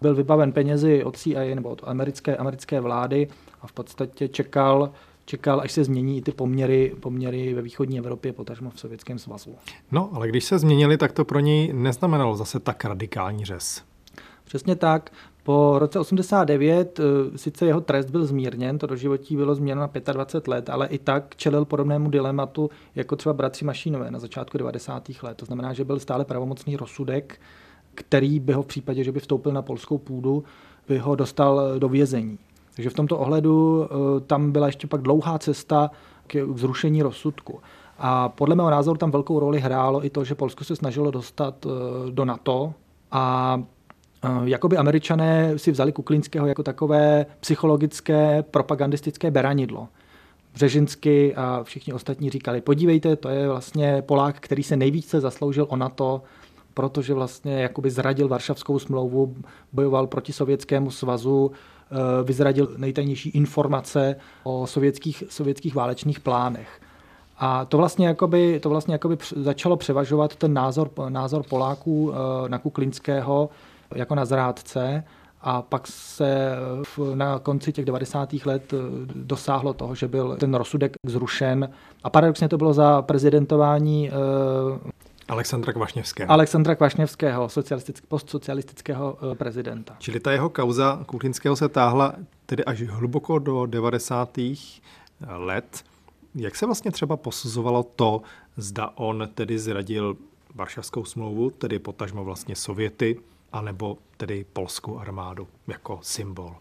Byl 0.00 0.14
vybaven 0.14 0.52
penězi 0.52 1.04
od 1.04 1.16
CIA 1.16 1.54
nebo 1.54 1.68
od 1.68 1.82
americké, 1.84 2.36
americké 2.36 2.80
vlády 2.80 3.28
a 3.62 3.66
v 3.66 3.72
podstatě 3.72 4.28
čekal, 4.28 4.90
čekal, 5.30 5.60
až 5.60 5.72
se 5.72 5.84
změní 5.84 6.18
i 6.18 6.22
ty 6.22 6.32
poměry, 6.32 6.94
poměry 7.00 7.54
ve 7.54 7.62
východní 7.62 7.98
Evropě, 7.98 8.32
potažmo 8.32 8.70
v 8.70 8.80
Sovětském 8.80 9.18
svazu. 9.18 9.54
No, 9.92 10.10
ale 10.12 10.28
když 10.28 10.44
se 10.44 10.58
změnili, 10.58 10.96
tak 10.96 11.12
to 11.12 11.24
pro 11.24 11.40
něj 11.40 11.72
neznamenalo 11.72 12.36
zase 12.36 12.60
tak 12.60 12.84
radikální 12.84 13.44
řez. 13.44 13.82
Přesně 14.44 14.76
tak. 14.76 15.10
Po 15.42 15.78
roce 15.78 15.98
89 15.98 17.00
eh, 17.00 17.38
sice 17.38 17.66
jeho 17.66 17.80
trest 17.80 18.10
byl 18.10 18.26
zmírněn, 18.26 18.78
to 18.78 18.86
doživotí 18.86 19.36
bylo 19.36 19.54
změněno 19.54 19.80
na 19.80 20.12
25 20.12 20.48
let, 20.48 20.70
ale 20.70 20.86
i 20.86 20.98
tak 20.98 21.36
čelil 21.36 21.64
podobnému 21.64 22.10
dilematu 22.10 22.70
jako 22.94 23.16
třeba 23.16 23.32
bratři 23.32 23.64
Mašínové 23.64 24.10
na 24.10 24.18
začátku 24.18 24.58
90. 24.58 25.08
let. 25.22 25.36
To 25.36 25.46
znamená, 25.46 25.72
že 25.72 25.84
byl 25.84 25.98
stále 25.98 26.24
pravomocný 26.24 26.76
rozsudek, 26.76 27.40
který 27.94 28.40
by 28.40 28.52
ho 28.52 28.62
v 28.62 28.66
případě, 28.66 29.04
že 29.04 29.12
by 29.12 29.20
vstoupil 29.20 29.52
na 29.52 29.62
polskou 29.62 29.98
půdu, 29.98 30.44
by 30.88 30.98
ho 30.98 31.14
dostal 31.14 31.78
do 31.78 31.88
vězení. 31.88 32.38
Takže 32.80 32.90
v 32.90 32.94
tomto 32.94 33.18
ohledu 33.18 33.84
eh, 33.84 34.20
tam 34.20 34.52
byla 34.52 34.66
ještě 34.66 34.86
pak 34.86 35.02
dlouhá 35.02 35.38
cesta 35.38 35.90
k 36.26 36.46
zrušení 36.54 37.02
rozsudku. 37.02 37.60
A 37.98 38.28
podle 38.28 38.54
mého 38.54 38.70
názoru 38.70 38.98
tam 38.98 39.10
velkou 39.10 39.40
roli 39.40 39.60
hrálo 39.60 40.04
i 40.04 40.10
to, 40.10 40.24
že 40.24 40.34
Polsko 40.34 40.64
se 40.64 40.76
snažilo 40.76 41.10
dostat 41.10 41.66
eh, 41.66 42.10
do 42.10 42.24
NATO 42.24 42.74
a 43.10 43.56
eh, 44.24 44.28
Jakoby 44.44 44.76
američané 44.76 45.58
si 45.58 45.72
vzali 45.72 45.92
Kuklinského 45.92 46.46
jako 46.46 46.62
takové 46.62 47.26
psychologické, 47.40 48.42
propagandistické 48.42 49.30
beranidlo. 49.30 49.88
Břežinsky 50.54 51.34
a 51.34 51.62
všichni 51.62 51.92
ostatní 51.92 52.30
říkali, 52.30 52.60
podívejte, 52.60 53.16
to 53.16 53.28
je 53.28 53.48
vlastně 53.48 54.02
Polák, 54.02 54.40
který 54.40 54.62
se 54.62 54.76
nejvíce 54.76 55.20
zasloužil 55.20 55.66
o 55.68 55.76
NATO, 55.76 56.22
protože 56.74 57.14
vlastně 57.14 57.62
jakoby 57.62 57.90
zradil 57.90 58.28
Varšavskou 58.28 58.78
smlouvu, 58.78 59.36
bojoval 59.72 60.06
proti 60.06 60.32
Sovětskému 60.32 60.90
svazu, 60.90 61.52
vyzradil 62.24 62.68
nejtajnější 62.76 63.30
informace 63.30 64.16
o 64.42 64.66
sovětských, 64.66 65.24
sovětských 65.28 65.74
válečných 65.74 66.20
plánech. 66.20 66.80
A 67.40 67.64
to 67.64 67.76
vlastně, 67.76 68.06
jakoby, 68.06 68.60
to 68.60 68.68
vlastně 68.68 68.94
jakoby 68.94 69.16
začalo 69.36 69.76
převažovat 69.76 70.36
ten 70.36 70.54
názor, 70.54 70.90
názor 71.08 71.42
Poláků 71.48 72.12
eh, 72.12 72.48
na 72.48 72.58
Kuklinského 72.58 73.50
jako 73.94 74.14
na 74.14 74.24
zrádce. 74.24 75.04
A 75.42 75.62
pak 75.62 75.86
se 75.86 76.50
na 77.14 77.38
konci 77.38 77.72
těch 77.72 77.84
90. 77.84 78.32
let 78.44 78.72
eh, 78.72 78.76
dosáhlo 79.14 79.72
toho, 79.72 79.94
že 79.94 80.08
byl 80.08 80.36
ten 80.36 80.54
rozsudek 80.54 80.96
zrušen. 81.06 81.70
A 82.04 82.10
paradoxně 82.10 82.48
to 82.48 82.58
bylo 82.58 82.72
za 82.72 83.02
prezidentování 83.02 84.10
Alexandra 85.30 85.72
Kvašněvského. 85.72 86.32
Alexandra 86.32 86.74
Kvašněvského, 86.74 87.48
socialistick, 87.48 88.06
postsocialistického 88.06 89.18
eh, 89.32 89.34
prezidenta. 89.34 89.96
Čili 89.98 90.20
ta 90.20 90.32
jeho 90.32 90.50
kauza 90.50 91.04
Kuchyňského 91.06 91.56
se 91.56 91.68
táhla 91.68 92.14
tedy 92.46 92.64
až 92.64 92.82
hluboko 92.82 93.38
do 93.38 93.66
90. 93.66 94.38
let. 95.28 95.84
Jak 96.34 96.56
se 96.56 96.66
vlastně 96.66 96.90
třeba 96.90 97.16
posuzovalo 97.16 97.82
to, 97.82 98.22
zda 98.56 98.90
on 98.94 99.28
tedy 99.34 99.58
zradil 99.58 100.16
Varšavskou 100.54 101.04
smlouvu, 101.04 101.50
tedy 101.50 101.78
potažmo 101.78 102.24
vlastně 102.24 102.56
Sověty, 102.56 103.20
anebo 103.52 103.98
tedy 104.16 104.44
polskou 104.52 104.98
armádu 104.98 105.48
jako 105.66 105.98
symbol? 106.02 106.56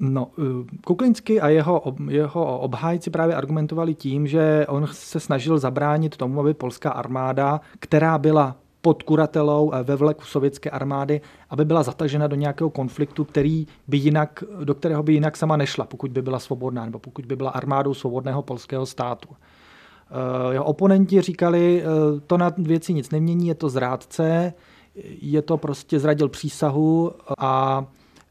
No, 0.00 0.30
eh, 0.38 0.76
Kuklinsky 0.84 1.40
a 1.40 1.48
jeho, 1.48 1.82
jeho 2.08 2.58
obhájci 2.58 3.10
právě 3.10 3.34
argumentovali 3.34 3.94
tím, 3.94 4.26
že 4.26 4.66
on 4.68 4.86
se 4.92 5.20
snažil 5.20 5.58
zabránit 5.58 6.16
tomu, 6.16 6.40
aby 6.40 6.54
polská 6.54 6.90
armáda, 6.90 7.60
která 7.78 8.18
byla 8.18 8.56
pod 8.80 9.02
kuratelou 9.02 9.72
ve 9.82 9.96
vleku 9.96 10.24
sovětské 10.24 10.70
armády, 10.70 11.20
aby 11.50 11.64
byla 11.64 11.82
zatažena 11.82 12.26
do 12.26 12.36
nějakého 12.36 12.70
konfliktu, 12.70 13.24
který 13.24 13.66
by 13.88 13.96
jinak, 13.96 14.44
do 14.64 14.74
kterého 14.74 15.02
by 15.02 15.12
jinak 15.12 15.36
sama 15.36 15.56
nešla, 15.56 15.84
pokud 15.84 16.10
by 16.10 16.22
byla 16.22 16.38
svobodná, 16.38 16.84
nebo 16.84 16.98
pokud 16.98 17.26
by 17.26 17.36
byla 17.36 17.50
armádou 17.50 17.94
svobodného 17.94 18.42
polského 18.42 18.86
státu. 18.86 19.28
Eh, 19.30 20.52
jeho 20.52 20.64
oponenti 20.64 21.20
říkali, 21.20 21.82
eh, 21.82 22.20
to 22.26 22.38
na 22.38 22.52
věci 22.58 22.94
nic 22.94 23.10
nemění, 23.10 23.48
je 23.48 23.54
to 23.54 23.68
zrádce, 23.68 24.52
je 25.20 25.42
to 25.42 25.56
prostě 25.56 25.98
zradil 25.98 26.28
přísahu 26.28 27.12
a 27.38 27.84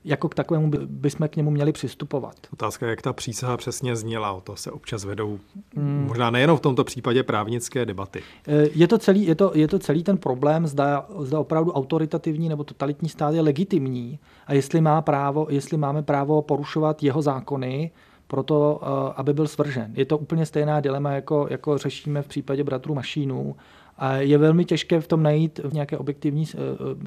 jako 0.05 0.29
k 0.29 0.35
takovému 0.35 0.69
by, 0.69 0.77
bychom 0.85 1.27
k 1.27 1.35
němu 1.35 1.51
měli 1.51 1.71
přistupovat. 1.71 2.35
Otázka 2.53 2.87
jak 2.87 3.01
ta 3.01 3.13
přísaha 3.13 3.57
přesně 3.57 3.95
zněla. 3.95 4.31
O 4.31 4.41
to 4.41 4.55
se 4.55 4.71
občas 4.71 5.05
vedou 5.05 5.39
hmm. 5.75 6.05
možná 6.07 6.29
nejenom 6.29 6.57
v 6.57 6.61
tomto 6.61 6.83
případě 6.83 7.23
právnické 7.23 7.85
debaty. 7.85 8.21
Eh, 8.47 8.67
je 8.75 8.87
to 8.87 8.97
celý, 8.97 9.25
je 9.25 9.35
to, 9.35 9.51
je 9.55 9.67
to 9.67 9.79
celý 9.79 10.03
ten 10.03 10.17
problém, 10.17 10.67
zda, 10.67 11.05
zda 11.19 11.39
opravdu 11.39 11.71
autoritativní 11.71 12.49
nebo 12.49 12.63
totalitní 12.63 13.09
stát 13.09 13.33
je 13.33 13.41
legitimní 13.41 14.19
a 14.47 14.53
jestli, 14.53 14.81
má 14.81 15.01
právo, 15.01 15.47
jestli 15.49 15.77
máme 15.77 16.03
právo 16.03 16.41
porušovat 16.41 17.03
jeho 17.03 17.21
zákony, 17.21 17.91
proto, 18.27 18.81
eh, 18.81 19.13
aby 19.15 19.33
byl 19.33 19.47
svržen. 19.47 19.91
Je 19.93 20.05
to 20.05 20.17
úplně 20.17 20.45
stejná 20.45 20.79
dilema, 20.79 21.11
jako, 21.11 21.47
jako 21.49 21.77
řešíme 21.77 22.21
v 22.21 22.27
případě 22.27 22.63
bratrů 22.63 22.95
Mašínů. 22.95 23.55
A 23.97 24.15
je 24.15 24.37
velmi 24.37 24.65
těžké 24.65 25.01
v 25.01 25.07
tom 25.07 25.23
najít 25.23 25.59
nějaké 25.71 25.97
objektivní 25.97 26.45
eh, 26.53 26.57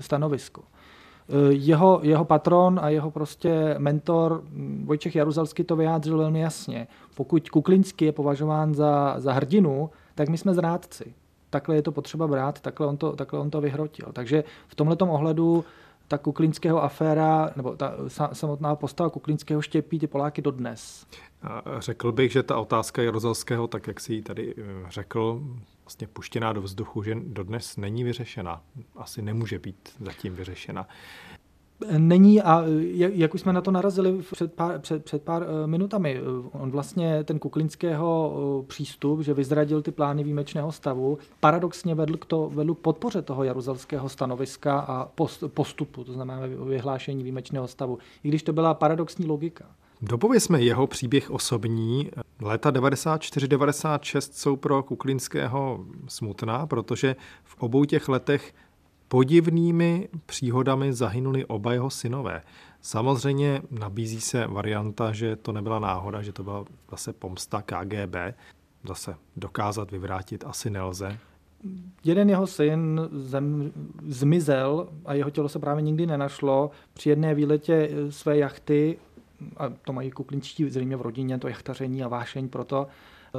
stanovisko. 0.02 0.62
Eh, 1.30 1.52
jeho, 1.52 2.00
jeho 2.02 2.24
patron 2.24 2.80
a 2.82 2.88
jeho 2.88 3.10
prostě 3.10 3.74
mentor 3.78 4.42
hm, 4.44 4.84
Vojčech 4.86 5.16
Jaruzalský 5.16 5.64
to 5.64 5.76
vyjádřil 5.76 6.18
velmi 6.18 6.40
jasně. 6.40 6.88
Pokud 7.14 7.50
Kuklinský 7.50 8.04
je 8.04 8.12
považován 8.12 8.74
za, 8.74 9.14
za 9.18 9.32
hrdinu, 9.32 9.90
tak 10.14 10.28
my 10.28 10.38
jsme 10.38 10.54
zrádci. 10.54 11.14
Takhle 11.50 11.76
je 11.76 11.82
to 11.82 11.92
potřeba 11.92 12.26
brát, 12.26 12.60
takhle 12.60 12.86
on 12.86 12.96
to, 12.96 13.12
takhle 13.12 13.40
on 13.40 13.50
to 13.50 13.60
vyhrotil. 13.60 14.06
Takže 14.12 14.44
v 14.68 14.74
tomhle 14.74 14.96
ohledu 15.00 15.64
ta 16.08 16.18
Kuklinského 16.18 16.82
aféra, 16.82 17.50
nebo 17.56 17.76
ta 17.76 17.94
samotná 18.32 18.76
postava 18.76 19.10
Kuklinského 19.10 19.62
štěpí 19.62 19.98
ty 19.98 20.06
Poláky 20.06 20.42
dodnes. 20.42 21.06
Řekl 21.78 22.12
bych, 22.12 22.32
že 22.32 22.42
ta 22.42 22.58
otázka 22.58 23.02
Jarozalského, 23.02 23.66
tak 23.66 23.86
jak 23.86 24.00
si 24.00 24.14
ji 24.14 24.22
tady 24.22 24.54
eh, 24.58 24.62
řekl, 24.88 25.42
vlastně 25.90 26.06
puštěná 26.06 26.52
do 26.52 26.62
vzduchu, 26.62 27.02
že 27.02 27.14
dodnes 27.14 27.76
není 27.76 28.04
vyřešena. 28.04 28.62
Asi 28.96 29.22
nemůže 29.22 29.58
být 29.58 29.88
zatím 30.00 30.34
vyřešena. 30.34 30.88
Není 31.98 32.42
a 32.42 32.64
jak 32.96 33.34
už 33.34 33.40
jsme 33.40 33.52
na 33.52 33.60
to 33.60 33.70
narazili 33.70 34.22
před 34.32 34.52
pár, 34.52 34.80
před, 34.80 35.04
před 35.04 35.22
pár 35.22 35.42
eh, 35.42 35.66
minutami, 35.66 36.20
on 36.52 36.70
vlastně 36.70 37.24
ten 37.24 37.38
Kuklinského 37.38 38.32
eh, 38.32 38.66
přístup, 38.66 39.20
že 39.20 39.34
vyzradil 39.34 39.82
ty 39.82 39.90
plány 39.90 40.24
výjimečného 40.24 40.72
stavu, 40.72 41.18
paradoxně 41.40 41.94
vedl 41.94 42.16
k, 42.16 42.24
to, 42.24 42.50
vedl 42.54 42.74
k 42.74 42.78
podpoře 42.78 43.22
toho 43.22 43.44
jaruzelského 43.44 44.08
stanoviska 44.08 44.78
a 44.78 45.08
postupu, 45.54 46.04
to 46.04 46.12
znamená 46.12 46.40
vyhlášení 46.46 47.22
výjimečného 47.22 47.68
stavu, 47.68 47.98
i 48.24 48.28
když 48.28 48.42
to 48.42 48.52
byla 48.52 48.74
paradoxní 48.74 49.26
logika. 49.26 49.64
Dopovězme 50.02 50.62
jeho 50.62 50.86
příběh 50.86 51.30
osobní. 51.30 52.10
Léta 52.42 52.70
94-96 52.70 54.30
jsou 54.32 54.56
pro 54.56 54.82
Kuklinského 54.82 55.84
smutná, 56.08 56.66
protože 56.66 57.16
v 57.44 57.56
obou 57.58 57.84
těch 57.84 58.08
letech 58.08 58.54
podivnými 59.08 60.08
příhodami 60.26 60.92
zahynuli 60.92 61.44
oba 61.44 61.72
jeho 61.72 61.90
synové. 61.90 62.42
Samozřejmě 62.80 63.62
nabízí 63.70 64.20
se 64.20 64.46
varianta, 64.46 65.12
že 65.12 65.36
to 65.36 65.52
nebyla 65.52 65.78
náhoda, 65.78 66.22
že 66.22 66.32
to 66.32 66.42
byla 66.42 66.64
zase 66.90 67.12
pomsta 67.12 67.62
KGB. 67.62 68.16
Zase 68.84 69.14
dokázat 69.36 69.90
vyvrátit 69.90 70.44
asi 70.46 70.70
nelze. 70.70 71.18
Jeden 72.04 72.30
jeho 72.30 72.46
syn 72.46 73.00
zem, 73.12 73.72
zmizel 74.06 74.88
a 75.04 75.14
jeho 75.14 75.30
tělo 75.30 75.48
se 75.48 75.58
právě 75.58 75.82
nikdy 75.82 76.06
nenašlo. 76.06 76.70
Při 76.94 77.08
jedné 77.08 77.34
výletě 77.34 77.90
své 78.10 78.38
jachty, 78.38 78.98
a 79.56 79.68
to 79.68 79.92
mají 79.92 80.10
kuklinčtí 80.10 80.70
zřejmě 80.70 80.96
v 80.96 81.02
rodině, 81.02 81.38
to 81.38 81.48
jachtaření 81.48 82.02
a 82.02 82.08
vášeň 82.08 82.48
proto, 82.48 82.86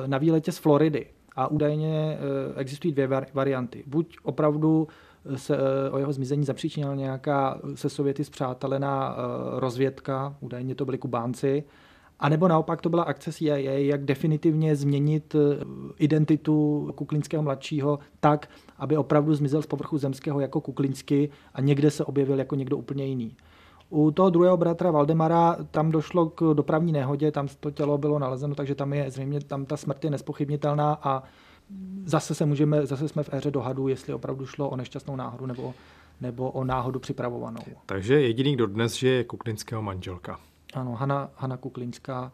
na 0.08 0.18
výletě 0.18 0.52
z 0.52 0.58
Floridy. 0.58 1.08
A 1.36 1.48
údajně 1.48 2.18
eh, 2.18 2.60
existují 2.60 2.94
dvě 2.94 3.08
varianty. 3.34 3.84
Buď 3.88 4.18
opravdu 4.24 4.88
se 5.36 5.58
eh, 5.58 5.90
o 5.90 5.98
jeho 5.98 6.14
zmizení 6.14 6.46
zapříčinila 6.46 6.96
nějaká 6.96 7.60
se 7.76 7.90
Sověty 7.90 8.24
zpřátelená 8.24 9.16
eh, 9.16 9.60
rozvědka, 9.60 10.36
údajně 10.40 10.76
to 10.76 10.86
byli 10.86 10.98
Kubánci, 10.98 11.64
a 12.22 12.30
nebo 12.30 12.48
naopak 12.48 12.82
to 12.82 12.90
byla 12.90 13.04
akce 13.04 13.32
CIA, 13.32 13.58
jak 13.58 14.06
definitivně 14.06 14.76
změnit 14.76 15.36
eh, 15.36 15.64
identitu 15.98 16.90
Kuklinského 16.96 17.44
mladšího 17.44 18.00
tak, 18.20 18.50
aby 18.78 18.98
opravdu 18.98 19.36
zmizel 19.36 19.62
z 19.62 19.68
povrchu 19.68 19.98
zemského 19.98 20.40
jako 20.40 20.62
Kuklinsky 20.62 21.30
a 21.54 21.62
někde 21.62 21.92
se 21.92 22.06
objevil 22.06 22.40
jako 22.40 22.56
někdo 22.56 22.78
úplně 22.78 23.06
jiný. 23.06 23.36
U 23.92 24.12
toho 24.12 24.30
druhého 24.30 24.58
bratra 24.58 24.92
Valdemara 24.92 25.58
tam 25.72 25.92
došlo 25.92 26.30
k 26.30 26.54
dopravní 26.54 26.92
nehodě, 26.92 27.32
tam 27.32 27.48
to 27.60 27.72
tělo 27.72 27.98
bylo 27.98 28.20
nalezeno, 28.20 28.56
takže 28.56 28.76
tam 28.76 28.94
je 28.94 29.12
zřejmě 29.12 29.40
tam 29.40 29.66
ta 29.66 29.78
smrt 29.78 30.04
je 30.04 30.10
nespochybnitelná 30.10 31.00
a 31.04 31.24
zase 32.06 32.36
se 32.36 32.46
můžeme, 32.46 32.86
zase 32.86 33.08
jsme 33.08 33.24
v 33.24 33.34
éře 33.34 33.52
dohadu, 33.52 33.88
jestli 33.88 34.14
opravdu 34.14 34.46
šlo 34.46 34.70
o 34.70 34.76
nešťastnou 34.76 35.16
náhodu 35.16 35.46
nebo, 35.46 35.74
nebo 36.22 36.52
o 36.52 36.64
náhodu 36.64 37.00
připravovanou. 37.00 37.62
Takže 37.86 38.22
jediný, 38.22 38.56
kdo 38.56 38.68
dnes 38.68 38.94
žije, 38.94 39.14
je 39.14 39.24
Kuklinského 39.24 39.82
manželka. 39.82 40.40
Ano, 40.74 40.96
Hana, 40.96 41.30
Hana 41.36 41.58
Kuklinská, 41.58 42.32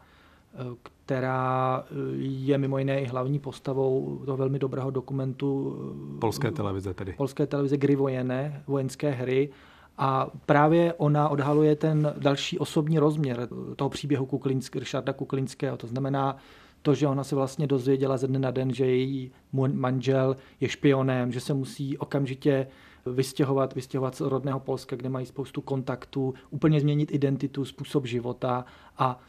která 1.05 1.83
je 2.19 2.57
mimo 2.57 2.77
jiné 2.77 3.01
i 3.01 3.05
hlavní 3.05 3.39
postavou 3.39 4.21
toho 4.25 4.37
velmi 4.37 4.59
dobrého 4.59 4.91
dokumentu 4.91 5.77
Polské 6.21 6.51
televize 6.51 6.93
tedy. 6.93 7.13
Polské 7.13 7.47
televize 7.47 7.77
Gry 7.77 7.95
vojené, 7.95 8.63
vojenské 8.67 9.11
hry. 9.11 9.49
A 9.97 10.27
právě 10.45 10.93
ona 10.93 11.29
odhaluje 11.29 11.75
ten 11.75 12.13
další 12.17 12.59
osobní 12.59 12.99
rozměr 12.99 13.49
toho 13.75 13.89
příběhu 13.89 14.25
Kuklinsk, 14.25 14.75
Richarda 14.75 15.13
Kuklinského. 15.13 15.77
To 15.77 15.87
znamená, 15.87 16.37
to, 16.81 16.95
že 16.95 17.07
ona 17.07 17.23
se 17.23 17.35
vlastně 17.35 17.67
dozvěděla 17.67 18.17
ze 18.17 18.27
dne 18.27 18.39
na 18.39 18.51
den, 18.51 18.73
že 18.73 18.85
její 18.85 19.31
manžel 19.53 20.35
je 20.59 20.69
špionem, 20.69 21.31
že 21.31 21.39
se 21.39 21.53
musí 21.53 21.97
okamžitě 21.97 22.67
vystěhovat, 23.05 23.75
vystěhovat 23.75 24.15
z 24.15 24.21
rodného 24.21 24.59
Polska, 24.59 24.95
kde 24.95 25.09
mají 25.09 25.25
spoustu 25.25 25.61
kontaktů, 25.61 26.33
úplně 26.49 26.81
změnit 26.81 27.11
identitu, 27.11 27.65
způsob 27.65 28.05
života 28.05 28.65
a 28.97 29.19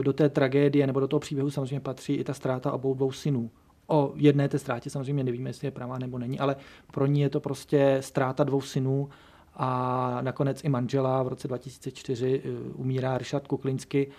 e, 0.00 0.02
do 0.02 0.12
té 0.12 0.28
tragédie 0.28 0.86
nebo 0.86 1.00
do 1.00 1.08
toho 1.08 1.20
příběhu 1.20 1.50
samozřejmě 1.50 1.80
patří 1.80 2.14
i 2.14 2.24
ta 2.24 2.34
ztráta 2.34 2.72
obou 2.72 2.94
dvou 2.94 3.12
synů. 3.12 3.50
O 3.86 4.12
jedné 4.16 4.48
té 4.48 4.58
ztrátě 4.58 4.90
samozřejmě 4.90 5.24
nevíme, 5.24 5.50
jestli 5.50 5.66
je 5.66 5.70
pravá 5.70 5.98
nebo 5.98 6.18
není, 6.18 6.38
ale 6.38 6.56
pro 6.92 7.06
ní 7.06 7.20
je 7.20 7.30
to 7.30 7.40
prostě 7.40 7.98
ztráta 8.00 8.44
dvou 8.44 8.60
synů 8.60 9.08
a 9.56 10.18
nakonec 10.20 10.64
i 10.64 10.68
manžela 10.68 11.22
v 11.22 11.28
roce 11.28 11.48
2004 11.48 12.42
e, 12.44 12.48
umírá 12.74 13.18
Richard 13.18 13.46
Kuklinsky 13.46 14.10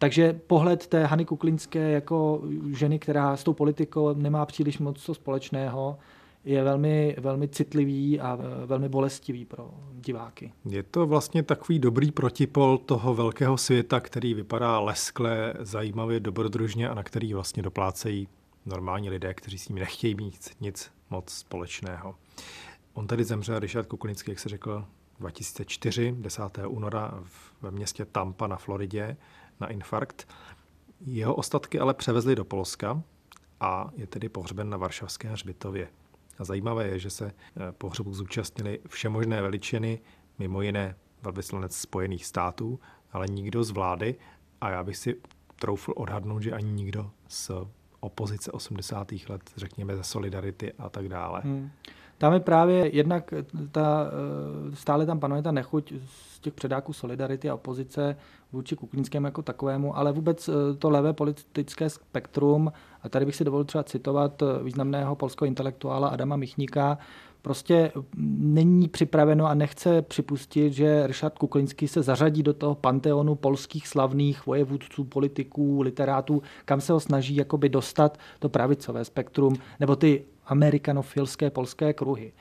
takže 0.00 0.32
pohled 0.46 0.86
té 0.86 1.06
Hany 1.06 1.24
Kuklinské 1.24 1.90
jako 1.90 2.42
ženy, 2.72 2.98
která 2.98 3.36
s 3.36 3.44
tou 3.44 3.52
politikou 3.52 4.14
nemá 4.14 4.46
příliš 4.46 4.78
moc 4.78 5.02
co 5.02 5.14
společného, 5.14 5.98
je 6.44 6.64
velmi, 6.64 7.16
velmi 7.18 7.48
citlivý 7.48 8.20
a 8.20 8.38
velmi 8.66 8.88
bolestivý 8.88 9.44
pro 9.44 9.70
diváky. 9.94 10.52
Je 10.64 10.82
to 10.82 11.06
vlastně 11.06 11.42
takový 11.42 11.78
dobrý 11.78 12.10
protipol 12.10 12.78
toho 12.78 13.14
velkého 13.14 13.56
světa, 13.56 14.00
který 14.00 14.34
vypadá 14.34 14.80
leskle, 14.80 15.54
zajímavě, 15.60 16.20
dobrodružně 16.20 16.88
a 16.88 16.94
na 16.94 17.02
který 17.02 17.34
vlastně 17.34 17.62
doplácejí 17.62 18.28
normální 18.66 19.10
lidé, 19.10 19.34
kteří 19.34 19.58
s 19.58 19.68
ním 19.68 19.78
nechtějí 19.78 20.14
mít 20.14 20.50
nic 20.60 20.90
moc 21.10 21.30
společného. 21.30 22.14
On 22.92 23.06
tady 23.06 23.24
zemřel, 23.24 23.58
Richard 23.58 23.86
Kuklinský, 23.86 24.30
jak 24.30 24.38
se 24.38 24.48
řekl, 24.48 24.84
2004, 25.20 26.14
10. 26.18 26.42
února 26.68 27.24
ve 27.62 27.70
městě 27.70 28.04
Tampa 28.04 28.46
na 28.46 28.56
Floridě 28.56 29.16
na 29.60 29.66
infarkt. 29.66 30.28
Jeho 31.00 31.34
ostatky 31.34 31.80
ale 31.80 31.94
převezli 31.94 32.36
do 32.36 32.44
Polska 32.44 33.02
a 33.60 33.90
je 33.96 34.06
tedy 34.06 34.28
pohřben 34.28 34.70
na 34.70 34.76
Varšavské 34.76 35.28
hřbitově. 35.28 35.88
A 36.38 36.44
zajímavé 36.44 36.86
je, 36.86 36.98
že 36.98 37.10
se 37.10 37.26
eh, 37.26 37.72
pohřebu 37.72 38.14
zúčastnili 38.14 38.78
všemožné 38.88 39.42
veličiny, 39.42 40.00
mimo 40.38 40.62
jiné 40.62 40.96
velvyslanec 41.22 41.76
Spojených 41.76 42.26
států, 42.26 42.80
ale 43.12 43.26
nikdo 43.26 43.64
z 43.64 43.70
vlády 43.70 44.14
a 44.60 44.70
já 44.70 44.84
bych 44.84 44.96
si 44.96 45.16
troufl 45.56 45.92
odhadnout, 45.96 46.42
že 46.42 46.52
ani 46.52 46.72
nikdo 46.72 47.10
z 47.28 47.50
opozice 48.00 48.52
80. 48.52 49.12
let, 49.28 49.50
řekněme 49.56 49.96
ze 49.96 50.04
Solidarity 50.04 50.72
a 50.72 50.88
tak 50.88 51.08
dále. 51.08 51.40
Hmm. 51.40 51.70
Tam 52.20 52.32
je 52.32 52.40
právě 52.40 52.96
jednak 52.96 53.34
ta, 53.72 54.06
eh, 54.72 54.76
stále 54.76 55.06
tam 55.06 55.20
panuje 55.20 55.42
ta 55.42 55.52
nechuť 55.52 55.92
z 56.06 56.40
těch 56.40 56.54
předáků 56.54 56.92
Solidarity 56.92 57.50
a 57.50 57.54
opozice 57.54 58.16
vůči 58.52 58.76
Kuklinskému 58.76 59.26
jako 59.26 59.42
takovému, 59.42 59.96
ale 59.96 60.12
vůbec 60.12 60.48
eh, 60.48 60.52
to 60.78 60.90
levé 60.90 61.12
politické 61.12 61.90
spektrum, 61.90 62.72
a 63.02 63.08
tady 63.08 63.26
bych 63.26 63.36
si 63.36 63.44
dovolil 63.44 63.64
třeba 63.64 63.84
citovat 63.84 64.42
eh, 64.42 64.62
významného 64.62 65.16
polského 65.16 65.46
intelektuála 65.46 66.08
Adama 66.08 66.36
Michníka, 66.36 66.98
prostě 67.42 67.92
není 68.38 68.88
připraveno 68.88 69.46
a 69.46 69.54
nechce 69.54 70.02
připustit, 70.02 70.72
že 70.72 71.06
Richard 71.06 71.38
Kuklinský 71.38 71.88
se 71.88 72.02
zařadí 72.02 72.42
do 72.42 72.54
toho 72.54 72.74
panteonu 72.74 73.34
polských 73.34 73.88
slavných 73.88 74.46
vojevůdců, 74.46 75.04
politiků, 75.04 75.80
literátů, 75.82 76.42
kam 76.64 76.80
se 76.80 76.92
ho 76.92 77.00
snaží 77.00 77.36
jakoby 77.36 77.68
dostat 77.68 78.18
to 78.38 78.48
pravicové 78.48 79.04
spektrum, 79.04 79.54
nebo 79.80 79.96
ty 79.96 80.24
amerikanofilské 80.46 81.50
polské 81.50 81.92
kruhy. 81.92 82.32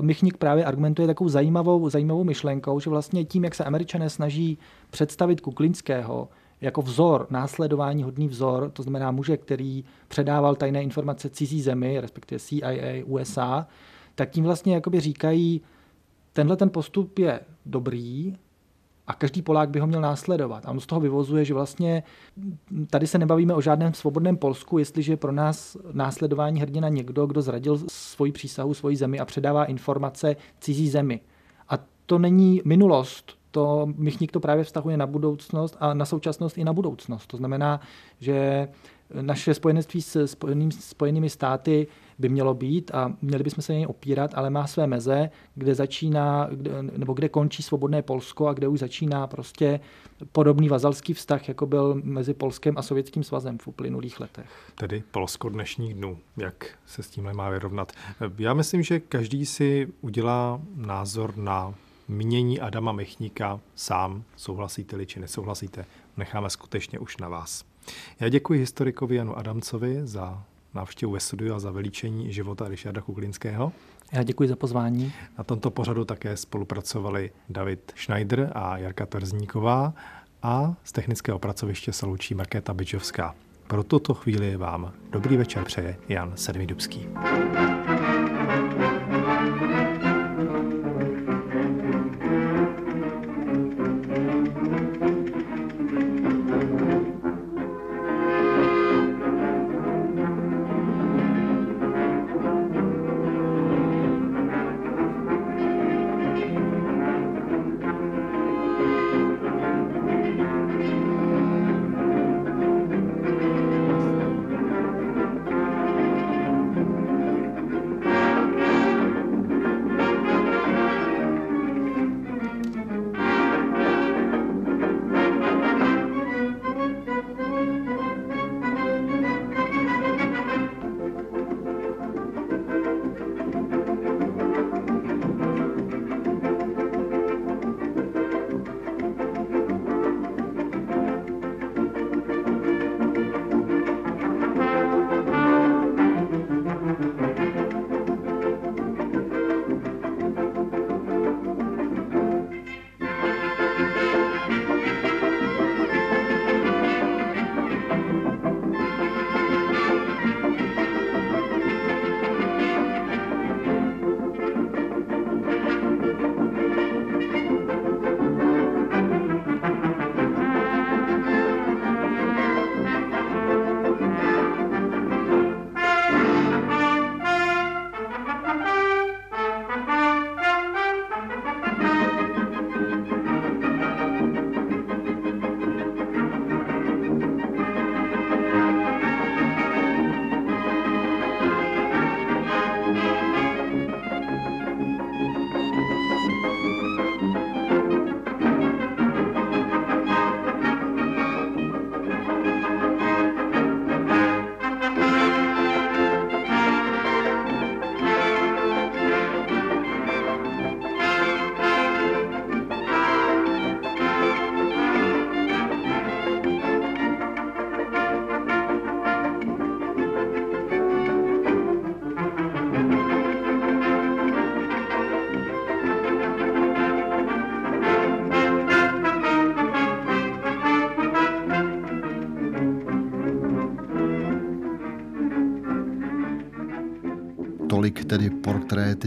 Michnik 0.00 0.36
právě 0.36 0.64
argumentuje 0.64 1.06
takovou 1.06 1.30
zajímavou, 1.30 1.88
zajímavou 1.88 2.24
myšlenkou, 2.24 2.80
že 2.80 2.90
vlastně 2.90 3.24
tím, 3.24 3.44
jak 3.44 3.54
se 3.54 3.64
američané 3.64 4.10
snaží 4.10 4.58
představit 4.90 5.40
Kuklinského 5.40 6.28
jako 6.60 6.82
vzor, 6.82 7.26
následování 7.30 8.02
hodný 8.02 8.28
vzor, 8.28 8.70
to 8.70 8.82
znamená 8.82 9.10
muže, 9.10 9.36
který 9.36 9.84
předával 10.08 10.54
tajné 10.54 10.82
informace 10.82 11.30
cizí 11.30 11.62
zemi, 11.62 12.00
respektive 12.00 12.38
CIA, 12.38 13.04
USA, 13.06 13.66
tak 14.14 14.30
tím 14.30 14.44
vlastně 14.44 14.74
jakoby 14.74 15.00
říkají, 15.00 15.60
tenhle 16.32 16.56
ten 16.56 16.70
postup 16.70 17.18
je 17.18 17.40
dobrý, 17.66 18.36
a 19.10 19.12
každý 19.12 19.42
Polák 19.42 19.70
by 19.70 19.80
ho 19.80 19.86
měl 19.86 20.00
následovat. 20.00 20.66
A 20.66 20.70
on 20.70 20.80
z 20.80 20.86
toho 20.86 21.00
vyvozuje, 21.00 21.44
že 21.44 21.54
vlastně 21.54 22.02
tady 22.90 23.06
se 23.06 23.18
nebavíme 23.18 23.54
o 23.54 23.60
žádném 23.60 23.94
svobodném 23.94 24.36
Polsku, 24.36 24.78
jestliže 24.78 25.16
pro 25.16 25.32
nás 25.32 25.76
následování 25.92 26.60
hrdina 26.60 26.88
někdo, 26.88 27.26
kdo 27.26 27.42
zradil 27.42 27.80
svoji 27.88 28.32
přísahu, 28.32 28.74
svoji 28.74 28.96
zemi 28.96 29.18
a 29.20 29.24
předává 29.24 29.64
informace 29.64 30.36
cizí 30.60 30.88
zemi. 30.88 31.20
A 31.68 31.78
to 32.06 32.18
není 32.18 32.62
minulost, 32.64 33.34
to 33.50 33.88
Michník 33.96 34.32
to 34.32 34.40
právě 34.40 34.64
vztahuje 34.64 34.96
na 34.96 35.06
budoucnost 35.06 35.76
a 35.80 35.94
na 35.94 36.04
současnost 36.04 36.58
i 36.58 36.64
na 36.64 36.72
budoucnost. 36.72 37.26
To 37.26 37.36
znamená, 37.36 37.80
že 38.20 38.68
naše 39.20 39.54
spojenectví 39.54 40.02
s 40.02 40.26
spojenými, 40.26 40.72
spojenými 40.72 41.30
státy 41.30 41.86
by 42.20 42.28
mělo 42.28 42.54
být 42.54 42.90
a 42.94 43.12
měli 43.22 43.44
bychom 43.44 43.62
se 43.62 43.72
něj 43.72 43.86
opírat, 43.86 44.30
ale 44.34 44.50
má 44.50 44.66
své 44.66 44.86
meze, 44.86 45.30
kde 45.54 45.74
začíná, 45.74 46.48
kde, 46.52 46.82
nebo 46.82 47.12
kde 47.12 47.28
končí 47.28 47.62
svobodné 47.62 48.02
Polsko 48.02 48.48
a 48.48 48.52
kde 48.52 48.68
už 48.68 48.80
začíná 48.80 49.26
prostě 49.26 49.80
podobný 50.32 50.68
vazalský 50.68 51.14
vztah, 51.14 51.48
jako 51.48 51.66
byl 51.66 52.00
mezi 52.04 52.34
Polskem 52.34 52.78
a 52.78 52.82
Sovětským 52.82 53.22
svazem 53.22 53.58
v 53.58 53.66
uplynulých 53.66 54.20
letech. 54.20 54.50
Tedy 54.74 55.02
Polsko 55.10 55.48
dnešních 55.48 55.94
dnů, 55.94 56.18
jak 56.36 56.66
se 56.86 57.02
s 57.02 57.10
tímhle 57.10 57.32
má 57.32 57.50
vyrovnat. 57.50 57.92
Já 58.38 58.54
myslím, 58.54 58.82
že 58.82 59.00
každý 59.00 59.46
si 59.46 59.88
udělá 60.00 60.60
názor 60.76 61.36
na 61.36 61.74
mění 62.08 62.60
Adama 62.60 62.92
Mechníka 62.92 63.60
sám, 63.74 64.22
souhlasíte-li 64.36 65.06
či 65.06 65.20
nesouhlasíte, 65.20 65.84
necháme 66.16 66.50
skutečně 66.50 66.98
už 66.98 67.16
na 67.16 67.28
vás. 67.28 67.64
Já 68.20 68.28
děkuji 68.28 68.58
historikovi 68.58 69.16
Janu 69.16 69.38
Adamcovi 69.38 70.00
za 70.04 70.44
návštěvu 70.74 71.12
ve 71.12 71.20
studiu 71.20 71.54
a 71.54 71.58
za 71.58 71.70
veličení 71.70 72.32
života 72.32 72.68
Richarda 72.68 73.00
Kuklinského. 73.00 73.72
Já 74.12 74.22
děkuji 74.22 74.48
za 74.48 74.56
pozvání. 74.56 75.12
Na 75.38 75.44
tomto 75.44 75.70
pořadu 75.70 76.04
také 76.04 76.36
spolupracovali 76.36 77.30
David 77.48 77.92
Schneider 77.96 78.52
a 78.54 78.78
Jarka 78.78 79.06
Trzníková 79.06 79.94
a 80.42 80.74
z 80.84 80.92
technického 80.92 81.38
pracoviště 81.38 81.92
se 81.92 82.06
loučí 82.06 82.34
Markéta 82.34 82.74
Byčovská. 82.74 83.34
Pro 83.66 83.84
tuto 83.84 84.14
chvíli 84.14 84.56
vám 84.56 84.92
dobrý 85.10 85.36
večer 85.36 85.64
přeje 85.64 85.96
Jan 86.08 86.32
Sedmidubský. 86.36 87.08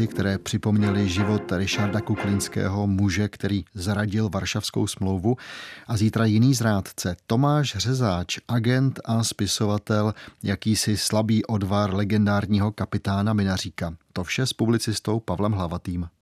Portréty, 0.03 0.07
které 0.07 0.37
připomněly 0.37 1.09
život 1.09 1.51
Richarda 1.51 2.01
Kuklinského, 2.01 2.87
muže, 2.87 3.27
který 3.27 3.65
zradil 3.73 4.29
Varšavskou 4.29 4.87
smlouvu. 4.87 5.37
A 5.87 5.97
zítra 5.97 6.25
jiný 6.25 6.53
zrádce, 6.53 7.15
Tomáš 7.27 7.75
Řezáč, 7.77 8.39
agent 8.47 8.99
a 9.05 9.23
spisovatel, 9.23 10.13
jakýsi 10.43 10.97
slabý 10.97 11.45
odvar 11.45 11.93
legendárního 11.93 12.71
kapitána 12.71 13.33
Minaříka. 13.33 13.95
To 14.13 14.23
vše 14.23 14.45
s 14.45 14.53
publicistou 14.53 15.19
Pavlem 15.19 15.51
Hlavatým. 15.51 16.07